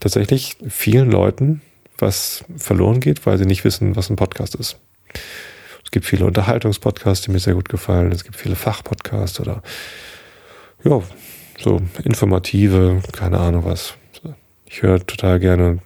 tatsächlich 0.00 0.56
vielen 0.68 1.10
Leuten 1.10 1.60
was 1.98 2.44
verloren 2.56 3.00
geht, 3.00 3.24
weil 3.26 3.38
sie 3.38 3.46
nicht 3.46 3.64
wissen, 3.64 3.96
was 3.96 4.10
ein 4.10 4.16
Podcast 4.16 4.54
ist. 4.54 4.78
Es 5.84 5.90
gibt 5.90 6.06
viele 6.06 6.26
Unterhaltungspodcasts, 6.26 7.24
die 7.24 7.30
mir 7.30 7.38
sehr 7.38 7.54
gut 7.54 7.68
gefallen. 7.68 8.12
Es 8.12 8.24
gibt 8.24 8.36
viele 8.36 8.56
Fachpodcasts 8.56 9.40
oder 9.40 9.62
ja, 10.84 11.00
so 11.58 11.80
informative, 12.04 13.02
keine 13.12 13.38
Ahnung 13.38 13.64
was. 13.64 13.94
Ich 14.68 14.82
höre 14.82 15.04
total 15.06 15.38
gerne 15.38 15.78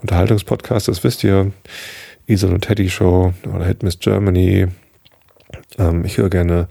Unterhaltungspodcasts, 0.00 0.86
das 0.86 1.02
wisst 1.02 1.24
ihr. 1.24 1.52
Isol 2.26 2.52
und 2.52 2.60
Teddy 2.60 2.90
Show 2.90 3.32
oder 3.52 3.64
Hit 3.64 3.82
Miss 3.82 3.98
Germany. 3.98 4.68
Ähm, 5.78 6.04
ich 6.04 6.18
höre 6.18 6.28
gerne 6.28 6.68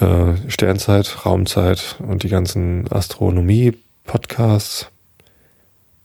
äh, 0.00 0.32
Sternzeit, 0.48 1.24
Raumzeit 1.24 1.96
und 2.00 2.24
die 2.24 2.28
ganzen 2.28 2.90
Astronomie-Podcasts. 2.90 4.88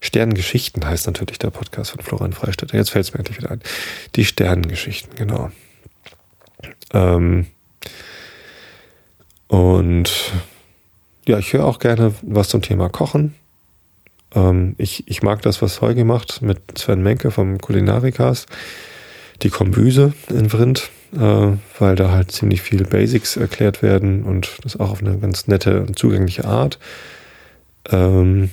Sternengeschichten 0.00 0.84
heißt 0.84 1.06
natürlich 1.06 1.38
der 1.38 1.50
Podcast 1.50 1.90
von 1.90 2.00
Florian 2.00 2.32
Freistetter. 2.32 2.76
Jetzt 2.76 2.90
fällt 2.90 3.06
es 3.06 3.12
mir 3.12 3.18
endlich 3.18 3.38
wieder 3.38 3.50
ein. 3.50 3.60
Die 4.16 4.24
Sternengeschichten, 4.24 5.14
genau. 5.14 5.50
Ähm, 6.92 7.46
und 9.48 10.32
ja, 11.26 11.38
ich 11.38 11.52
höre 11.52 11.64
auch 11.64 11.78
gerne 11.78 12.14
was 12.22 12.48
zum 12.48 12.62
Thema 12.62 12.88
Kochen. 12.88 13.34
Ähm, 14.34 14.74
ich, 14.78 15.06
ich 15.06 15.22
mag 15.22 15.42
das, 15.42 15.60
was 15.60 15.80
Holgi 15.80 16.04
macht 16.04 16.40
mit 16.42 16.78
Sven 16.78 17.02
Menke 17.02 17.30
vom 17.30 17.58
Kulinarikas. 17.58 18.46
Die 19.42 19.50
Kombüse 19.50 20.12
in 20.28 20.50
Vrind, 20.50 20.90
äh, 21.14 21.52
weil 21.78 21.96
da 21.96 22.10
halt 22.10 22.30
ziemlich 22.30 22.62
viele 22.62 22.84
Basics 22.84 23.36
erklärt 23.36 23.82
werden 23.82 24.22
und 24.24 24.58
das 24.62 24.78
auch 24.78 24.90
auf 24.90 25.00
eine 25.00 25.18
ganz 25.18 25.46
nette 25.46 25.82
und 25.82 25.98
zugängliche 25.98 26.44
Art. 26.44 26.78
Ähm, 27.90 28.50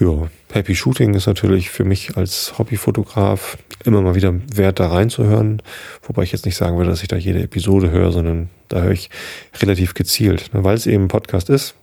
ja, 0.00 0.28
Happy 0.52 0.74
Shooting 0.74 1.14
ist 1.14 1.26
natürlich 1.26 1.70
für 1.70 1.84
mich 1.84 2.16
als 2.16 2.58
Hobbyfotograf 2.58 3.58
immer 3.84 4.00
mal 4.00 4.14
wieder 4.14 4.34
wert, 4.54 4.80
da 4.80 4.88
reinzuhören. 4.88 5.62
Wobei 6.02 6.22
ich 6.22 6.32
jetzt 6.32 6.46
nicht 6.46 6.56
sagen 6.56 6.76
würde, 6.76 6.90
dass 6.90 7.02
ich 7.02 7.08
da 7.08 7.16
jede 7.16 7.42
Episode 7.42 7.90
höre, 7.90 8.12
sondern 8.12 8.48
da 8.68 8.82
höre 8.82 8.92
ich 8.92 9.10
relativ 9.60 9.94
gezielt. 9.94 10.54
Ne, 10.54 10.64
weil 10.64 10.76
es 10.76 10.86
eben 10.86 11.04
ein 11.04 11.08
Podcast 11.08 11.50
ist, 11.50 11.74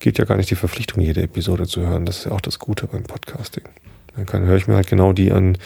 geht 0.00 0.18
ja 0.18 0.24
gar 0.24 0.36
nicht 0.36 0.50
die 0.50 0.56
Verpflichtung, 0.56 1.02
jede 1.02 1.22
Episode 1.22 1.66
zu 1.66 1.80
hören. 1.80 2.04
Das 2.04 2.18
ist 2.18 2.24
ja 2.26 2.32
auch 2.32 2.40
das 2.40 2.58
Gute 2.58 2.86
beim 2.86 3.04
Podcasting. 3.04 3.64
Dann 4.16 4.44
höre 4.44 4.56
ich 4.56 4.66
mir 4.66 4.76
halt 4.76 4.88
genau 4.88 5.12
die 5.12 5.30
an, 5.30 5.58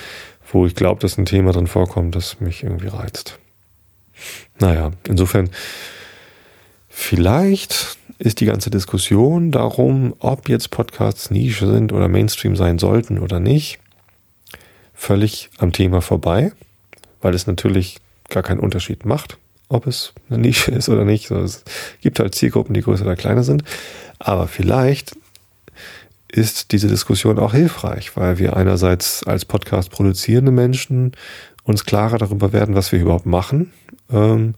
wo 0.53 0.67
ich 0.67 0.75
glaube, 0.75 1.01
dass 1.01 1.17
ein 1.19 1.27
Thema 1.27 1.53
drin 1.53 1.67
vorkommt, 1.67 2.15
das 2.15 2.41
mich 2.41 2.63
irgendwie 2.63 2.89
reizt. 2.89 3.39
Naja, 4.59 4.91
insofern 5.07 5.51
Vielleicht 6.93 7.97
ist 8.21 8.41
die 8.41 8.47
ganze 8.47 8.69
Diskussion 8.69 9.51
darum, 9.51 10.15
ob 10.19 10.51
jetzt 10.51 10.71
Podcasts 10.71 11.31
Nische 11.31 11.67
sind 11.67 11.91
oder 11.91 12.07
Mainstream 12.07 12.55
sein 12.55 12.79
sollten 12.79 13.19
oder 13.19 13.41
nicht, 13.41 13.79
völlig 14.93 15.49
am 15.57 15.73
Thema 15.73 16.03
vorbei, 16.03 16.53
weil 17.23 17.35
es 17.35 17.47
natürlich 17.47 17.97
gar 18.29 18.43
keinen 18.43 18.61
Unterschied 18.61 19.07
macht, 19.07 19.39
ob 19.69 19.87
es 19.87 20.13
eine 20.29 20.39
Nische 20.39 20.71
ist 20.71 20.91
oder 20.91 21.07
nicht. 21.07 21.31
Es 21.31 21.65
gibt 22.03 22.21
halt 22.21 22.35
Zielgruppen, 22.35 22.75
die 22.75 22.83
größer 22.83 23.07
oder 23.07 23.17
kleiner 23.17 23.43
sind. 23.43 23.65
Aber 24.19 24.49
vielleicht 24.49 25.17
ist 26.31 26.73
diese 26.73 26.89
Diskussion 26.89 27.39
auch 27.39 27.55
hilfreich, 27.55 28.19
weil 28.19 28.39
wir 28.39 28.55
einerseits 28.55 29.27
als 29.27 29.47
Podcast 29.47 29.91
produzierende 29.91 30.53
Menschen 30.53 31.13
uns 31.65 31.87
klarer 31.87 32.19
darüber 32.19 32.53
werden, 32.53 32.75
was 32.75 32.93
wir 32.93 33.01
überhaupt 33.01 33.27
machen. 33.27 33.73
Ähm, 34.13 34.57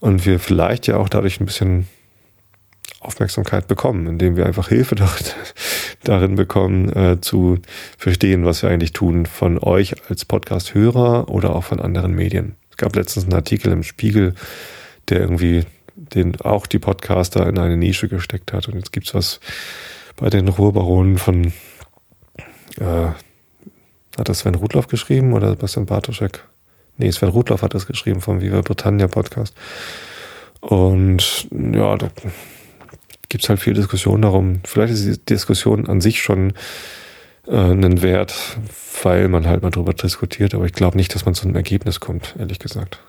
und 0.00 0.26
wir 0.26 0.38
vielleicht 0.38 0.86
ja 0.86 0.98
auch 0.98 1.08
dadurch 1.08 1.40
ein 1.40 1.46
bisschen 1.46 1.88
Aufmerksamkeit 3.00 3.68
bekommen, 3.68 4.06
indem 4.06 4.36
wir 4.36 4.46
einfach 4.46 4.68
Hilfe 4.68 4.96
darin 6.04 6.34
bekommen, 6.34 6.92
äh, 6.94 7.20
zu 7.20 7.58
verstehen, 7.96 8.44
was 8.44 8.62
wir 8.62 8.70
eigentlich 8.70 8.92
tun, 8.92 9.26
von 9.26 9.58
euch 9.58 9.94
als 10.08 10.24
Podcast-Hörer 10.24 11.28
oder 11.28 11.54
auch 11.54 11.64
von 11.64 11.80
anderen 11.80 12.14
Medien. 12.14 12.56
Es 12.70 12.76
gab 12.76 12.96
letztens 12.96 13.26
einen 13.26 13.34
Artikel 13.34 13.72
im 13.72 13.82
Spiegel, 13.82 14.34
der 15.08 15.20
irgendwie 15.20 15.64
den 15.94 16.40
auch 16.40 16.66
die 16.66 16.78
Podcaster 16.78 17.46
in 17.48 17.58
eine 17.58 17.76
Nische 17.76 18.08
gesteckt 18.08 18.52
hat. 18.52 18.68
Und 18.68 18.74
jetzt 18.76 18.92
gibt's 18.92 19.14
was 19.14 19.40
bei 20.16 20.30
den 20.30 20.48
Ruhrbaronen 20.48 21.18
von, 21.18 21.52
äh, 22.78 23.08
hat 24.16 24.28
das 24.28 24.40
Sven 24.40 24.54
Rudloff 24.54 24.88
geschrieben 24.88 25.32
oder 25.32 25.54
Bastian 25.54 25.86
Bartoschek? 25.86 26.44
Nee, 26.96 27.10
Sven 27.12 27.28
Rudloff 27.28 27.62
hat 27.62 27.74
das 27.74 27.86
geschrieben 27.86 28.20
vom 28.20 28.40
Viva 28.40 28.60
Britannia 28.60 29.06
Podcast. 29.06 29.54
Und 30.60 31.48
ja, 31.52 31.96
da 31.96 32.10
gibt's 33.28 33.48
halt 33.48 33.60
viel 33.60 33.74
Diskussion 33.74 34.22
darum. 34.22 34.60
Vielleicht 34.64 34.92
ist 34.92 35.06
die 35.06 35.24
Diskussion 35.26 35.86
an 35.88 36.00
sich 36.00 36.22
schon 36.22 36.52
äh, 37.46 37.56
einen 37.56 38.02
Wert, 38.02 38.34
weil 39.02 39.28
man 39.28 39.46
halt 39.46 39.62
mal 39.62 39.70
drüber 39.70 39.94
diskutiert, 39.94 40.54
aber 40.54 40.64
ich 40.64 40.72
glaube 40.72 40.96
nicht, 40.96 41.14
dass 41.14 41.24
man 41.24 41.34
zu 41.34 41.44
einem 41.44 41.56
Ergebnis 41.56 42.00
kommt, 42.00 42.34
ehrlich 42.38 42.58
gesagt. 42.58 43.00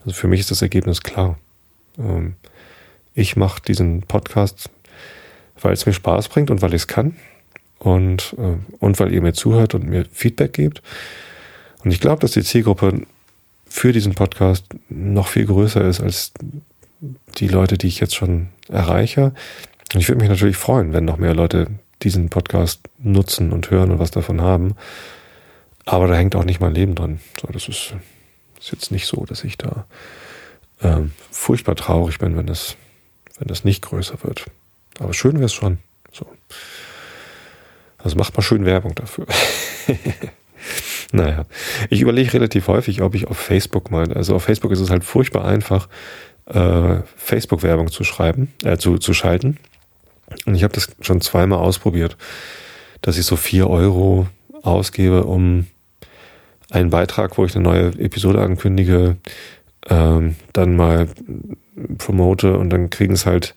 Also 0.00 0.12
für 0.12 0.28
mich 0.28 0.40
ist 0.40 0.50
das 0.50 0.62
Ergebnis 0.62 1.02
klar. 1.02 1.38
Ähm, 1.98 2.34
ich 3.14 3.36
mache 3.36 3.60
diesen 3.62 4.02
Podcast, 4.02 4.70
weil 5.60 5.72
es 5.72 5.84
mir 5.84 5.92
Spaß 5.92 6.28
bringt 6.28 6.50
und 6.50 6.62
weil 6.62 6.74
ich 6.74 6.82
es 6.82 6.86
kann 6.86 7.16
und, 7.78 8.34
äh, 8.38 8.56
und 8.78 9.00
weil 9.00 9.12
ihr 9.12 9.22
mir 9.22 9.32
zuhört 9.32 9.74
und 9.74 9.86
mir 9.86 10.06
Feedback 10.12 10.52
gebt. 10.52 10.82
Und 11.84 11.90
ich 11.90 12.00
glaube, 12.00 12.20
dass 12.20 12.32
die 12.32 12.44
Zielgruppe 12.44 13.02
für 13.66 13.92
diesen 13.92 14.14
Podcast 14.14 14.64
noch 14.88 15.28
viel 15.28 15.46
größer 15.46 15.82
ist 15.86 16.00
als 16.00 16.32
die 17.00 17.48
Leute, 17.48 17.78
die 17.78 17.88
ich 17.88 18.00
jetzt 18.00 18.14
schon 18.14 18.48
erreiche. 18.68 19.32
Und 19.94 20.00
ich 20.00 20.08
würde 20.08 20.20
mich 20.20 20.28
natürlich 20.28 20.56
freuen, 20.56 20.92
wenn 20.92 21.04
noch 21.04 21.16
mehr 21.16 21.34
Leute 21.34 21.66
diesen 22.02 22.30
Podcast 22.30 22.88
nutzen 22.98 23.52
und 23.52 23.70
hören 23.70 23.90
und 23.90 23.98
was 23.98 24.10
davon 24.10 24.40
haben. 24.40 24.74
Aber 25.84 26.06
da 26.06 26.14
hängt 26.14 26.36
auch 26.36 26.44
nicht 26.44 26.60
mein 26.60 26.74
Leben 26.74 26.94
dran. 26.94 27.20
So, 27.40 27.48
das 27.52 27.68
ist, 27.68 27.94
ist 28.58 28.72
jetzt 28.72 28.90
nicht 28.90 29.06
so, 29.06 29.24
dass 29.24 29.44
ich 29.44 29.58
da 29.58 29.86
ähm, 30.82 31.12
furchtbar 31.30 31.76
traurig 31.76 32.18
bin, 32.18 32.36
wenn 32.36 32.46
das, 32.46 32.76
wenn 33.38 33.48
das 33.48 33.64
nicht 33.64 33.82
größer 33.82 34.22
wird. 34.22 34.46
Aber 34.98 35.14
schön 35.14 35.34
wäre 35.34 35.46
es 35.46 35.54
schon. 35.54 35.78
So. 36.12 36.26
Also 37.98 38.16
macht 38.16 38.36
mal 38.36 38.42
schön 38.42 38.64
Werbung 38.64 38.94
dafür. 38.94 39.26
naja, 41.12 41.44
ich 41.88 42.00
überlege 42.00 42.34
relativ 42.34 42.68
häufig, 42.68 43.02
ob 43.02 43.14
ich 43.14 43.26
auf 43.26 43.38
Facebook 43.38 43.90
mal, 43.90 44.12
also 44.12 44.34
auf 44.34 44.44
Facebook 44.44 44.72
ist 44.72 44.80
es 44.80 44.90
halt 44.90 45.04
furchtbar 45.04 45.44
einfach, 45.44 45.88
äh, 46.52 47.02
Facebook-Werbung 47.16 47.90
zu 47.90 48.04
schreiben, 48.04 48.52
äh, 48.64 48.76
zu, 48.76 48.98
zu 48.98 49.14
schalten. 49.14 49.58
Und 50.46 50.54
ich 50.54 50.62
habe 50.62 50.74
das 50.74 50.90
schon 51.00 51.20
zweimal 51.20 51.58
ausprobiert, 51.58 52.16
dass 53.02 53.18
ich 53.18 53.26
so 53.26 53.36
vier 53.36 53.68
Euro 53.68 54.26
ausgebe, 54.62 55.24
um 55.24 55.66
einen 56.70 56.90
Beitrag, 56.90 57.36
wo 57.36 57.44
ich 57.44 57.54
eine 57.54 57.64
neue 57.64 57.86
Episode 57.98 58.40
ankündige, 58.40 59.16
ähm, 59.88 60.36
dann 60.52 60.76
mal 60.76 61.08
promote 61.98 62.56
und 62.56 62.70
dann 62.70 62.90
kriegen 62.90 63.14
es 63.14 63.26
halt, 63.26 63.54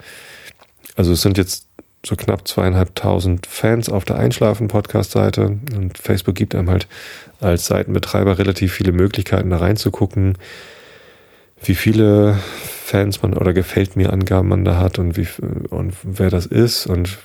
also 0.95 1.11
es 1.11 1.21
sind 1.21 1.37
jetzt 1.37 1.67
so 2.05 2.15
knapp 2.15 2.47
zweieinhalbtausend 2.47 3.45
Fans 3.47 3.89
auf 3.89 4.03
der 4.03 4.17
Einschlafen-Podcast-Seite 4.17 5.57
und 5.75 5.97
Facebook 5.97 6.35
gibt 6.35 6.53
einem 6.55 6.69
halt 6.69 6.87
als 7.39 7.67
Seitenbetreiber 7.67 8.37
relativ 8.37 8.73
viele 8.73 8.91
Möglichkeiten 8.91 9.49
da 9.51 9.57
reinzugucken, 9.57 10.37
wie 11.67 11.75
viele 11.75 12.39
Fans 12.83 13.21
man 13.21 13.33
oder 13.33 13.53
gefällt 13.53 13.95
mir 13.95 14.11
Angaben 14.11 14.49
man 14.49 14.65
da 14.65 14.77
hat 14.77 14.99
und 14.99 15.17
wie 15.17 15.27
und 15.69 15.93
wer 16.03 16.29
das 16.29 16.45
ist 16.45 16.85
und 16.85 17.17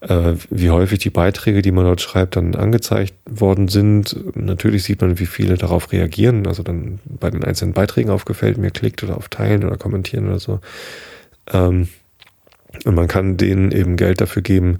äh, 0.00 0.34
wie 0.50 0.70
häufig 0.70 1.00
die 1.00 1.10
Beiträge, 1.10 1.62
die 1.62 1.72
man 1.72 1.84
dort 1.84 2.00
schreibt, 2.00 2.36
dann 2.36 2.54
angezeigt 2.54 3.14
worden 3.28 3.68
sind. 3.68 4.16
Natürlich 4.36 4.84
sieht 4.84 5.00
man, 5.00 5.18
wie 5.18 5.26
viele 5.26 5.56
darauf 5.56 5.92
reagieren, 5.92 6.46
also 6.46 6.62
dann 6.62 7.00
bei 7.04 7.30
den 7.30 7.44
einzelnen 7.44 7.74
Beiträgen 7.74 8.10
auf 8.10 8.24
gefällt 8.24 8.58
mir 8.58 8.70
klickt 8.70 9.02
oder 9.02 9.16
auf 9.16 9.28
teilen 9.28 9.64
oder 9.64 9.76
kommentieren 9.76 10.28
oder 10.28 10.38
so. 10.38 10.60
Ähm, 11.52 11.88
und 12.84 12.94
man 12.94 13.08
kann 13.08 13.36
denen 13.36 13.72
eben 13.72 13.96
Geld 13.96 14.20
dafür 14.20 14.42
geben, 14.42 14.78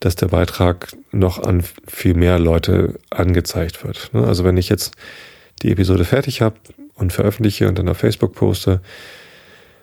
dass 0.00 0.16
der 0.16 0.28
Beitrag 0.28 0.92
noch 1.12 1.38
an 1.42 1.62
viel 1.86 2.14
mehr 2.14 2.38
Leute 2.38 2.94
angezeigt 3.10 3.84
wird. 3.84 4.10
Ne? 4.12 4.26
Also 4.26 4.44
wenn 4.44 4.56
ich 4.56 4.68
jetzt 4.68 4.96
die 5.62 5.70
Episode 5.70 6.04
fertig 6.04 6.42
habe 6.42 6.56
und 7.02 7.12
veröffentliche 7.12 7.68
und 7.68 7.78
dann 7.78 7.88
auf 7.88 7.98
Facebook 7.98 8.34
poste, 8.34 8.80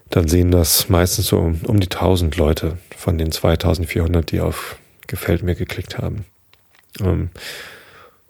dann 0.10 0.28
sehen 0.28 0.50
das 0.50 0.90
meistens 0.90 1.28
so 1.28 1.38
um, 1.38 1.62
um 1.68 1.80
die 1.80 1.92
1000 1.92 2.36
Leute 2.36 2.78
von 2.98 3.18
den 3.18 3.32
2400, 3.32 4.32
die 4.32 4.42
auf 4.42 4.78
Gefällt 5.10 5.42
mir 5.42 5.56
geklickt 5.56 5.98
haben. 5.98 6.26
Ähm, 7.02 7.30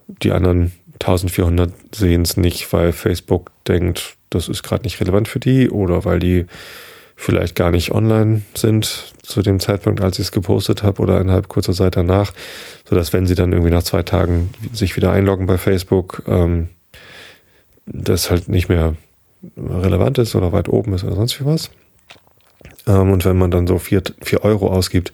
die 0.08 0.32
anderen 0.32 0.72
1400 1.02 1.74
sehen 1.94 2.22
es 2.22 2.38
nicht, 2.38 2.72
weil 2.72 2.94
Facebook 2.94 3.52
denkt, 3.68 4.16
das 4.30 4.48
ist 4.48 4.64
gerade 4.64 4.84
nicht 4.84 5.02
relevant 5.02 5.28
für 5.28 5.42
die 5.42 5.70
oder 5.70 6.06
weil 6.06 6.20
die 6.20 6.46
vielleicht 7.18 7.56
gar 7.56 7.72
nicht 7.72 7.92
online 7.92 8.44
sind 8.56 9.14
zu 9.24 9.42
dem 9.42 9.60
Zeitpunkt, 9.60 10.00
als 10.00 10.20
ich 10.20 10.28
es 10.28 10.32
gepostet 10.32 10.84
habe 10.84 11.02
oder 11.02 11.20
innerhalb 11.20 11.50
kurzer 11.50 11.74
Zeit 11.74 11.98
danach, 11.98 12.32
so 12.90 12.96
dass 12.96 13.12
wenn 13.12 13.28
sie 13.28 13.36
dann 13.36 13.52
irgendwie 13.52 13.72
nach 13.72 13.84
zwei 13.84 14.04
Tagen 14.04 14.50
sich 14.72 14.96
wieder 14.96 15.12
einloggen 15.12 15.48
bei 15.48 15.58
Facebook, 15.58 16.24
ähm, 16.28 16.70
das 17.92 18.30
halt 18.30 18.50
nicht 18.50 18.70
mehr 18.70 18.96
relevant 19.58 20.18
ist 20.18 20.36
oder 20.36 20.52
weit 20.52 20.70
oben 20.70 20.94
ist 20.94 21.04
oder 21.04 21.16
sonst 21.16 21.40
wie 21.40 21.46
was. 21.46 21.72
Ähm, 22.88 23.12
und 23.12 23.26
wenn 23.26 23.38
man 23.38 23.52
dann 23.52 23.68
so 23.68 23.78
vier, 23.78 24.04
vier 24.22 24.44
Euro 24.44 24.68
ausgibt, 24.70 25.12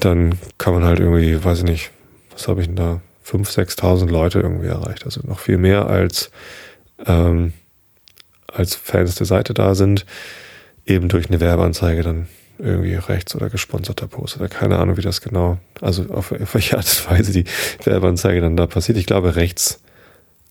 dann 0.00 0.38
kann 0.58 0.74
man 0.74 0.84
halt 0.84 1.00
irgendwie, 1.00 1.42
weiß 1.42 1.58
ich 1.58 1.64
nicht, 1.64 1.90
was 2.30 2.48
habe 2.48 2.60
ich 2.60 2.66
denn 2.66 2.76
da, 2.76 3.00
5.000, 3.24 3.78
6.000 3.78 4.10
Leute 4.10 4.40
irgendwie 4.40 4.66
erreicht. 4.66 5.04
Also 5.04 5.20
noch 5.24 5.38
viel 5.38 5.58
mehr 5.58 5.86
als, 5.86 6.30
ähm, 7.06 7.52
als 8.48 8.74
Fans 8.74 9.14
der 9.14 9.26
Seite 9.26 9.54
da 9.54 9.74
sind, 9.74 10.04
eben 10.84 11.08
durch 11.08 11.28
eine 11.28 11.38
Werbeanzeige 11.38 12.02
dann 12.02 12.28
irgendwie 12.58 12.94
rechts 12.94 13.34
oder 13.34 13.48
gesponserter 13.48 14.08
Post 14.08 14.36
oder 14.36 14.48
keine 14.48 14.78
Ahnung, 14.78 14.96
wie 14.96 15.02
das 15.02 15.20
genau, 15.20 15.58
also 15.80 16.04
auf, 16.10 16.32
auf 16.32 16.54
welche 16.54 16.76
Art 16.76 16.86
und 16.86 17.10
Weise 17.10 17.32
die 17.32 17.44
Werbeanzeige 17.84 18.40
dann 18.40 18.56
da 18.56 18.66
passiert. 18.66 18.98
Ich 18.98 19.06
glaube 19.06 19.36
rechts 19.36 19.80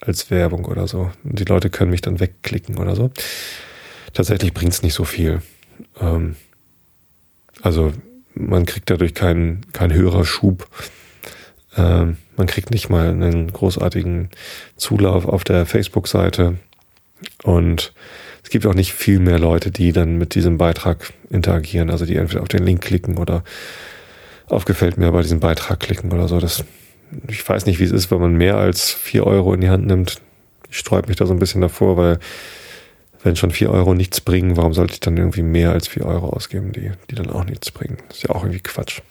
als 0.02 0.30
Werbung 0.32 0.66
oder 0.66 0.88
so. 0.88 1.12
Und 1.24 1.40
die 1.40 1.46
Leute 1.46 1.70
können 1.70 1.92
mich 1.92 2.02
dann 2.02 2.20
wegklicken 2.20 2.78
oder 2.78 2.96
so. 2.96 3.12
Tatsächlich 4.14 4.54
bringt 4.54 4.74
es 4.74 4.82
nicht 4.82 4.94
so 4.94 5.06
viel. 5.06 5.42
Ähm, 6.00 6.36
also 7.62 7.94
man 8.34 8.66
kriegt 8.66 8.90
dadurch 8.90 9.14
keinen 9.14 9.72
keinen 9.72 9.94
höherer 9.94 10.26
Schub. 10.26 10.68
Ähm, 11.78 12.18
man 12.36 12.48
kriegt 12.48 12.72
nicht 12.72 12.90
mal 12.90 13.10
einen 13.10 13.52
großartigen 13.52 14.30
Zulauf 14.76 15.26
auf 15.26 15.44
der 15.44 15.66
Facebook-Seite. 15.66 16.58
Und 17.44 17.94
es 18.44 18.50
gibt 18.50 18.66
auch 18.66 18.74
nicht 18.74 18.94
viel 18.94 19.20
mehr 19.20 19.38
Leute, 19.38 19.72
die 19.72 19.92
dann 19.92 20.18
mit 20.18 20.34
diesem 20.34 20.58
Beitrag 20.58 21.14
interagieren, 21.30 21.90
also 21.90 22.06
die 22.06 22.16
entweder 22.16 22.42
auf 22.42 22.48
den 22.48 22.66
Link 22.66 22.82
klicken 22.82 23.18
oder 23.18 23.44
auf 24.48 24.66
gefällt 24.66 24.98
mir 24.98 25.12
bei 25.12 25.22
diesem 25.22 25.40
Beitrag 25.40 25.80
klicken 25.80 26.12
oder 26.12 26.28
so. 26.28 26.40
Das 26.40 26.66
ich 27.28 27.48
weiß 27.48 27.66
nicht, 27.66 27.80
wie 27.80 27.84
es 27.84 27.92
ist, 27.92 28.12
wenn 28.12 28.20
man 28.20 28.34
mehr 28.34 28.58
als 28.58 28.92
vier 28.92 29.26
Euro 29.26 29.54
in 29.54 29.62
die 29.62 29.70
Hand 29.70 29.86
nimmt. 29.88 30.22
Ich 30.70 30.78
sträube 30.78 31.08
mich 31.08 31.18
da 31.18 31.26
so 31.26 31.34
ein 31.34 31.40
bisschen 31.40 31.62
davor, 31.62 31.98
weil 31.98 32.20
wenn 33.24 33.36
schon 33.36 33.52
vier 33.52 33.72
Euro 33.72 33.94
nichts 33.94 34.22
bringen, 34.22 34.58
warum 34.58 34.74
sollte 34.74 34.94
ich 34.94 35.00
dann 35.00 35.18
irgendwie 35.18 35.44
mehr 35.44 35.72
als 35.72 35.88
vier 35.88 36.06
Euro 36.06 36.30
ausgeben, 36.30 36.72
die, 36.72 36.92
die 37.10 37.16
dann 37.16 37.30
auch 37.30 37.44
nichts 37.44 37.72
bringen? 37.72 37.98
Ist 38.10 38.24
ja 38.24 38.32
auch 38.32 38.44
irgendwie 38.44 38.62
Quatsch. 38.62 39.02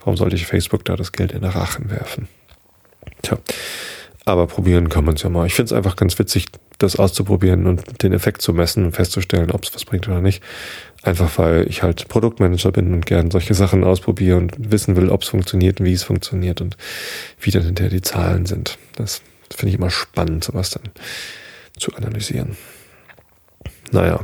Warum 0.00 0.16
sollte 0.16 0.36
ich 0.36 0.46
Facebook 0.46 0.84
da 0.84 0.96
das 0.96 1.12
Geld 1.12 1.32
in 1.32 1.42
den 1.42 1.50
Rachen 1.50 1.90
werfen? 1.90 2.28
Tja, 3.22 3.38
aber 4.28 4.46
probieren 4.46 4.88
kann 4.88 5.04
man 5.04 5.16
es 5.16 5.22
ja 5.22 5.30
mal. 5.30 5.46
Ich 5.46 5.54
finde 5.54 5.72
es 5.72 5.76
einfach 5.76 5.96
ganz 5.96 6.18
witzig, 6.18 6.46
das 6.78 6.96
auszuprobieren 6.96 7.66
und 7.66 8.02
den 8.02 8.12
Effekt 8.12 8.42
zu 8.42 8.52
messen 8.52 8.84
und 8.84 8.92
festzustellen, 8.92 9.50
ob 9.50 9.64
es 9.64 9.74
was 9.74 9.84
bringt 9.84 10.06
oder 10.06 10.20
nicht. 10.20 10.42
Einfach 11.02 11.38
weil 11.38 11.68
ich 11.68 11.82
halt 11.82 12.08
Produktmanager 12.08 12.72
bin 12.72 12.92
und 12.92 13.06
gern 13.06 13.30
solche 13.30 13.54
Sachen 13.54 13.84
ausprobiere 13.84 14.36
und 14.36 14.70
wissen 14.70 14.96
will, 14.96 15.10
ob 15.10 15.22
es 15.22 15.28
funktioniert 15.28 15.80
und 15.80 15.86
wie 15.86 15.92
es 15.92 16.04
funktioniert 16.04 16.60
und 16.60 16.76
wie 17.40 17.50
dann 17.50 17.64
hinterher 17.64 17.90
die 17.90 18.02
Zahlen 18.02 18.46
sind. 18.46 18.78
Das 18.96 19.22
finde 19.54 19.70
ich 19.70 19.78
immer 19.78 19.90
spannend, 19.90 20.44
sowas 20.44 20.70
dann 20.70 20.84
zu 21.78 21.94
analysieren. 21.94 22.56
Naja, 23.90 24.20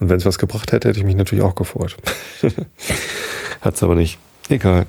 und 0.00 0.08
wenn 0.08 0.16
es 0.16 0.24
was 0.24 0.38
gebracht 0.38 0.72
hätte, 0.72 0.88
hätte 0.88 0.98
ich 0.98 1.04
mich 1.04 1.16
natürlich 1.16 1.44
auch 1.44 1.54
gefreut. 1.54 1.96
Hat 3.60 3.74
es 3.74 3.82
aber 3.82 3.94
nicht. 3.94 4.18
Egal. 4.48 4.86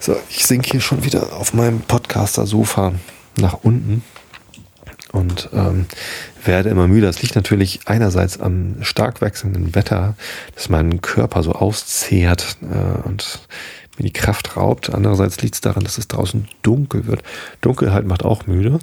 So, 0.00 0.16
ich 0.30 0.46
sinke 0.46 0.70
hier 0.70 0.80
schon 0.80 1.04
wieder 1.04 1.32
auf 1.32 1.54
meinem 1.54 1.80
Podcaster-Sofa 1.80 2.94
nach 3.40 3.54
unten 3.62 4.02
und 5.12 5.48
ähm, 5.52 5.86
werde 6.44 6.68
immer 6.68 6.86
müder. 6.86 7.06
Das 7.06 7.22
liegt 7.22 7.34
natürlich 7.34 7.80
einerseits 7.86 8.40
am 8.40 8.76
stark 8.82 9.20
wechselnden 9.20 9.74
Wetter, 9.74 10.14
das 10.54 10.68
meinen 10.68 11.00
Körper 11.00 11.42
so 11.42 11.52
auszehrt 11.52 12.58
äh, 12.62 13.06
und 13.08 13.40
mir 13.96 14.04
die 14.04 14.12
Kraft 14.12 14.56
raubt. 14.56 14.90
Andererseits 14.90 15.40
liegt 15.40 15.54
es 15.54 15.60
daran, 15.60 15.84
dass 15.84 15.98
es 15.98 16.08
draußen 16.08 16.48
dunkel 16.62 17.06
wird. 17.06 17.22
Dunkelheit 17.60 18.04
macht 18.04 18.24
auch 18.24 18.46
müde. 18.46 18.78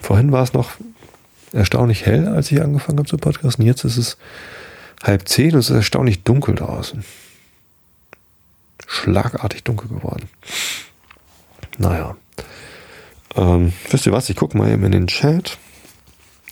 Vorhin 0.00 0.32
war 0.32 0.42
es 0.42 0.52
noch 0.52 0.72
erstaunlich 1.52 2.06
hell, 2.06 2.28
als 2.28 2.50
ich 2.50 2.62
angefangen 2.62 2.98
habe 2.98 3.08
zu 3.08 3.16
podcasten. 3.16 3.64
Jetzt 3.64 3.84
ist 3.84 3.96
es 3.96 4.16
halb 5.02 5.28
zehn 5.28 5.52
und 5.52 5.60
es 5.60 5.70
ist 5.70 5.76
erstaunlich 5.76 6.22
dunkel 6.24 6.54
draußen. 6.54 7.04
Schlagartig 8.86 9.62
dunkel 9.64 9.88
geworden. 9.88 10.28
Naja. 11.78 12.16
Ähm, 13.36 13.72
wisst 13.90 14.06
ihr 14.06 14.12
was? 14.12 14.28
Ich 14.28 14.36
gucke 14.36 14.56
mal 14.56 14.70
eben 14.70 14.84
in 14.84 14.92
den 14.92 15.06
Chat 15.06 15.58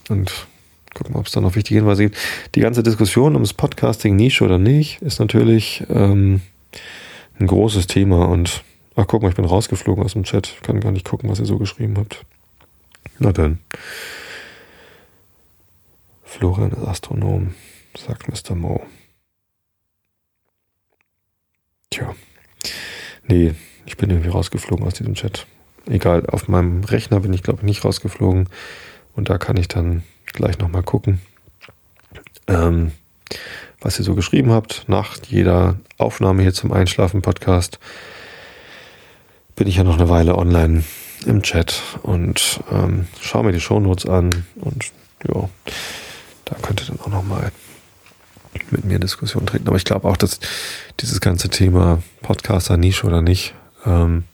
und 0.08 0.46
guck 0.94 1.06
gucken, 1.06 1.16
ob 1.16 1.26
es 1.26 1.32
da 1.32 1.40
noch 1.40 1.54
wichtige 1.54 1.80
Hinweise 1.80 2.04
gibt. 2.04 2.16
Die 2.54 2.60
ganze 2.60 2.82
Diskussion 2.82 3.34
ums 3.34 3.52
Podcasting 3.52 4.16
Nische 4.16 4.44
oder 4.44 4.58
nicht 4.58 5.00
ist 5.02 5.20
natürlich 5.20 5.84
ähm, 5.88 6.40
ein 7.38 7.46
großes 7.46 7.86
Thema 7.86 8.28
und 8.28 8.64
ach 8.96 9.06
guck 9.06 9.22
mal, 9.22 9.28
ich 9.28 9.36
bin 9.36 9.44
rausgeflogen 9.44 10.04
aus 10.04 10.12
dem 10.12 10.24
Chat. 10.24 10.56
Kann 10.62 10.80
gar 10.80 10.92
nicht 10.92 11.06
gucken, 11.06 11.30
was 11.30 11.38
ihr 11.38 11.46
so 11.46 11.58
geschrieben 11.58 11.96
habt. 11.96 12.24
Na 13.18 13.32
dann. 13.32 13.58
Florian 16.22 16.70
ist 16.72 16.86
Astronom, 16.86 17.54
sagt 17.96 18.28
Mr. 18.28 18.54
Mo. 18.54 18.82
Tja. 21.90 22.14
Nee, 23.26 23.54
ich 23.84 23.96
bin 23.96 24.10
irgendwie 24.10 24.28
rausgeflogen 24.28 24.86
aus 24.86 24.94
diesem 24.94 25.14
Chat. 25.14 25.46
Egal, 25.86 26.26
auf 26.26 26.48
meinem 26.48 26.84
Rechner 26.84 27.20
bin 27.20 27.32
ich, 27.32 27.42
glaube 27.42 27.60
ich, 27.60 27.64
nicht 27.64 27.84
rausgeflogen. 27.84 28.48
Und 29.14 29.28
da 29.30 29.38
kann 29.38 29.56
ich 29.56 29.68
dann 29.68 30.02
gleich 30.26 30.58
nochmal 30.58 30.82
gucken, 30.82 31.20
ähm, 32.46 32.92
was 33.80 33.98
ihr 33.98 34.04
so 34.04 34.14
geschrieben 34.14 34.52
habt. 34.52 34.84
Nach 34.88 35.16
jeder 35.26 35.76
Aufnahme 35.98 36.42
hier 36.42 36.54
zum 36.54 36.72
Einschlafen-Podcast 36.72 37.78
bin 39.56 39.68
ich 39.68 39.76
ja 39.76 39.84
noch 39.84 39.98
eine 39.98 40.08
Weile 40.08 40.36
online 40.36 40.84
im 41.26 41.42
Chat 41.42 41.82
und 42.02 42.60
ähm, 42.72 43.06
schaue 43.20 43.44
mir 43.44 43.52
die 43.52 43.60
Shownotes 43.60 44.06
an 44.06 44.46
und 44.56 44.86
ja, 45.28 45.48
da 46.46 46.56
könnt 46.62 46.80
ihr 46.82 46.86
dann 46.86 47.00
auch 47.00 47.08
nochmal 47.08 47.52
mit 48.70 48.84
mir 48.84 48.94
in 48.94 49.00
Diskussion 49.00 49.46
treten. 49.46 49.68
Aber 49.68 49.76
ich 49.76 49.84
glaube 49.84 50.08
auch, 50.08 50.16
dass 50.16 50.40
dieses 51.00 51.20
ganze 51.20 51.50
Thema 51.50 52.02
Podcaster 52.22 52.76
Nische 52.76 53.06
oder 53.06 53.22
nicht, 53.22 53.54
ähm, 53.84 54.24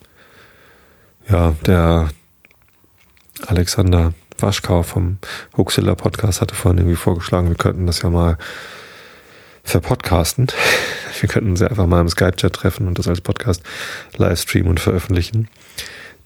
ja, 1.29 1.55
der 1.67 2.09
Alexander 3.47 4.15
Waschkau 4.39 4.83
vom 4.83 5.19
Huxilla 5.57 5.95
Podcast 5.95 6.41
hatte 6.41 6.55
vorhin 6.55 6.79
irgendwie 6.79 6.97
vorgeschlagen, 6.97 7.49
wir 7.49 7.57
könnten 7.57 7.87
das 7.87 8.03
ja 8.03 8.11
mal 8.11 8.39
verpodcasten. 9.65 10.47
Wir 11.21 11.31
könnten 11.31 11.51
uns 11.51 11.61
ja 11.61 11.69
einfach 11.69 11.87
mal 11.87 12.03
im 12.03 12.11
Skype-Chat 12.11 12.53
treffen 12.53 12.87
und 12.87 12.99
das 12.99 13.09
als 13.09 13.23
Podcast 13.23 13.63
live 14.19 14.39
streamen 14.39 14.69
und 14.69 14.81
veröffentlichen. 14.81 15.49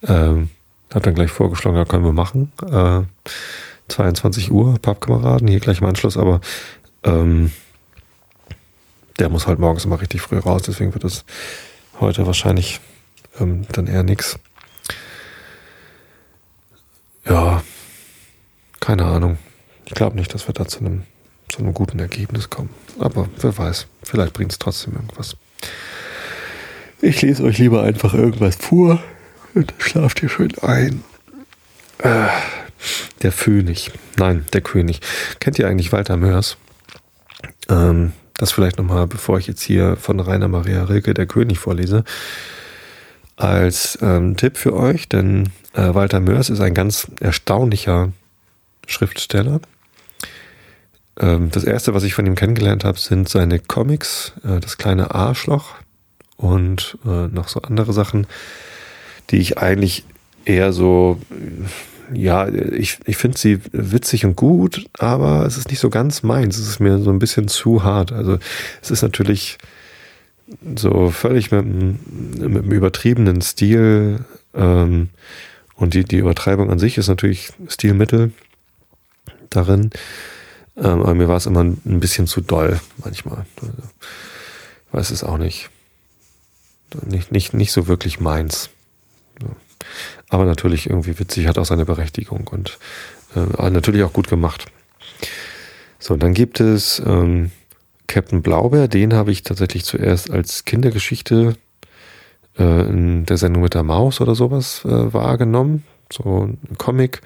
Ähm, 0.03 0.51
hat 0.93 1.07
dann 1.07 1.15
gleich 1.15 1.31
vorgeschlagen, 1.31 1.77
ja, 1.77 1.85
können 1.85 2.05
wir 2.05 2.13
machen. 2.13 2.51
Äh, 2.69 3.03
22 3.87 4.51
Uhr, 4.51 4.79
Pappkameraden, 4.81 5.47
hier 5.47 5.61
gleich 5.61 5.81
im 5.81 5.87
Anschluss, 5.87 6.17
aber 6.17 6.41
ähm, 7.05 7.53
der 9.21 9.29
muss 9.29 9.47
halt 9.47 9.61
morgens 9.61 9.85
immer 9.85 10.01
richtig 10.01 10.23
früh 10.23 10.39
raus, 10.39 10.63
deswegen 10.63 10.93
wird 10.93 11.05
es 11.05 11.25
heute 12.01 12.27
wahrscheinlich 12.27 12.81
ähm, 13.39 13.67
dann 13.71 13.87
eher 13.87 14.03
nix. 14.03 14.41
Ja, 17.31 17.63
keine 18.81 19.05
Ahnung. 19.05 19.39
Ich 19.87 19.95
glaube 19.95 20.17
nicht, 20.17 20.35
dass 20.35 20.49
wir 20.49 20.53
da 20.53 20.67
zu 20.67 20.81
einem, 20.81 21.05
zu 21.49 21.61
einem 21.61 21.73
guten 21.73 22.01
Ergebnis 22.01 22.51
kommen. 22.51 22.71
Aber 22.99 23.29
wer 23.39 23.57
weiß, 23.57 23.87
vielleicht 24.03 24.33
bringt 24.33 24.51
es 24.51 24.59
trotzdem 24.59 24.95
irgendwas. 24.95 25.37
Ich 27.01 27.23
lese 27.23 27.45
euch 27.45 27.59
lieber 27.59 27.85
einfach 27.85 28.15
irgendwas 28.15 28.57
vor 28.57 29.01
und 29.55 29.73
schlaft 29.79 30.25
ihr 30.25 30.29
schön 30.29 30.53
ein. 30.63 31.05
Äh, 31.99 32.27
der 33.23 33.31
König. 33.31 33.93
Nein, 34.17 34.45
der 34.53 34.61
König. 34.61 35.01
Kennt 35.39 35.57
ihr 35.61 35.69
eigentlich 35.69 35.93
Walter 35.93 36.17
Mörs? 36.17 36.57
Ähm, 37.69 38.13
das 38.35 38.51
vielleicht 38.51 38.77
nochmal, 38.77 39.07
bevor 39.07 39.39
ich 39.39 39.47
jetzt 39.47 39.63
hier 39.63 39.95
von 39.95 40.19
Rainer 40.19 40.49
Maria 40.49 40.83
Rilke 40.83 41.15
der 41.15 41.27
König 41.27 41.61
vorlese, 41.61 42.03
als 43.41 43.99
ähm, 44.03 44.37
Tipp 44.37 44.57
für 44.57 44.75
euch, 44.75 45.09
denn 45.09 45.49
äh, 45.73 45.95
Walter 45.95 46.21
Mörs 46.21 46.51
ist 46.51 46.61
ein 46.61 46.75
ganz 46.75 47.11
erstaunlicher 47.21 48.13
Schriftsteller. 48.87 49.61
Ähm, 51.19 51.51
das 51.51 51.65
erste, 51.65 51.95
was 51.95 52.03
ich 52.03 52.15
von 52.15 52.27
ihm 52.27 52.35
kennengelernt 52.35 52.85
habe, 52.85 52.99
sind 52.99 53.29
seine 53.29 53.59
Comics, 53.59 54.33
äh, 54.45 54.61
das 54.61 54.77
kleine 54.77 55.15
Arschloch 55.15 55.75
und 56.37 56.99
äh, 57.07 57.29
noch 57.29 57.49
so 57.49 57.63
andere 57.63 57.93
Sachen, 57.93 58.27
die 59.31 59.39
ich 59.39 59.59
eigentlich 59.59 60.05
eher 60.45 60.73
so 60.73 61.21
ja, 62.13 62.49
ich, 62.49 62.99
ich 63.07 63.17
finde 63.17 63.39
sie 63.39 63.61
witzig 63.71 64.25
und 64.25 64.35
gut, 64.35 64.87
aber 64.99 65.47
es 65.47 65.57
ist 65.57 65.71
nicht 65.71 65.79
so 65.79 65.91
ganz 65.91 66.25
meins. 66.25 66.59
Es 66.59 66.69
ist 66.69 66.81
mir 66.81 66.99
so 66.99 67.11
ein 67.11 67.21
bisschen 67.21 67.47
zu 67.47 67.85
hart. 67.85 68.11
Also 68.11 68.39
es 68.83 68.91
ist 68.91 69.03
natürlich 69.03 69.59
so 70.77 71.11
völlig 71.11 71.51
mit, 71.51 71.65
mit 71.65 72.41
einem 72.43 72.73
übertriebenen 72.73 73.41
Stil 73.43 74.25
ähm, 74.55 75.11
und 75.77 75.95
die, 75.95 76.05
die 76.05 76.19
Übertreibung 76.19 76.71
an 76.71 76.79
sich 76.79 76.99
ist 76.99 77.09
natürlich 77.09 77.53
Stilmittel 77.69 78.33
darin. 79.49 79.91
Ähm, 80.77 81.03
aber 81.03 81.15
mir 81.15 81.29
war 81.29 81.37
es 81.37 81.47
immer 81.47 81.63
ein 81.63 82.01
bisschen 82.01 82.27
zu 82.27 82.41
doll 82.41 82.81
manchmal. 82.99 83.45
Also, 83.61 83.73
weiß 84.93 85.11
es 85.11 85.25
auch 85.25 85.39
nicht. 85.39 85.71
Nicht, 87.07 87.31
nicht, 87.31 87.55
nicht 87.55 87.73
so 87.73 87.87
wirklich 87.87 88.21
meins. 88.21 88.71
Aber 90.29 90.45
natürlich 90.45 90.89
irgendwie 90.89 91.19
witzig, 91.19 91.47
hat 91.47 91.59
auch 91.59 91.65
seine 91.65 91.85
Berechtigung 91.85 92.47
und 92.49 92.79
äh, 93.35 93.71
natürlich 93.71 94.03
auch 94.03 94.13
gut 94.13 94.29
gemacht. 94.29 94.67
So, 95.99 96.17
dann 96.17 96.35
gibt 96.35 96.61
es 96.61 97.01
ähm, 97.05 97.51
Captain 98.11 98.43
Blaubeer, 98.43 98.89
den 98.89 99.15
habe 99.15 99.31
ich 99.31 99.45
tatsächlich 99.45 99.85
zuerst 99.85 100.33
als 100.33 100.65
Kindergeschichte 100.65 101.55
äh, 102.59 102.89
in 102.89 103.25
der 103.25 103.37
Sendung 103.37 103.63
mit 103.63 103.75
der 103.75 103.85
Maus 103.85 104.21
oder 104.21 104.35
sowas 104.35 104.85
äh, 104.85 105.15
wahrgenommen. 105.15 105.85
So 106.13 106.49
ein 106.49 106.77
Comic, 106.77 107.21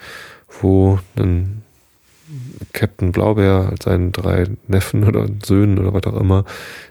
wo 0.61 0.99
ein 1.15 1.63
Captain 2.71 3.11
Blaubeer 3.11 3.69
als 3.71 3.85
seinen 3.85 4.11
drei 4.11 4.45
Neffen 4.67 5.05
oder 5.05 5.27
Söhnen 5.43 5.79
oder 5.79 5.91
was 5.91 6.03
auch 6.03 6.19
immer 6.19 6.45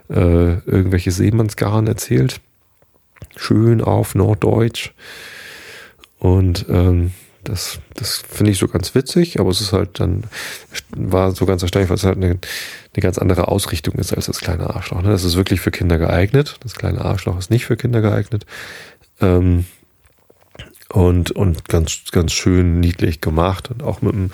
äh, 0.09 0.59
irgendwelche 0.65 1.11
Seemannsgarn 1.11 1.87
erzählt. 1.87 2.41
Schön 3.37 3.81
auf 3.81 4.13
Norddeutsch. 4.13 4.91
Und 6.19 6.65
ähm, 6.67 7.13
das, 7.45 7.79
das 7.93 8.23
finde 8.27 8.51
ich 8.51 8.57
so 8.57 8.67
ganz 8.67 8.93
witzig, 8.95 9.39
aber 9.39 9.49
es 9.49 9.61
ist 9.61 9.73
halt 9.73 9.99
dann, 9.99 10.23
war 10.95 11.31
so 11.31 11.45
ganz 11.45 11.61
erstaunlich, 11.61 11.89
weil 11.89 11.97
es 11.97 12.03
halt 12.03 12.17
eine, 12.17 12.27
eine 12.27 13.01
ganz 13.01 13.17
andere 13.17 13.47
Ausrichtung 13.47 13.95
ist 13.95 14.13
als 14.13 14.25
das 14.25 14.39
kleine 14.39 14.69
Arschloch. 14.69 15.01
Ne? 15.01 15.09
Das 15.09 15.23
ist 15.23 15.37
wirklich 15.37 15.61
für 15.61 15.71
Kinder 15.71 15.97
geeignet. 15.97 16.57
Das 16.61 16.75
kleine 16.75 17.03
Arschloch 17.03 17.37
ist 17.37 17.51
nicht 17.51 17.65
für 17.65 17.77
Kinder 17.77 18.01
geeignet. 18.01 18.45
Ähm, 19.21 19.65
und, 20.89 21.31
und 21.31 21.67
ganz, 21.67 22.03
ganz 22.11 22.31
schön 22.31 22.79
niedlich 22.79 23.21
gemacht 23.21 23.71
und 23.71 23.83
auch 23.83 24.01
mit 24.01 24.13
einem, 24.13 24.31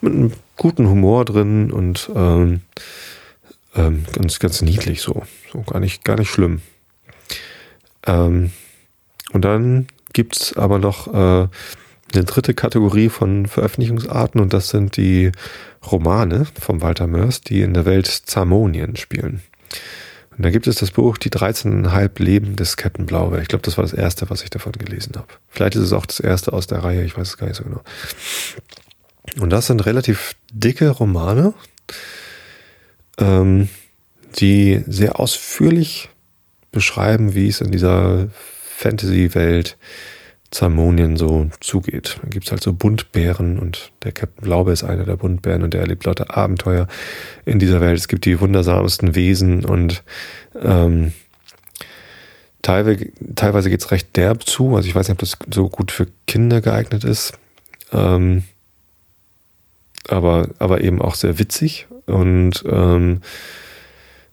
mit 0.00 0.12
einem 0.12 0.32
guten 0.56 0.88
Humor 0.88 1.24
drin 1.24 1.70
und 1.70 2.10
ähm, 2.14 2.62
ähm, 3.74 4.04
ganz, 4.12 4.38
ganz 4.38 4.62
niedlich 4.62 5.02
so. 5.02 5.22
So 5.52 5.62
gar 5.62 5.80
nicht, 5.80 6.04
gar 6.04 6.16
nicht 6.16 6.30
schlimm. 6.30 6.62
Ähm, 8.06 8.50
und 9.32 9.44
dann 9.44 9.86
gibt 10.12 10.36
es 10.36 10.56
aber 10.56 10.78
noch 10.78 11.06
äh, 11.14 11.48
eine 12.14 12.24
dritte 12.24 12.54
Kategorie 12.54 13.08
von 13.08 13.46
Veröffentlichungsarten 13.46 14.40
und 14.40 14.52
das 14.52 14.68
sind 14.68 14.96
die 14.96 15.32
Romane 15.90 16.46
von 16.60 16.80
Walter 16.80 17.06
Mörs, 17.06 17.40
die 17.40 17.62
in 17.62 17.74
der 17.74 17.84
Welt 17.84 18.06
Zamonien 18.06 18.96
spielen. 18.96 19.42
Und 20.36 20.44
da 20.44 20.50
gibt 20.50 20.66
es 20.66 20.76
das 20.76 20.90
Buch 20.90 21.18
Die 21.18 21.30
13,5 21.30 22.22
Leben 22.22 22.56
des 22.56 22.76
Captain 22.76 23.06
Blaubeer. 23.06 23.42
Ich 23.42 23.48
glaube, 23.48 23.62
das 23.62 23.76
war 23.76 23.84
das 23.84 23.92
erste, 23.92 24.30
was 24.30 24.42
ich 24.42 24.50
davon 24.50 24.72
gelesen 24.72 25.12
habe. 25.16 25.28
Vielleicht 25.48 25.76
ist 25.76 25.82
es 25.82 25.92
auch 25.92 26.06
das 26.06 26.20
erste 26.20 26.52
aus 26.52 26.66
der 26.66 26.82
Reihe, 26.82 27.04
ich 27.04 27.16
weiß 27.16 27.28
es 27.28 27.36
gar 27.36 27.46
nicht 27.46 27.56
so 27.56 27.64
genau. 27.64 27.82
Und 29.38 29.50
das 29.50 29.66
sind 29.66 29.84
relativ 29.84 30.34
dicke 30.52 30.88
Romane, 30.88 31.54
ähm, 33.18 33.68
die 34.38 34.82
sehr 34.86 35.20
ausführlich 35.20 36.08
beschreiben, 36.72 37.34
wie 37.34 37.48
es 37.48 37.60
in 37.60 37.70
dieser 37.70 38.28
Fantasy-Welt 38.76 39.76
Zamonien 40.50 41.16
so 41.16 41.48
zugeht. 41.60 42.18
Da 42.22 42.28
gibt's 42.28 42.50
halt 42.50 42.62
so 42.62 42.72
Buntbären 42.72 43.58
und 43.58 43.92
der 44.02 44.12
Captain 44.12 44.44
Glaube 44.44 44.72
ist 44.72 44.82
einer 44.82 45.04
der 45.04 45.16
Buntbären 45.16 45.62
und 45.62 45.74
der 45.74 45.82
erlebt 45.82 46.04
lauter 46.04 46.36
Abenteuer 46.36 46.88
in 47.44 47.58
dieser 47.58 47.80
Welt. 47.80 47.98
Es 47.98 48.08
gibt 48.08 48.24
die 48.24 48.40
wundersamsten 48.40 49.14
Wesen 49.14 49.64
und 49.64 50.02
ähm, 50.60 51.12
teilweise, 52.62 53.06
teilweise 53.36 53.70
geht's 53.70 53.92
recht 53.92 54.16
derb 54.16 54.44
zu. 54.44 54.74
Also 54.74 54.88
ich 54.88 54.94
weiß 54.94 55.08
nicht, 55.08 55.14
ob 55.14 55.18
das 55.20 55.38
so 55.54 55.68
gut 55.68 55.92
für 55.92 56.08
Kinder 56.26 56.60
geeignet 56.60 57.04
ist. 57.04 57.34
Ähm, 57.92 58.44
aber, 60.08 60.48
aber 60.58 60.80
eben 60.80 61.00
auch 61.00 61.14
sehr 61.14 61.38
witzig 61.38 61.86
und 62.06 62.64
ähm, 62.66 63.20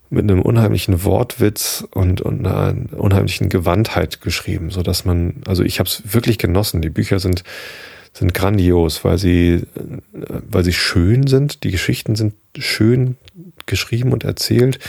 mit 0.10 0.24
einem 0.24 0.42
unheimlichen 0.42 1.04
Wortwitz 1.04 1.86
und, 1.92 2.22
und 2.22 2.46
einer 2.46 2.76
unheimlichen 2.96 3.50
Gewandtheit 3.50 4.22
geschrieben, 4.22 4.70
so 4.70 4.82
dass 4.82 5.06
man, 5.06 5.42
also 5.46 5.64
ich 5.64 5.80
habe 5.80 5.90
es 5.90 6.02
wirklich 6.06 6.38
genossen. 6.38 6.82
Die 6.82 6.90
Bücher 6.90 7.20
sind 7.20 7.44
sind 8.14 8.34
grandios, 8.34 9.04
weil 9.04 9.18
sie 9.18 9.64
weil 10.12 10.64
sie 10.64 10.74
schön 10.74 11.28
sind. 11.28 11.64
Die 11.64 11.72
Geschichten 11.72 12.16
sind 12.16 12.34
schön 12.58 13.16
geschrieben 13.68 14.12
und 14.12 14.24
erzählt. 14.24 14.80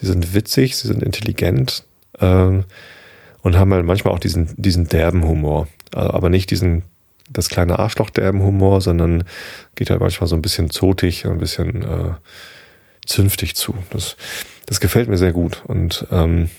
Sie 0.00 0.06
sind 0.06 0.34
witzig, 0.34 0.76
sie 0.76 0.86
sind 0.86 1.02
intelligent 1.02 1.84
ähm, 2.20 2.64
und 3.42 3.56
haben 3.56 3.72
halt 3.72 3.86
manchmal 3.86 4.14
auch 4.14 4.20
diesen 4.20 4.50
diesen 4.56 4.88
derben 4.88 5.26
Humor, 5.26 5.68
aber 5.92 6.28
nicht 6.28 6.50
diesen 6.50 6.82
das 7.28 7.48
kleine 7.48 7.78
Arschloch 7.78 8.10
der 8.10 8.28
im 8.28 8.42
Humor, 8.42 8.80
sondern 8.80 9.24
geht 9.74 9.90
halt 9.90 10.00
manchmal 10.00 10.28
so 10.28 10.36
ein 10.36 10.42
bisschen 10.42 10.70
zotig, 10.70 11.26
ein 11.26 11.38
bisschen 11.38 11.82
äh, 11.82 12.14
zünftig 13.06 13.56
zu. 13.56 13.74
Das, 13.90 14.16
das 14.66 14.80
gefällt 14.80 15.08
mir 15.08 15.18
sehr 15.18 15.32
gut. 15.32 15.62
Und 15.66 16.06
ähm, 16.10 16.50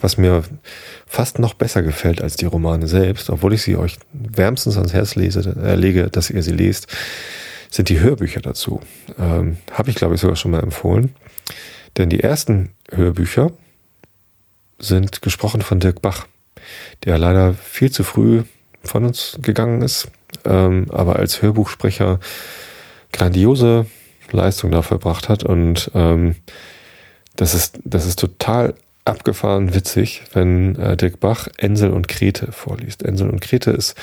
was 0.00 0.18
mir 0.18 0.44
fast 1.06 1.38
noch 1.38 1.54
besser 1.54 1.82
gefällt 1.82 2.22
als 2.22 2.36
die 2.36 2.46
Romane 2.46 2.86
selbst, 2.86 3.30
obwohl 3.30 3.54
ich 3.54 3.62
sie 3.62 3.76
euch 3.76 3.98
wärmstens 4.12 4.76
ans 4.76 4.92
Herz 4.92 5.14
lese, 5.14 5.56
äh, 5.62 5.74
lege, 5.74 6.08
dass 6.08 6.30
ihr 6.30 6.42
sie 6.42 6.52
lest, 6.52 6.86
sind 7.70 7.88
die 7.88 8.00
Hörbücher 8.00 8.40
dazu. 8.40 8.80
Ähm, 9.18 9.58
Habe 9.72 9.90
ich, 9.90 9.96
glaube 9.96 10.14
ich, 10.14 10.20
sogar 10.20 10.36
schon 10.36 10.50
mal 10.50 10.62
empfohlen. 10.62 11.14
Denn 11.96 12.10
die 12.10 12.20
ersten 12.20 12.70
Hörbücher 12.92 13.50
sind 14.78 15.22
gesprochen 15.22 15.62
von 15.62 15.80
Dirk 15.80 16.00
Bach, 16.00 16.26
der 17.04 17.18
leider 17.18 17.54
viel 17.54 17.90
zu 17.90 18.04
früh 18.04 18.44
von 18.82 19.04
uns 19.04 19.38
gegangen 19.42 19.82
ist, 19.82 20.08
ähm, 20.44 20.86
aber 20.90 21.16
als 21.16 21.42
Hörbuchsprecher 21.42 22.20
grandiose 23.12 23.86
Leistung 24.32 24.70
da 24.70 24.82
verbracht 24.82 25.28
hat. 25.28 25.44
Und 25.44 25.90
ähm, 25.94 26.36
das, 27.36 27.54
ist, 27.54 27.78
das 27.84 28.06
ist 28.06 28.18
total 28.18 28.74
abgefahren 29.04 29.74
witzig, 29.74 30.22
wenn 30.32 30.76
äh, 30.76 30.96
Dirk 30.96 31.20
Bach 31.20 31.48
Ensel 31.56 31.90
und 31.90 32.08
Krete 32.08 32.52
vorliest. 32.52 33.02
Ensel 33.02 33.30
und 33.30 33.40
Krete 33.40 33.70
ist 33.70 33.94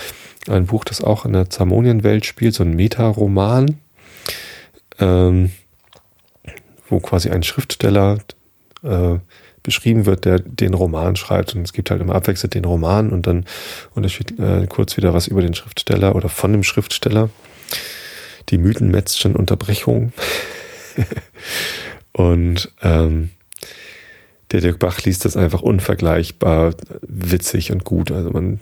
ein 0.48 0.66
Buch, 0.66 0.84
das 0.84 1.04
auch 1.04 1.26
in 1.26 1.34
der 1.34 1.50
Zamonienwelt 1.50 2.26
spielt, 2.26 2.56
so 2.56 2.64
ein 2.64 2.76
Metaroman, 2.76 3.80
ähm, 5.00 5.52
wo 6.90 7.00
quasi 7.00 7.30
ein 7.30 7.44
Schriftsteller 7.44 8.20
äh, 8.84 9.18
beschrieben 9.64 10.06
wird, 10.06 10.26
der 10.26 10.40
den 10.40 10.74
Roman 10.74 11.16
schreibt. 11.16 11.56
Und 11.56 11.64
es 11.64 11.74
gibt 11.74 11.90
halt 11.92 12.02
immer 12.02 12.16
abwechselnd 12.16 12.54
den 12.54 12.66
Roman 12.66 13.10
und 13.10 13.28
dann 13.28 13.46
unterschied, 13.96 14.40
äh, 14.40 14.68
kurz 14.68 14.96
wieder 14.96 15.14
was 15.14 15.28
über 15.28 15.42
den 15.42 15.56
Schriftsteller 15.56 16.16
oder 16.16 16.30
von 16.30 16.52
dem 16.52 16.64
Schriftsteller. 16.64 17.30
Die 18.50 18.58
Mythenmetzschen 18.58 19.36
Unterbrechung. 19.36 20.14
und 22.14 22.72
ähm, 22.82 23.32
der 24.52 24.62
Dirk 24.62 24.80
Bach 24.80 25.02
liest 25.02 25.26
das 25.26 25.36
einfach 25.36 25.62
unvergleichbar 25.62 26.76
witzig 27.02 27.72
und 27.72 27.84
gut. 27.84 28.12
Also 28.12 28.30
man, 28.32 28.60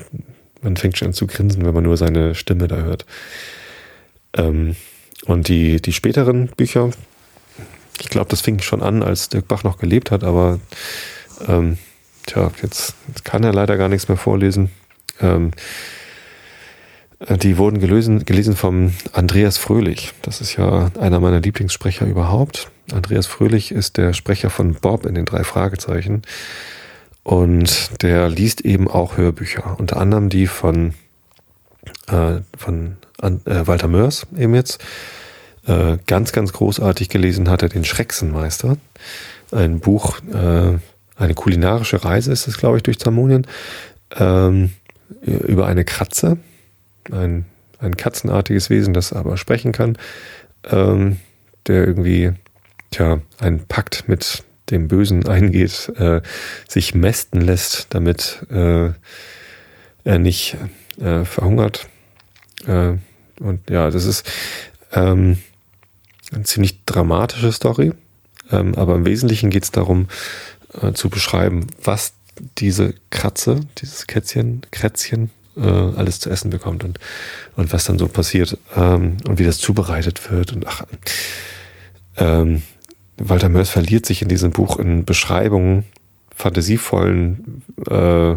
man 0.61 0.77
fängt 0.77 0.97
schon 0.97 1.09
an 1.09 1.13
zu 1.13 1.27
grinsen, 1.27 1.65
wenn 1.65 1.73
man 1.73 1.83
nur 1.83 1.97
seine 1.97 2.35
Stimme 2.35 2.67
da 2.67 2.77
hört. 2.77 3.05
Ähm, 4.35 4.75
und 5.25 5.47
die, 5.47 5.81
die 5.81 5.93
späteren 5.93 6.47
Bücher, 6.47 6.89
ich 7.99 8.09
glaube, 8.09 8.29
das 8.29 8.41
fing 8.41 8.59
schon 8.61 8.81
an, 8.81 9.03
als 9.03 9.29
Dirk 9.29 9.47
Bach 9.47 9.63
noch 9.63 9.77
gelebt 9.77 10.11
hat, 10.11 10.23
aber 10.23 10.59
ähm, 11.47 11.77
tja, 12.25 12.51
jetzt, 12.61 12.95
jetzt, 13.07 13.25
kann 13.25 13.43
er 13.43 13.53
leider 13.53 13.77
gar 13.77 13.89
nichts 13.89 14.07
mehr 14.07 14.17
vorlesen. 14.17 14.71
Ähm, 15.21 15.51
die 17.29 17.57
wurden 17.57 17.79
gelesen, 17.79 18.25
gelesen 18.25 18.55
vom 18.55 18.93
Andreas 19.13 19.57
Fröhlich. 19.57 20.13
Das 20.21 20.41
ist 20.41 20.55
ja 20.57 20.91
einer 20.99 21.19
meiner 21.19 21.39
Lieblingssprecher 21.39 22.05
überhaupt. 22.05 22.69
Andreas 22.91 23.27
Fröhlich 23.27 23.71
ist 23.71 23.97
der 23.97 24.13
Sprecher 24.13 24.49
von 24.49 24.73
Bob 24.73 25.05
in 25.05 25.15
den 25.15 25.25
drei 25.25 25.43
Fragezeichen. 25.43 26.23
Und 27.23 28.01
der 28.01 28.29
liest 28.29 28.61
eben 28.61 28.89
auch 28.89 29.15
Hörbücher, 29.15 29.77
unter 29.79 29.97
anderem 29.97 30.29
die 30.29 30.47
von, 30.47 30.93
äh, 32.07 32.41
von 32.57 32.97
äh, 33.21 33.31
Walter 33.45 33.87
Mörs 33.87 34.27
eben 34.37 34.53
jetzt. 34.53 34.83
Äh, 35.65 35.97
ganz, 36.05 36.33
ganz 36.33 36.51
großartig 36.51 37.07
gelesen 37.07 37.49
hat 37.49 37.61
er 37.61 37.69
den 37.69 37.85
Schrecksenmeister. 37.85 38.75
Ein 39.51 39.79
Buch, 39.79 40.19
äh, 40.33 40.77
eine 41.15 41.33
kulinarische 41.35 42.03
Reise 42.03 42.33
ist 42.33 42.47
es, 42.47 42.57
glaube 42.57 42.77
ich, 42.77 42.83
durch 42.83 42.99
Zamonien, 42.99 43.47
ähm, 44.17 44.71
über 45.21 45.67
eine 45.67 45.85
Kratze, 45.85 46.37
ein, 47.11 47.45
ein 47.79 47.97
katzenartiges 47.97 48.69
Wesen, 48.69 48.93
das 48.93 49.13
aber 49.13 49.37
sprechen 49.37 49.71
kann, 49.71 49.97
ähm, 50.65 51.19
der 51.67 51.85
irgendwie 51.87 52.33
tja, 52.91 53.21
einen 53.39 53.65
Pakt 53.67 54.07
mit 54.07 54.43
dem 54.69 54.87
Bösen 54.87 55.27
eingeht, 55.27 55.91
äh, 55.97 56.21
sich 56.67 56.95
mästen 56.95 57.41
lässt, 57.41 57.87
damit 57.89 58.45
äh, 58.49 58.91
er 60.03 60.19
nicht 60.19 60.57
äh, 60.99 61.25
verhungert. 61.25 61.87
Äh, 62.67 62.95
und 63.39 63.69
ja, 63.69 63.89
das 63.89 64.05
ist 64.05 64.29
ähm, 64.91 65.37
eine 66.31 66.43
ziemlich 66.43 66.85
dramatische 66.85 67.51
Story, 67.51 67.93
ähm, 68.51 68.75
aber 68.75 68.95
im 68.95 69.05
Wesentlichen 69.05 69.49
geht 69.49 69.63
es 69.63 69.71
darum, 69.71 70.07
äh, 70.81 70.93
zu 70.93 71.09
beschreiben, 71.09 71.67
was 71.83 72.13
diese 72.57 72.95
Kratze, 73.09 73.61
dieses 73.77 74.07
Kätzchen, 74.07 74.61
Krätzchen, 74.71 75.29
äh, 75.57 75.61
alles 75.61 76.19
zu 76.19 76.29
essen 76.29 76.49
bekommt 76.49 76.83
und, 76.83 76.99
und 77.55 77.73
was 77.73 77.85
dann 77.85 77.99
so 77.99 78.07
passiert 78.07 78.57
ähm, 78.75 79.17
und 79.27 79.39
wie 79.39 79.45
das 79.45 79.57
zubereitet 79.57 80.31
wird 80.31 80.53
und 80.53 80.67
ach, 80.67 80.83
ähm, 82.17 82.61
Walter 83.17 83.49
Mörs 83.49 83.69
verliert 83.69 84.05
sich 84.05 84.21
in 84.21 84.27
diesem 84.27 84.51
Buch 84.51 84.77
in 84.77 85.05
Beschreibungen 85.05 85.85
fantasievollen, 86.35 87.63
äh, 87.89 88.35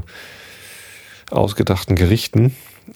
ausgedachten 1.31 1.97
Gerichten, 1.97 2.55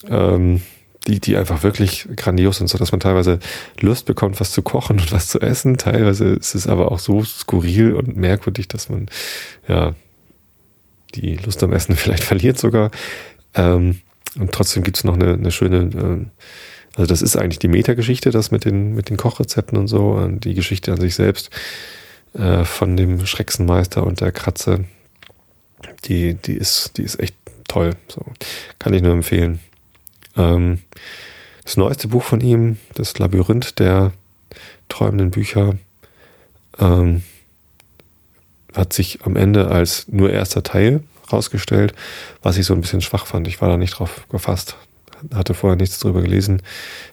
ähm, 0.08 0.62
die, 1.06 1.20
die 1.20 1.36
einfach 1.36 1.62
wirklich 1.62 2.08
grandios 2.16 2.58
sind, 2.58 2.68
so 2.68 2.78
dass 2.78 2.92
man 2.92 3.00
teilweise 3.00 3.38
Lust 3.80 4.04
bekommt, 4.04 4.38
was 4.40 4.52
zu 4.52 4.62
kochen 4.62 5.00
und 5.00 5.12
was 5.12 5.28
zu 5.28 5.40
essen. 5.40 5.78
Teilweise 5.78 6.26
ist 6.34 6.54
es 6.54 6.66
aber 6.66 6.92
auch 6.92 6.98
so 6.98 7.24
skurril 7.24 7.94
und 7.94 8.16
merkwürdig, 8.16 8.68
dass 8.68 8.88
man 8.88 9.08
ja 9.66 9.94
die 11.14 11.36
Lust 11.36 11.62
am 11.62 11.72
Essen 11.72 11.96
vielleicht 11.96 12.24
verliert 12.24 12.58
sogar. 12.58 12.90
Ähm, 13.54 14.00
und 14.38 14.52
trotzdem 14.52 14.82
gibt 14.82 14.96
es 14.98 15.04
noch 15.04 15.14
eine, 15.14 15.34
eine 15.34 15.50
schöne 15.50 16.28
äh, 16.28 16.44
also 16.96 17.08
das 17.08 17.22
ist 17.22 17.36
eigentlich 17.36 17.58
die 17.58 17.68
Metageschichte, 17.68 18.30
das 18.30 18.50
mit 18.50 18.64
den, 18.64 18.94
mit 18.94 19.10
den 19.10 19.16
Kochrezepten 19.16 19.78
und 19.78 19.86
so, 19.86 20.12
und 20.12 20.44
die 20.44 20.54
Geschichte 20.54 20.92
an 20.92 21.00
sich 21.00 21.14
selbst 21.14 21.50
äh, 22.34 22.64
von 22.64 22.96
dem 22.96 23.24
Schrecksenmeister 23.26 24.04
und 24.04 24.20
der 24.20 24.32
Kratze, 24.32 24.84
die, 26.04 26.34
die 26.34 26.54
ist, 26.54 26.96
die 26.96 27.02
ist 27.02 27.20
echt 27.20 27.36
toll. 27.68 27.94
So. 28.08 28.24
Kann 28.78 28.92
ich 28.92 29.02
nur 29.02 29.12
empfehlen. 29.12 29.60
Ähm, 30.36 30.80
das 31.64 31.76
neueste 31.76 32.08
Buch 32.08 32.24
von 32.24 32.40
ihm, 32.40 32.78
das 32.94 33.18
Labyrinth 33.18 33.78
der 33.78 34.12
träumenden 34.88 35.30
Bücher, 35.30 35.76
ähm, 36.78 37.22
hat 38.74 38.92
sich 38.92 39.22
am 39.22 39.36
Ende 39.36 39.68
als 39.68 40.08
nur 40.08 40.30
erster 40.30 40.62
Teil 40.62 41.02
rausgestellt, 41.32 41.94
was 42.42 42.56
ich 42.56 42.66
so 42.66 42.74
ein 42.74 42.80
bisschen 42.80 43.00
schwach 43.00 43.26
fand. 43.26 43.48
Ich 43.48 43.60
war 43.60 43.68
da 43.68 43.76
nicht 43.76 43.98
drauf 43.98 44.26
gefasst 44.28 44.76
hatte 45.34 45.54
vorher 45.54 45.76
nichts 45.76 45.98
drüber 45.98 46.22
gelesen. 46.22 46.62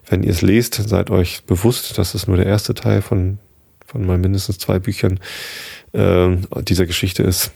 Wenn 0.07 0.23
ihr 0.23 0.31
es 0.31 0.41
lest, 0.41 0.75
seid 0.75 1.09
euch 1.09 1.43
bewusst, 1.43 1.97
dass 1.97 2.13
es 2.13 2.27
nur 2.27 2.37
der 2.37 2.45
erste 2.45 2.73
Teil 2.73 3.01
von, 3.01 3.39
von 3.85 4.05
mal 4.05 4.17
mindestens 4.17 4.57
zwei 4.57 4.79
Büchern 4.79 5.19
äh, 5.93 6.37
dieser 6.61 6.85
Geschichte 6.85 7.23
ist. 7.23 7.51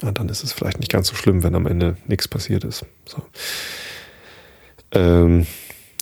Und 0.00 0.18
dann 0.18 0.28
ist 0.28 0.44
es 0.44 0.52
vielleicht 0.52 0.80
nicht 0.80 0.90
ganz 0.90 1.08
so 1.08 1.14
schlimm, 1.14 1.42
wenn 1.42 1.54
am 1.54 1.66
Ende 1.66 1.96
nichts 2.06 2.26
passiert 2.26 2.64
ist. 2.64 2.86
So. 3.04 3.22
Ähm, 4.92 5.46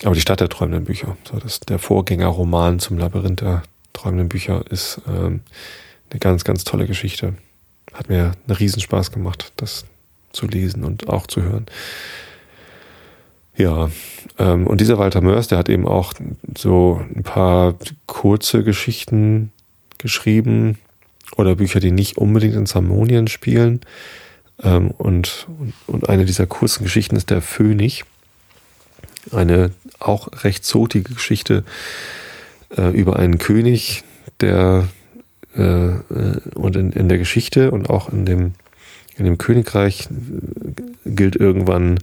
aber 0.03 0.15
die 0.15 0.21
Stadt 0.21 0.39
der 0.39 0.49
träumenden 0.49 0.85
Bücher, 0.85 1.17
so 1.29 1.37
das, 1.37 1.59
der 1.61 1.79
Vorgängerroman 1.79 2.79
zum 2.79 2.97
Labyrinth 2.97 3.41
der 3.41 3.63
träumenden 3.91 4.29
Bücher, 4.29 4.63
ist 4.69 5.01
ähm, 5.07 5.41
eine 6.09 6.19
ganz, 6.19 6.43
ganz 6.43 6.63
tolle 6.63 6.87
Geschichte. 6.87 7.35
Hat 7.93 8.09
mir 8.09 8.33
einen 8.47 8.57
Riesenspaß 8.57 9.11
gemacht, 9.11 9.53
das 9.57 9.85
zu 10.31 10.47
lesen 10.47 10.83
und 10.83 11.09
auch 11.09 11.27
zu 11.27 11.41
hören. 11.43 11.65
Ja, 13.55 13.91
ähm, 14.39 14.65
und 14.65 14.81
dieser 14.81 14.97
Walter 14.97 15.21
Mörs, 15.21 15.47
der 15.47 15.59
hat 15.59 15.69
eben 15.69 15.87
auch 15.87 16.13
so 16.57 17.01
ein 17.15 17.23
paar 17.23 17.75
kurze 18.07 18.63
Geschichten 18.63 19.51
geschrieben 19.99 20.79
oder 21.37 21.55
Bücher, 21.55 21.79
die 21.79 21.91
nicht 21.91 22.17
unbedingt 22.17 22.55
in 22.55 22.65
Zamonien 22.65 23.27
spielen. 23.27 23.81
Ähm, 24.61 24.89
und, 24.91 25.47
und 25.85 26.09
eine 26.09 26.25
dieser 26.25 26.47
kurzen 26.47 26.83
Geschichten 26.83 27.15
ist 27.15 27.29
der 27.29 27.41
Phönix. 27.41 28.01
Eine 29.31 29.71
auch 29.99 30.43
recht 30.43 30.65
zotige 30.65 31.13
Geschichte 31.13 31.63
äh, 32.75 32.89
über 32.89 33.17
einen 33.17 33.37
König, 33.37 34.03
der 34.41 34.87
und 35.55 36.75
in, 36.75 36.91
in 36.91 37.09
der 37.09 37.17
Geschichte 37.17 37.71
und 37.71 37.89
auch 37.89 38.09
in 38.09 38.25
dem 38.25 38.53
in 39.15 39.25
dem 39.25 39.37
Königreich 39.37 40.07
gilt 41.05 41.35
irgendwann, 41.35 41.99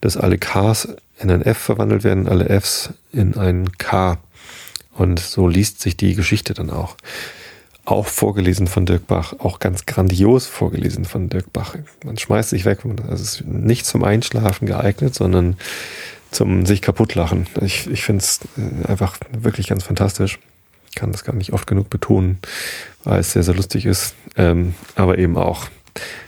dass 0.00 0.16
alle 0.16 0.38
Ks 0.38 0.88
in 1.18 1.30
ein 1.30 1.42
F 1.42 1.58
verwandelt 1.58 2.04
werden, 2.04 2.28
alle 2.28 2.48
Fs 2.48 2.90
in 3.12 3.36
ein 3.36 3.76
K. 3.78 4.18
Und 4.94 5.20
so 5.20 5.48
liest 5.48 5.80
sich 5.80 5.96
die 5.96 6.14
Geschichte 6.14 6.54
dann 6.54 6.70
auch. 6.70 6.96
Auch 7.84 8.06
vorgelesen 8.06 8.66
von 8.66 8.86
Dirk 8.86 9.06
Bach, 9.06 9.34
auch 9.38 9.58
ganz 9.58 9.86
grandios 9.86 10.46
vorgelesen 10.46 11.04
von 11.04 11.28
Dirk 11.28 11.52
Bach. 11.52 11.76
Man 12.04 12.18
schmeißt 12.18 12.50
sich 12.50 12.64
weg, 12.64 12.80
das 13.06 13.20
ist 13.20 13.44
nicht 13.46 13.86
zum 13.86 14.02
Einschlafen 14.02 14.66
geeignet, 14.66 15.14
sondern 15.14 15.56
zum 16.30 16.66
sich 16.66 16.82
kaputtlachen. 16.82 17.46
Ich, 17.60 17.86
ich 17.88 18.02
finde 18.02 18.24
es 18.24 18.40
äh, 18.56 18.88
einfach 18.88 19.18
wirklich 19.30 19.68
ganz 19.68 19.84
fantastisch. 19.84 20.38
Kann 20.96 21.12
das 21.12 21.22
gar 21.22 21.34
nicht 21.34 21.52
oft 21.52 21.68
genug 21.68 21.90
betonen, 21.90 22.38
weil 23.04 23.20
es 23.20 23.32
sehr, 23.32 23.44
sehr 23.44 23.54
lustig 23.54 23.86
ist. 23.86 24.16
Ähm, 24.36 24.74
aber 24.96 25.18
eben 25.18 25.36
auch 25.38 25.68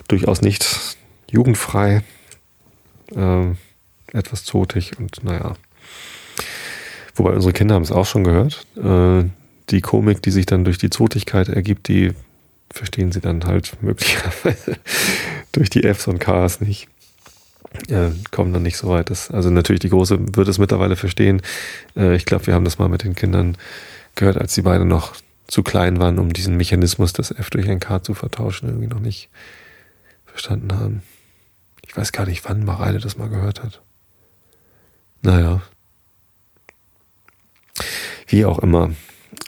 durchaus 0.06 0.42
nicht 0.42 0.96
jugendfrei. 1.28 2.04
Ähm, 3.16 3.56
etwas 4.12 4.44
zotig 4.44 4.98
und 4.98 5.24
naja. 5.24 5.54
Wobei 7.14 7.32
unsere 7.32 7.52
Kinder 7.52 7.74
haben 7.74 7.82
es 7.82 7.90
auch 7.90 8.06
schon 8.06 8.24
gehört. 8.24 8.66
Äh, 8.76 9.24
die 9.70 9.80
Komik, 9.80 10.22
die 10.22 10.30
sich 10.30 10.46
dann 10.46 10.64
durch 10.64 10.78
die 10.78 10.90
Zotigkeit 10.90 11.48
ergibt, 11.48 11.88
die 11.88 12.12
verstehen 12.70 13.12
sie 13.12 13.20
dann 13.20 13.44
halt 13.44 13.76
möglicherweise 13.82 14.76
durch 15.52 15.70
die 15.70 15.82
Fs 15.82 16.06
und 16.06 16.20
Ks 16.20 16.60
nicht. 16.60 16.88
Äh, 17.88 18.10
kommen 18.30 18.52
dann 18.52 18.62
nicht 18.62 18.76
so 18.76 18.88
weit. 18.88 19.10
Das, 19.10 19.30
also 19.30 19.50
natürlich 19.50 19.80
die 19.80 19.90
Große 19.90 20.36
wird 20.36 20.48
es 20.48 20.58
mittlerweile 20.58 20.96
verstehen. 20.96 21.42
Äh, 21.96 22.16
ich 22.16 22.24
glaube, 22.24 22.46
wir 22.46 22.54
haben 22.54 22.64
das 22.64 22.78
mal 22.78 22.88
mit 22.88 23.04
den 23.04 23.14
Kindern 23.14 23.56
gehört, 24.18 24.36
als 24.36 24.54
die 24.54 24.62
beiden 24.62 24.88
noch 24.88 25.14
zu 25.46 25.62
klein 25.62 25.98
waren, 25.98 26.18
um 26.18 26.32
diesen 26.32 26.56
Mechanismus, 26.56 27.14
das 27.14 27.30
F 27.30 27.48
durch 27.50 27.68
ein 27.68 27.80
K 27.80 28.02
zu 28.02 28.14
vertauschen, 28.14 28.68
irgendwie 28.68 28.86
noch 28.86 29.00
nicht 29.00 29.30
verstanden 30.26 30.78
haben. 30.78 31.02
Ich 31.86 31.96
weiß 31.96 32.12
gar 32.12 32.26
nicht, 32.26 32.44
wann 32.44 32.64
Mareile 32.64 32.98
das 32.98 33.16
mal 33.16 33.30
gehört 33.30 33.62
hat. 33.62 33.80
Naja. 35.22 35.62
Wie 38.26 38.44
auch 38.44 38.58
immer. 38.58 38.90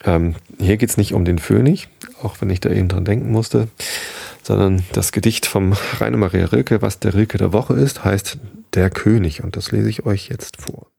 Ähm, 0.05 0.35
hier 0.59 0.79
geht 0.79 0.89
es 0.89 0.97
nicht 0.97 1.13
um 1.13 1.27
den 1.27 1.39
Phönix, 1.39 1.87
auch 2.23 2.41
wenn 2.41 2.49
ich 2.49 2.61
da 2.61 2.71
eben 2.71 2.89
dran 2.89 3.05
denken 3.05 3.31
musste, 3.31 3.69
sondern 4.43 4.83
das 4.93 5.13
Gedicht 5.13 5.45
vom 5.45 5.75
Rainer 6.01 6.17
Maria 6.17 6.47
Rilke, 6.47 6.81
was 6.81 6.99
der 6.99 7.15
Rilke 7.15 7.37
der 7.37 7.53
Woche 7.53 7.75
ist, 7.75 8.05
heißt 8.05 8.39
Der 8.73 8.89
König 8.89 9.45
und 9.45 9.57
das 9.57 9.71
lese 9.71 9.91
ich 9.91 10.07
euch 10.07 10.29
jetzt 10.29 10.63
vor. 10.63 10.90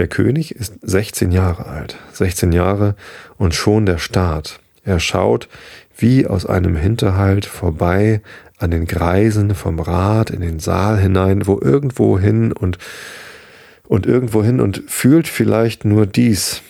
Der 0.00 0.08
König 0.08 0.54
ist 0.54 0.78
16 0.80 1.30
Jahre 1.30 1.66
alt, 1.66 1.98
16 2.14 2.52
Jahre 2.52 2.94
und 3.36 3.54
schon 3.54 3.84
der 3.84 3.98
Staat. 3.98 4.58
Er 4.82 4.98
schaut 4.98 5.46
wie 5.94 6.26
aus 6.26 6.46
einem 6.46 6.74
Hinterhalt 6.74 7.44
vorbei 7.44 8.22
an 8.56 8.70
den 8.70 8.86
Greisen 8.86 9.54
vom 9.54 9.78
Rat 9.78 10.30
in 10.30 10.40
den 10.40 10.58
Saal 10.58 10.98
hinein, 10.98 11.46
wo 11.46 11.60
irgendwo 11.60 12.18
hin 12.18 12.50
und 12.50 12.78
und 13.88 14.06
irgendwo 14.06 14.42
hin 14.42 14.62
und 14.62 14.84
fühlt 14.86 15.28
vielleicht 15.28 15.84
nur 15.84 16.06
dies 16.06 16.62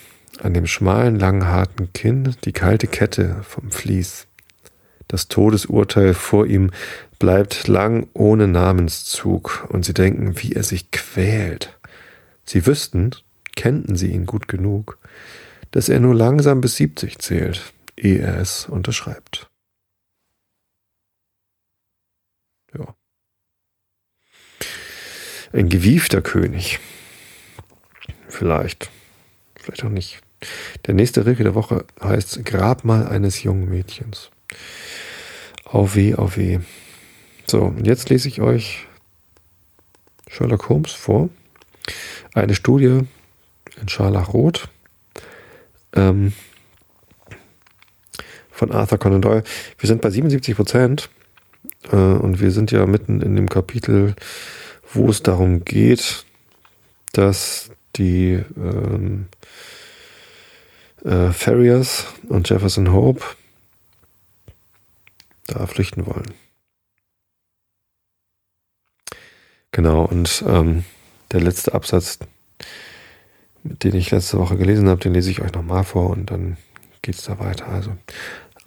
an 0.43 0.53
dem 0.53 0.67
schmalen, 0.67 1.17
langen, 1.17 1.47
harten 1.47 1.93
Kinn, 1.93 2.35
die 2.45 2.53
kalte 2.53 2.89
Kette 2.89 3.37
vom 3.45 3.71
Vlies. 3.71 4.27
Das 5.07 5.29
Todesurteil 5.29 6.15
vor 6.15 6.47
ihm 6.47 6.73
bleibt 7.21 7.69
lang 7.69 8.09
ohne 8.13 8.49
Namenszug, 8.49 9.69
und 9.69 9.85
sie 9.85 9.95
denken, 9.95 10.35
wie 10.43 10.55
er 10.55 10.65
sich 10.65 10.91
quält. 10.91 11.79
Sie 12.51 12.67
wüssten, 12.67 13.11
kennten 13.55 13.95
sie 13.95 14.11
ihn 14.11 14.27
gut 14.27 14.49
genug, 14.49 14.99
dass 15.71 15.89
er 15.89 16.01
nur 16.01 16.17
langsam 16.17 16.61
bis 16.61 16.75
siebzig 16.75 17.21
zählt, 17.21 17.73
ehe 17.97 18.19
er 18.19 18.39
es 18.39 18.67
unterschreibt. 18.67 19.49
Ja. 22.77 22.97
Ein 25.53 25.69
gewiefter 25.69 26.23
König. 26.23 26.81
Vielleicht. 28.27 28.91
Vielleicht 29.55 29.85
auch 29.85 29.89
nicht. 29.89 30.21
Der 30.87 30.95
nächste 30.95 31.27
Rilke 31.27 31.45
der 31.45 31.55
Woche 31.55 31.87
heißt 32.03 32.45
Grabmal 32.45 33.07
eines 33.07 33.45
jungen 33.45 33.69
Mädchens. 33.69 34.33
Au 35.67 35.95
weh, 35.95 36.17
au 36.17 36.35
weh. 36.35 36.59
So, 37.47 37.67
und 37.67 37.87
jetzt 37.87 38.09
lese 38.09 38.27
ich 38.27 38.41
euch 38.41 38.89
Sherlock 40.27 40.69
Holmes 40.69 40.91
vor. 40.91 41.31
Eine 42.35 42.55
Studie 42.55 43.07
in 43.81 43.89
Scharlachrot 43.89 44.69
ähm, 45.95 46.33
von 48.51 48.71
Arthur 48.71 48.99
Conan 48.99 49.23
Doyle. 49.23 49.43
Wir 49.79 49.87
sind 49.89 50.01
bei 50.01 50.11
77 50.11 50.55
Prozent 50.55 51.11
äh, 51.91 51.97
und 51.97 52.41
wir 52.41 52.53
sind 52.53 52.71
ja 52.71 52.87
mitten 52.87 53.21
in 53.21 53.35
dem 53.35 53.49
Kapitel, 53.49 54.15
wo 54.93 55.11
es 55.11 55.23
darum 55.23 55.65
geht, 55.65 56.25
dass 57.13 57.71
die 57.97 58.45
ähm, 58.57 59.27
äh, 61.05 61.33
Farriers 61.33 62.07
und 62.29 62.49
Jefferson 62.49 62.93
Hope 62.93 63.25
da 65.49 65.67
flüchten 65.67 66.07
wollen. 66.07 66.33
Genau, 69.73 70.05
und 70.05 70.45
ähm, 70.47 70.85
der 71.33 71.41
letzte 71.41 71.75
Absatz, 71.75 72.19
den 73.63 73.95
ich 73.95 74.11
letzte 74.11 74.39
Woche 74.39 74.57
gelesen 74.57 74.89
habe, 74.89 75.01
den 75.01 75.15
lese 75.15 75.31
ich 75.31 75.41
euch 75.43 75.53
nochmal 75.53 75.85
vor 75.85 76.11
und 76.11 76.31
dann 76.31 76.57
geht 77.03 77.17
es 77.17 77.25
da 77.25 77.39
weiter. 77.39 77.69
Also 77.69 77.93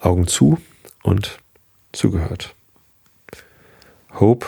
Augen 0.00 0.26
zu 0.26 0.58
und 1.02 1.38
zugehört. 1.92 2.54
Hope, 4.18 4.46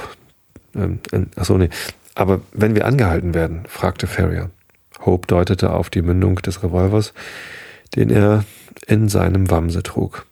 ähm, 0.75 1.01
äh, 1.13 1.23
achso, 1.37 1.59
nee. 1.59 1.71
Aber 2.15 2.41
wenn 2.53 2.75
wir 2.75 2.87
angehalten 2.87 3.35
werden, 3.35 3.65
fragte 3.69 4.07
Ferrier. 4.07 4.51
Hope 5.05 5.27
deutete 5.27 5.73
auf 5.73 5.91
die 5.91 6.03
Mündung 6.03 6.37
des 6.37 6.63
Revolvers, 6.63 7.13
den 7.95 8.11
er 8.11 8.45
in 8.87 9.09
seinem 9.09 9.51
Wamse 9.51 9.83
trug. 9.83 10.27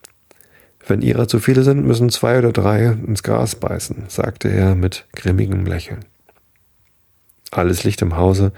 Wenn 0.86 1.02
ihrer 1.02 1.28
zu 1.28 1.38
viele 1.38 1.62
sind, 1.62 1.84
müssen 1.84 2.10
zwei 2.10 2.38
oder 2.38 2.52
drei 2.52 2.86
ins 2.86 3.22
Gras 3.22 3.54
beißen, 3.54 4.04
sagte 4.08 4.48
er 4.48 4.74
mit 4.74 5.06
grimmigem 5.14 5.66
Lächeln. 5.66 6.04
Alles 7.54 7.84
Licht 7.84 8.02
im 8.02 8.16
Hause 8.16 8.52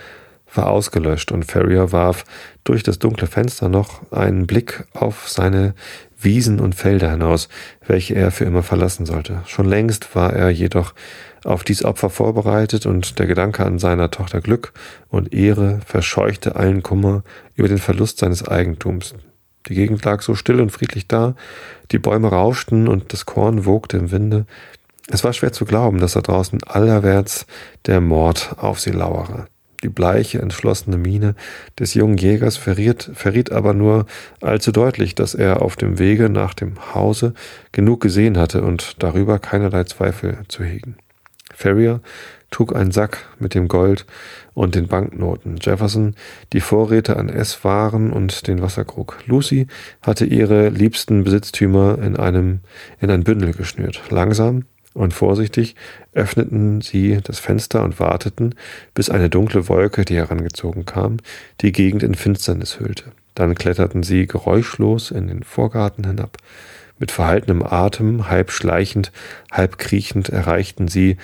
war 0.55 0.69
ausgelöscht 0.69 1.33
und 1.33 1.45
Ferrier 1.45 1.93
warf 1.93 2.25
durch 2.65 2.83
das 2.83 2.99
dunkle 2.99 3.27
Fenster 3.27 3.69
noch 3.69 4.11
einen 4.11 4.47
Blick 4.47 4.85
auf 4.95 5.29
seine 5.29 5.75
Wiesen 6.19 6.61
und 6.61 6.75
Felder 6.75 7.11
hinaus, 7.11 7.49
welche 7.87 8.15
er 8.15 8.31
für 8.31 8.45
immer 8.45 8.63
verlassen 8.63 9.05
sollte. 9.05 9.43
Schon 9.47 9.67
längst 9.67 10.15
war 10.15 10.33
er 10.33 10.49
jedoch 10.49 10.95
auf 11.45 11.63
dies 11.63 11.85
Opfer 11.85 12.09
vorbereitet 12.09 12.87
und 12.87 13.19
der 13.19 13.27
Gedanke 13.27 13.67
an 13.67 13.79
seiner 13.79 14.11
Tochter 14.11 14.41
Glück 14.41 14.73
und 15.09 15.35
Ehre 15.35 15.81
verscheuchte 15.85 16.57
allen 16.57 16.83
Kummer 16.83 17.23
über 17.55 17.69
den 17.69 17.79
Verlust 17.79 18.19
seines 18.19 18.49
Eigentums. 18.49 19.15
Die 19.69 19.75
Gegend 19.75 20.05
lag 20.05 20.23
so 20.23 20.35
still 20.35 20.61
und 20.61 20.71
friedlich 20.71 21.09
da, 21.09 21.35
die 21.91 21.99
Bäume 21.99 22.29
rauschten 22.29 22.89
und 22.89 23.13
das 23.13 23.27
Korn 23.27 23.67
wogte 23.67 23.97
im 23.97 24.11
Winde. 24.11 24.47
Es 25.09 25.23
war 25.23 25.33
schwer 25.33 25.53
zu 25.53 25.65
glauben, 25.65 25.99
dass 25.99 26.15
da 26.15 26.21
draußen 26.21 26.65
allerwärts 26.65 27.47
der 27.87 28.01
Mord 28.01 28.57
auf 28.59 28.81
sie 28.81 28.91
lauere. 28.91 29.47
Die 29.83 29.89
bleiche, 29.89 30.41
entschlossene 30.41 30.97
Miene 30.97 31.35
des 31.79 31.95
jungen 31.95 32.17
Jägers 32.17 32.57
verriet, 32.57 33.11
verriet 33.15 33.53
aber 33.53 33.75
nur 33.75 34.07
allzu 34.41 34.73
deutlich, 34.73 35.15
dass 35.15 35.35
er 35.35 35.63
auf 35.63 35.77
dem 35.77 35.99
Wege 35.99 36.29
nach 36.29 36.55
dem 36.55 36.95
Hause 36.95 37.35
genug 37.73 38.01
gesehen 38.01 38.39
hatte 38.39 38.63
und 38.63 39.03
darüber 39.03 39.39
keinerlei 39.39 39.85
Zweifel 39.85 40.39
zu 40.49 40.65
hegen. 40.65 40.97
Ferrier 41.55 42.01
trug 42.51 42.75
einen 42.75 42.91
Sack 42.91 43.27
mit 43.39 43.55
dem 43.55 43.69
Gold 43.69 44.07
und 44.55 44.75
den 44.75 44.89
Banknoten. 44.89 45.57
Jefferson 45.61 46.15
die 46.53 46.61
Vorräte 46.61 47.17
an 47.17 47.29
Esswaren 47.29 48.13
und 48.13 48.47
den 48.47 48.63
Wasserkrug. 48.63 49.19
Lucy 49.27 49.67
hatte 50.03 50.25
ihre 50.25 50.69
liebsten 50.69 51.25
Besitztümer 51.25 51.99
in 52.03 52.17
einem 52.17 52.61
in 53.01 53.11
ein 53.11 53.25
Bündel 53.25 53.53
geschnürt. 53.53 54.03
Langsam 54.11 54.65
und 54.97 55.13
vorsichtig 55.13 55.77
öffneten 56.13 56.81
sie 56.81 57.19
das 57.23 57.39
Fenster 57.39 57.85
und 57.85 58.01
warteten, 58.01 58.55
bis 58.95 59.11
eine 59.11 59.29
dunkle 59.29 59.69
Wolke, 59.69 60.05
die 60.05 60.17
herangezogen 60.17 60.87
kam, 60.87 61.19
die 61.61 61.73
Gegend 61.73 62.03
in 62.03 62.15
Finsternis 62.15 62.81
hüllte. 62.81 63.13
Dann 63.35 63.55
kletterten 63.55 64.03
sie 64.03 64.27
geräuschlos 64.27 65.11
in 65.11 65.29
den 65.29 65.43
Vorgarten 65.43 66.05
hinab. 66.05 66.39
Mit 66.99 67.11
verhaltenem 67.11 67.63
Atem, 67.63 68.31
halb 68.31 68.51
schleichend, 68.51 69.13
halb 69.53 69.77
kriechend 69.77 70.31
erreichten 70.31 70.89
sie 70.89 71.19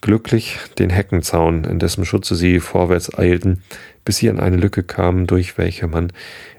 glücklich 0.00 0.56
den 0.78 0.88
Heckenzaun, 0.88 1.64
in 1.64 1.78
dessen 1.78 2.06
Schutze 2.06 2.34
sie 2.34 2.60
vorwärts 2.60 3.16
eilten, 3.18 3.62
bis 4.06 4.16
sie 4.16 4.30
an 4.30 4.40
eine 4.40 4.56
Lücke 4.56 4.82
kamen, 4.82 5.26
durch 5.26 5.58
welche 5.58 5.86
man 5.86 6.12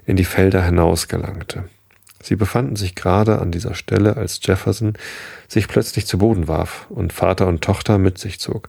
in 0.06 0.14
die 0.14 0.24
Felder 0.24 0.64
hinaus 0.64 1.08
gelangte. 1.08 1.64
Sie 2.22 2.36
befanden 2.36 2.76
sich 2.76 2.94
gerade 2.94 3.38
an 3.38 3.50
dieser 3.50 3.74
Stelle, 3.74 4.16
als 4.16 4.40
Jefferson 4.42 4.94
sich 5.48 5.68
plötzlich 5.68 6.06
zu 6.06 6.18
Boden 6.18 6.48
warf 6.48 6.86
und 6.90 7.12
Vater 7.12 7.46
und 7.46 7.62
Tochter 7.62 7.98
mit 7.98 8.18
sich 8.18 8.40
zog. 8.40 8.68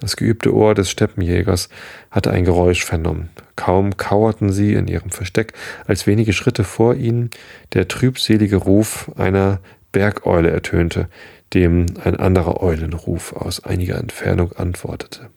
Das 0.00 0.16
geübte 0.16 0.54
Ohr 0.54 0.74
des 0.74 0.90
Steppenjägers 0.90 1.68
hatte 2.10 2.30
ein 2.30 2.44
Geräusch 2.44 2.84
vernommen. 2.84 3.30
Kaum 3.54 3.96
kauerten 3.96 4.52
sie 4.52 4.74
in 4.74 4.88
ihrem 4.88 5.10
Versteck, 5.10 5.54
als 5.86 6.06
wenige 6.06 6.32
Schritte 6.32 6.64
vor 6.64 6.94
ihnen 6.94 7.30
der 7.72 7.88
trübselige 7.88 8.56
Ruf 8.56 9.10
einer 9.16 9.60
Bergeule 9.92 10.50
ertönte, 10.50 11.08
dem 11.54 11.86
ein 12.04 12.16
anderer 12.16 12.62
Eulenruf 12.62 13.32
aus 13.32 13.64
einiger 13.64 13.96
Entfernung 13.98 14.52
antwortete. 14.52 15.30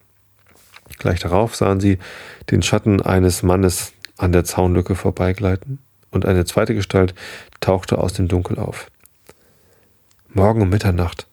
Gleich 0.97 1.19
darauf 1.19 1.55
sahen 1.55 1.79
sie 1.79 1.97
den 2.51 2.61
Schatten 2.61 3.01
eines 3.01 3.43
Mannes 3.43 3.93
an 4.17 4.33
der 4.33 4.43
Zaunlücke 4.43 4.95
vorbeigleiten, 4.95 5.79
und 6.11 6.25
eine 6.25 6.45
zweite 6.45 6.75
Gestalt 6.75 7.13
tauchte 7.59 7.97
aus 7.97 8.13
dem 8.13 8.27
Dunkel 8.27 8.57
auf. 8.57 8.89
Morgen 10.29 10.61
um 10.61 10.69
Mitternacht, 10.69 11.27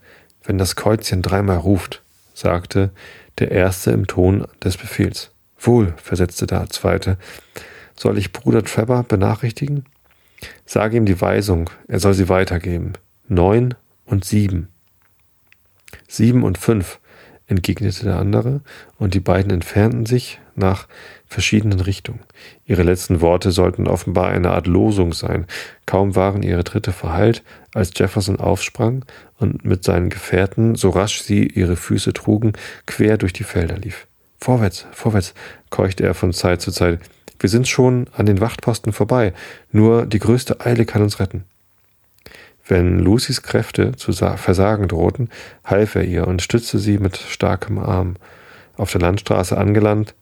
wenn 0.44 0.58
das 0.58 0.76
Kreuzchen 0.76 1.22
dreimal 1.22 1.58
ruft, 1.58 2.02
sagte 2.34 2.90
der 3.38 3.50
Erste 3.50 3.90
im 3.90 4.06
Ton 4.06 4.46
des 4.62 4.76
Befehls. 4.76 5.30
Wohl, 5.58 5.94
versetzte 5.96 6.46
der 6.46 6.68
Zweite. 6.70 7.18
Soll 7.94 8.18
ich 8.18 8.32
Bruder 8.32 8.62
Trevor 8.62 9.02
benachrichtigen? 9.02 9.84
Sage 10.64 10.96
ihm 10.96 11.06
die 11.06 11.20
Weisung, 11.20 11.70
er 11.88 11.98
soll 11.98 12.14
sie 12.14 12.28
weitergeben. 12.28 12.92
Neun 13.28 13.74
und 14.04 14.24
sieben. 14.24 14.68
Sieben 16.08 16.42
und 16.42 16.58
fünf. 16.58 17.00
entgegnete 17.48 18.04
der 18.04 18.16
andere, 18.16 18.60
und 18.98 19.14
die 19.14 19.20
beiden 19.20 19.52
entfernten 19.52 20.04
sich 20.04 20.40
nach 20.56 20.88
verschiedenen 21.26 21.80
Richtungen. 21.80 22.20
Ihre 22.66 22.82
letzten 22.82 23.20
Worte 23.20 23.50
sollten 23.50 23.88
offenbar 23.88 24.28
eine 24.28 24.50
Art 24.50 24.66
Losung 24.66 25.12
sein. 25.12 25.46
Kaum 25.84 26.14
waren 26.14 26.42
ihre 26.42 26.64
Tritte 26.64 26.92
verhallt, 26.92 27.42
als 27.74 27.92
Jefferson 27.94 28.38
aufsprang 28.38 29.04
und 29.38 29.64
mit 29.64 29.84
seinen 29.84 30.08
Gefährten, 30.08 30.76
so 30.76 30.90
rasch 30.90 31.20
sie 31.20 31.46
ihre 31.46 31.76
Füße 31.76 32.12
trugen, 32.12 32.52
quer 32.86 33.18
durch 33.18 33.32
die 33.32 33.44
Felder 33.44 33.76
lief. 33.76 34.06
Vorwärts, 34.38 34.86
vorwärts, 34.92 35.34
keuchte 35.70 36.04
er 36.04 36.14
von 36.14 36.32
Zeit 36.32 36.60
zu 36.60 36.70
Zeit. 36.70 37.00
Wir 37.38 37.50
sind 37.50 37.68
schon 37.68 38.06
an 38.16 38.26
den 38.26 38.40
Wachtposten 38.40 38.92
vorbei. 38.92 39.32
Nur 39.72 40.06
die 40.06 40.18
größte 40.18 40.64
Eile 40.64 40.86
kann 40.86 41.02
uns 41.02 41.20
retten. 41.20 41.44
Wenn 42.68 42.98
Lucys 42.98 43.42
Kräfte 43.42 43.92
zu 43.96 44.12
versagen 44.12 44.88
drohten, 44.88 45.30
half 45.64 45.94
er 45.94 46.04
ihr 46.04 46.26
und 46.26 46.42
stützte 46.42 46.78
sie 46.78 46.98
mit 46.98 47.16
starkem 47.16 47.78
Arm. 47.78 48.16
Auf 48.76 48.92
der 48.92 49.00
Landstraße 49.00 49.56
angelangt, 49.56 50.14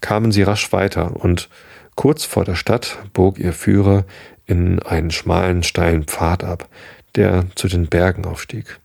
kamen 0.00 0.32
sie 0.32 0.42
rasch 0.42 0.72
weiter 0.72 1.16
und 1.16 1.48
kurz 1.94 2.24
vor 2.24 2.44
der 2.44 2.54
Stadt 2.54 2.98
bog 3.12 3.38
ihr 3.38 3.52
Führer 3.52 4.04
in 4.46 4.80
einen 4.80 5.10
schmalen, 5.10 5.62
steilen 5.62 6.04
Pfad 6.04 6.44
ab, 6.44 6.68
der 7.16 7.46
zu 7.54 7.68
den 7.68 7.86
Bergen 7.86 8.24
aufstieg. 8.24 8.78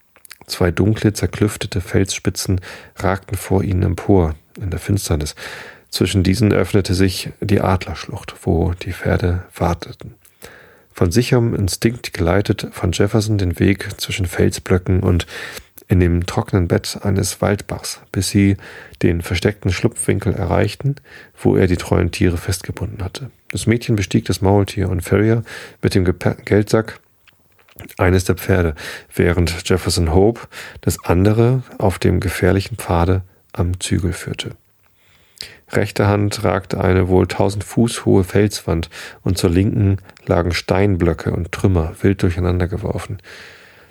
Zwei 0.47 0.71
dunkle, 0.71 1.13
zerklüftete 1.13 1.81
Felsspitzen 1.81 2.61
ragten 2.95 3.37
vor 3.37 3.63
ihnen 3.63 3.83
empor 3.83 4.35
in 4.59 4.71
der 4.71 4.79
Finsternis. 4.79 5.35
Zwischen 5.89 6.23
diesen 6.23 6.51
öffnete 6.51 6.93
sich 6.93 7.29
die 7.41 7.61
Adlerschlucht, 7.61 8.33
wo 8.43 8.73
die 8.73 8.93
Pferde 8.93 9.43
warteten 9.55 10.15
von 10.93 11.11
sicherem 11.11 11.55
Instinkt 11.55 12.13
geleitet 12.13 12.67
fand 12.71 12.97
Jefferson 12.97 13.37
den 13.37 13.59
Weg 13.59 13.99
zwischen 13.99 14.25
Felsblöcken 14.25 15.01
und 15.01 15.25
in 15.91 15.99
dem 15.99 16.25
trockenen 16.25 16.69
Bett 16.69 16.99
eines 17.03 17.41
Waldbachs, 17.41 17.99
bis 18.13 18.29
sie 18.29 18.55
den 19.01 19.21
versteckten 19.21 19.71
Schlupfwinkel 19.71 20.33
erreichten, 20.33 20.95
wo 21.37 21.57
er 21.57 21.67
die 21.67 21.75
treuen 21.75 22.11
Tiere 22.11 22.37
festgebunden 22.37 23.03
hatte. 23.03 23.29
Das 23.51 23.67
Mädchen 23.67 23.97
bestieg 23.97 24.23
das 24.23 24.39
Maultier 24.39 24.89
und 24.89 25.01
Ferrier 25.01 25.43
mit 25.81 25.93
dem 25.93 26.05
Geldsack 26.45 27.01
eines 27.97 28.23
der 28.23 28.35
Pferde, 28.35 28.73
während 29.13 29.67
Jefferson 29.67 30.13
Hope 30.13 30.47
das 30.79 31.03
andere 31.03 31.63
auf 31.77 31.99
dem 31.99 32.21
gefährlichen 32.21 32.77
Pfade 32.77 33.23
am 33.51 33.77
Zügel 33.81 34.13
führte. 34.13 34.51
Rechter 35.73 36.07
Hand 36.07 36.45
ragte 36.45 36.81
eine 36.81 37.09
wohl 37.09 37.27
tausend 37.27 37.65
Fuß 37.65 38.05
hohe 38.05 38.23
Felswand 38.23 38.89
und 39.23 39.37
zur 39.37 39.49
linken 39.49 39.97
lagen 40.25 40.53
Steinblöcke 40.53 41.31
und 41.31 41.51
Trümmer 41.51 41.95
wild 42.01 42.23
durcheinandergeworfen. 42.23 43.17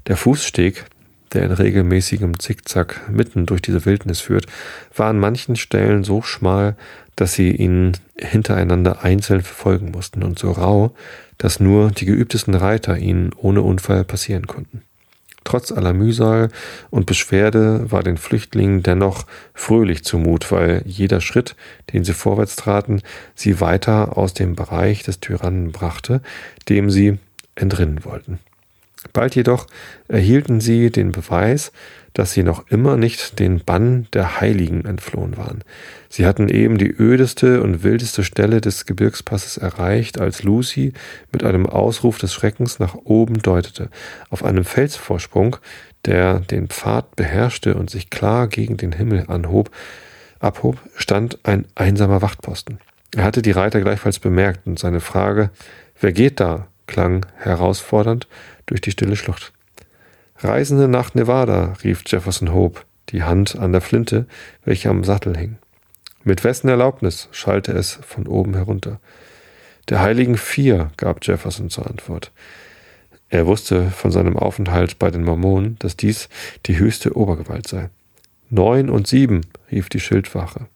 Der 0.06 0.16
Fußsteg, 0.16 0.86
der 1.32 1.44
in 1.44 1.52
regelmäßigem 1.52 2.38
Zickzack 2.38 3.08
mitten 3.10 3.46
durch 3.46 3.62
diese 3.62 3.84
Wildnis 3.84 4.20
führt, 4.20 4.46
war 4.94 5.08
an 5.08 5.18
manchen 5.18 5.56
Stellen 5.56 6.04
so 6.04 6.22
schmal, 6.22 6.76
dass 7.16 7.34
sie 7.34 7.50
ihn 7.50 7.92
hintereinander 8.16 9.04
einzeln 9.04 9.42
verfolgen 9.42 9.90
mussten 9.90 10.22
und 10.22 10.38
so 10.38 10.52
rau, 10.52 10.94
dass 11.38 11.60
nur 11.60 11.90
die 11.90 12.06
geübtesten 12.06 12.54
Reiter 12.54 12.98
ihn 12.98 13.30
ohne 13.36 13.62
Unfall 13.62 14.04
passieren 14.04 14.46
konnten. 14.46 14.82
Trotz 15.44 15.72
aller 15.72 15.94
Mühsal 15.94 16.50
und 16.90 17.06
Beschwerde 17.06 17.90
war 17.90 18.02
den 18.02 18.18
Flüchtlingen 18.18 18.82
dennoch 18.82 19.26
fröhlich 19.54 20.04
zumut, 20.04 20.52
weil 20.52 20.82
jeder 20.84 21.20
Schritt, 21.20 21.56
den 21.92 22.04
sie 22.04 22.12
vorwärts 22.12 22.56
traten, 22.56 23.00
sie 23.34 23.60
weiter 23.60 24.18
aus 24.18 24.34
dem 24.34 24.54
Bereich 24.54 25.02
des 25.02 25.20
Tyrannen 25.20 25.72
brachte, 25.72 26.20
dem 26.68 26.90
sie 26.90 27.18
entrinnen 27.54 28.04
wollten. 28.04 28.38
Bald 29.12 29.34
jedoch 29.34 29.66
erhielten 30.08 30.60
sie 30.60 30.90
den 30.90 31.12
Beweis, 31.12 31.72
dass 32.12 32.32
sie 32.32 32.42
noch 32.42 32.68
immer 32.68 32.96
nicht 32.96 33.38
den 33.38 33.60
Bann 33.60 34.08
der 34.12 34.40
Heiligen 34.40 34.84
entflohen 34.84 35.36
waren. 35.36 35.64
Sie 36.08 36.26
hatten 36.26 36.48
eben 36.48 36.76
die 36.76 36.90
ödeste 36.90 37.62
und 37.62 37.82
wildeste 37.82 38.24
Stelle 38.24 38.60
des 38.60 38.84
Gebirgspasses 38.84 39.56
erreicht, 39.56 40.20
als 40.20 40.42
Lucy 40.42 40.92
mit 41.32 41.44
einem 41.44 41.66
Ausruf 41.66 42.18
des 42.18 42.34
Schreckens 42.34 42.78
nach 42.78 42.94
oben 42.94 43.40
deutete. 43.40 43.90
Auf 44.28 44.44
einem 44.44 44.64
Felsvorsprung, 44.64 45.56
der 46.04 46.40
den 46.40 46.68
Pfad 46.68 47.16
beherrschte 47.16 47.74
und 47.74 47.90
sich 47.90 48.10
klar 48.10 48.48
gegen 48.48 48.76
den 48.76 48.92
Himmel 48.92 49.24
anhob, 49.28 49.70
abhob, 50.40 50.78
stand 50.96 51.38
ein 51.44 51.64
einsamer 51.74 52.22
Wachtposten. 52.22 52.80
Er 53.14 53.24
hatte 53.24 53.42
die 53.42 53.50
Reiter 53.50 53.80
gleichfalls 53.80 54.18
bemerkt 54.18 54.66
und 54.66 54.78
seine 54.78 55.00
Frage, 55.00 55.50
wer 56.00 56.12
geht 56.12 56.40
da, 56.40 56.68
klang 56.90 57.24
herausfordernd 57.36 58.26
durch 58.66 58.80
die 58.80 58.90
stille 58.90 59.16
Schlucht. 59.16 59.52
Reisende 60.36 60.88
nach 60.88 61.14
Nevada, 61.14 61.74
rief 61.84 62.02
Jefferson 62.06 62.52
Hope, 62.52 62.80
die 63.10 63.22
Hand 63.22 63.56
an 63.56 63.72
der 63.72 63.80
Flinte, 63.80 64.26
welche 64.64 64.90
am 64.90 65.04
Sattel 65.04 65.36
hing. 65.36 65.56
Mit 66.24 66.44
wessen 66.44 66.68
Erlaubnis? 66.68 67.28
schallte 67.32 67.72
es 67.72 67.98
von 68.06 68.26
oben 68.26 68.54
herunter. 68.54 69.00
Der 69.88 70.00
Heiligen 70.00 70.36
Vier, 70.36 70.90
gab 70.96 71.24
Jefferson 71.24 71.70
zur 71.70 71.86
Antwort. 71.88 72.32
Er 73.28 73.46
wusste 73.46 73.90
von 73.90 74.10
seinem 74.10 74.36
Aufenthalt 74.36 74.98
bei 74.98 75.10
den 75.10 75.24
Mormonen, 75.24 75.76
dass 75.78 75.96
dies 75.96 76.28
die 76.66 76.78
höchste 76.78 77.16
Obergewalt 77.16 77.68
sei. 77.68 77.88
Neun 78.50 78.90
und 78.90 79.06
sieben, 79.06 79.42
rief 79.70 79.88
die 79.88 80.00
Schildwache. 80.00 80.66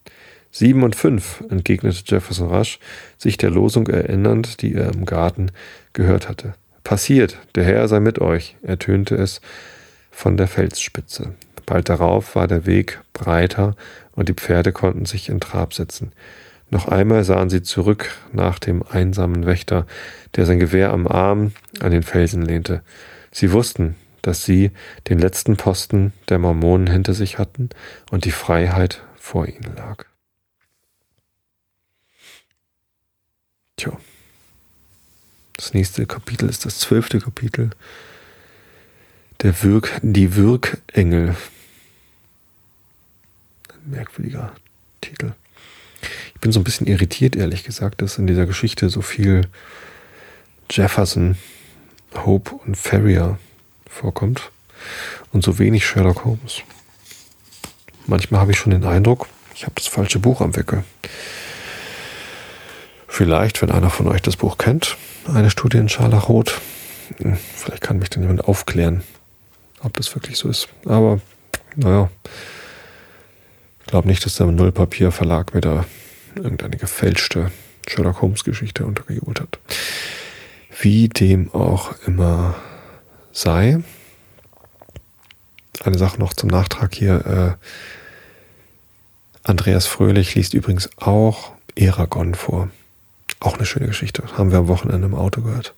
Sieben 0.57 0.84
und 0.84 0.94
fünf, 0.94 1.42
entgegnete 1.50 2.05
Jefferson 2.07 2.48
rasch, 2.48 2.78
sich 3.18 3.36
der 3.36 3.50
Losung 3.50 3.88
erinnernd, 3.88 4.62
die 4.62 4.72
er 4.72 4.92
im 4.92 5.05
Garten 5.05 5.50
gehört 5.94 6.28
hatte. 6.28 6.55
Passiert, 6.84 7.38
der 7.57 7.64
Herr 7.64 7.88
sei 7.88 7.98
mit 7.98 8.20
euch, 8.20 8.55
ertönte 8.62 9.16
es 9.16 9.40
von 10.12 10.36
der 10.36 10.46
Felsspitze. 10.46 11.34
Bald 11.66 11.88
darauf 11.88 12.36
war 12.36 12.46
der 12.46 12.66
Weg 12.66 13.00
breiter 13.14 13.74
und 14.12 14.28
die 14.28 14.34
Pferde 14.34 14.70
konnten 14.70 15.07
sich 15.07 15.28
in 15.28 15.40
Trab 15.40 15.74
setzen. 15.74 16.12
Noch 16.70 16.86
einmal 16.86 17.24
sahen 17.24 17.50
sie 17.50 17.62
zurück 17.62 18.12
nach 18.32 18.61
dem 18.61 18.84
einsamen 18.88 19.46
Wächter, 19.46 19.88
der 20.36 20.46
sein 20.46 20.61
Gewehr 20.61 20.92
am 20.92 21.09
Arm 21.09 21.50
an 21.80 21.90
den 21.90 22.05
Felsen 22.05 22.42
lehnte. 22.42 22.82
Sie 23.32 23.50
wussten, 23.50 23.96
dass 24.22 24.44
sie 24.44 24.70
den 25.09 25.18
letzten 25.18 25.57
Posten 25.57 26.12
der 26.28 26.38
Mormonen 26.38 26.86
hinter 26.86 27.12
sich 27.12 27.40
hatten 27.40 27.70
und 28.12 28.24
die 28.24 28.30
Freiheit 28.30 29.02
vor 29.16 29.48
ihnen 29.48 29.74
lag. 29.76 30.05
Tja. 33.76 33.92
Das 35.56 35.74
nächste 35.74 36.06
Kapitel 36.06 36.48
ist 36.48 36.64
das 36.64 36.78
zwölfte 36.78 37.20
Kapitel. 37.20 37.70
Der 39.42 39.62
Wirk, 39.62 40.00
die 40.02 40.36
Wirkengel. 40.36 41.36
Ein 43.68 43.90
merkwürdiger 43.90 44.54
Titel. 45.00 45.32
Ich 46.34 46.40
bin 46.40 46.52
so 46.52 46.60
ein 46.60 46.64
bisschen 46.64 46.86
irritiert, 46.86 47.36
ehrlich 47.36 47.64
gesagt, 47.64 48.02
dass 48.02 48.18
in 48.18 48.26
dieser 48.26 48.46
Geschichte 48.46 48.88
so 48.90 49.00
viel 49.00 49.48
Jefferson, 50.70 51.36
Hope 52.14 52.54
und 52.54 52.76
Ferrier 52.76 53.38
vorkommt 53.86 54.50
und 55.32 55.44
so 55.44 55.58
wenig 55.58 55.86
Sherlock 55.86 56.24
Holmes. 56.24 56.62
Manchmal 58.06 58.40
habe 58.40 58.52
ich 58.52 58.58
schon 58.58 58.72
den 58.72 58.84
Eindruck, 58.84 59.28
ich 59.54 59.64
habe 59.64 59.74
das 59.76 59.86
falsche 59.86 60.18
Buch 60.18 60.40
am 60.40 60.54
Wickel. 60.56 60.84
Vielleicht, 63.16 63.62
wenn 63.62 63.70
einer 63.70 63.90
von 63.90 64.08
euch 64.08 64.22
das 64.22 64.34
Buch 64.34 64.58
kennt, 64.58 64.96
eine 65.32 65.48
Studie 65.48 65.78
in 65.78 65.88
Scharlachrot. 65.88 66.60
Hm, 67.18 67.38
vielleicht 67.54 67.80
kann 67.80 68.00
mich 68.00 68.10
dann 68.10 68.24
jemand 68.24 68.42
aufklären, 68.48 69.04
ob 69.82 69.92
das 69.92 70.12
wirklich 70.16 70.36
so 70.36 70.48
ist. 70.48 70.66
Aber 70.84 71.20
naja, 71.76 72.10
ich 73.78 73.86
glaube 73.86 74.08
nicht, 74.08 74.26
dass 74.26 74.34
der 74.34 74.48
Nullpapier-Verlag 74.48 75.54
mir 75.54 75.60
da 75.60 75.84
irgendeine 76.34 76.76
gefälschte 76.76 77.52
Sherlock 77.86 78.20
Holmes-Geschichte 78.20 78.84
untergejubelt 78.84 79.40
hat. 79.40 79.60
Wie 80.80 81.08
dem 81.08 81.54
auch 81.54 81.94
immer 82.08 82.56
sei. 83.30 83.78
Eine 85.84 85.98
Sache 85.98 86.18
noch 86.18 86.32
zum 86.32 86.48
Nachtrag 86.48 86.92
hier. 86.96 87.58
Äh, 87.62 87.68
Andreas 89.44 89.86
Fröhlich 89.86 90.34
liest 90.34 90.52
übrigens 90.52 90.90
auch 90.96 91.52
Eragon 91.76 92.34
vor. 92.34 92.70
Auch 93.41 93.57
eine 93.57 93.66
schöne 93.66 93.87
Geschichte. 93.87 94.22
Haben 94.37 94.51
wir 94.51 94.59
am 94.59 94.68
Wochenende 94.68 95.07
im 95.07 95.14
Auto 95.14 95.43
gehört. 95.43 95.74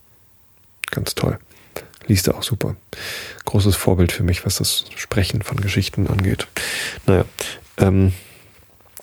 Ganz 0.90 1.14
toll. 1.14 1.38
Liest 2.06 2.28
er 2.28 2.36
auch 2.36 2.42
super. 2.42 2.76
Großes 3.44 3.74
Vorbild 3.74 4.12
für 4.12 4.22
mich, 4.22 4.46
was 4.46 4.56
das 4.56 4.84
Sprechen 4.94 5.42
von 5.42 5.56
Geschichten 5.60 6.06
angeht. 6.06 6.46
Naja, 7.06 7.24
ähm, 7.78 8.12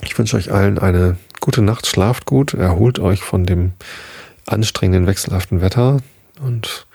ich 0.02 0.18
wünsche 0.18 0.38
euch 0.38 0.52
allen 0.52 0.80
eine 0.80 1.18
gute 1.42 1.62
Nacht. 1.62 1.88
Schlaft 1.88 2.26
gut. 2.26 2.54
Erholt 2.54 3.00
euch 3.00 3.22
von 3.22 3.46
dem 3.46 3.74
anstrengenden, 4.46 5.08
wechselhaften 5.08 5.62
Wetter 5.62 6.02
und 6.42 6.86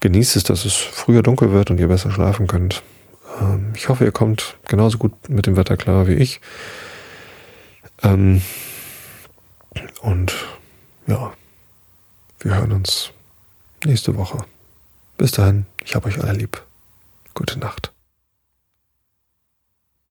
genießt 0.00 0.36
es, 0.36 0.44
dass 0.44 0.64
es 0.64 0.74
früher 0.74 1.22
dunkel 1.22 1.52
wird 1.52 1.70
und 1.70 1.78
ihr 1.78 1.88
besser 1.88 2.10
schlafen 2.10 2.46
könnt. 2.46 2.82
Ähm, 3.40 3.72
ich 3.74 3.88
hoffe, 3.88 4.04
ihr 4.04 4.12
kommt 4.12 4.56
genauso 4.68 4.98
gut 4.98 5.12
mit 5.28 5.46
dem 5.46 5.56
Wetter 5.56 5.76
klar 5.76 6.06
wie 6.06 6.14
ich. 6.14 6.40
Ähm, 8.02 8.42
und 10.02 10.32
ja, 11.06 11.32
wir 12.40 12.54
hören 12.56 12.72
uns 12.72 13.10
nächste 13.84 14.16
Woche. 14.16 14.44
Bis 15.18 15.32
dahin, 15.32 15.66
ich 15.84 15.94
habe 15.94 16.08
euch 16.08 16.22
alle 16.22 16.32
lieb. 16.32 16.62
Gute 17.34 17.58
Nacht. 17.58 17.92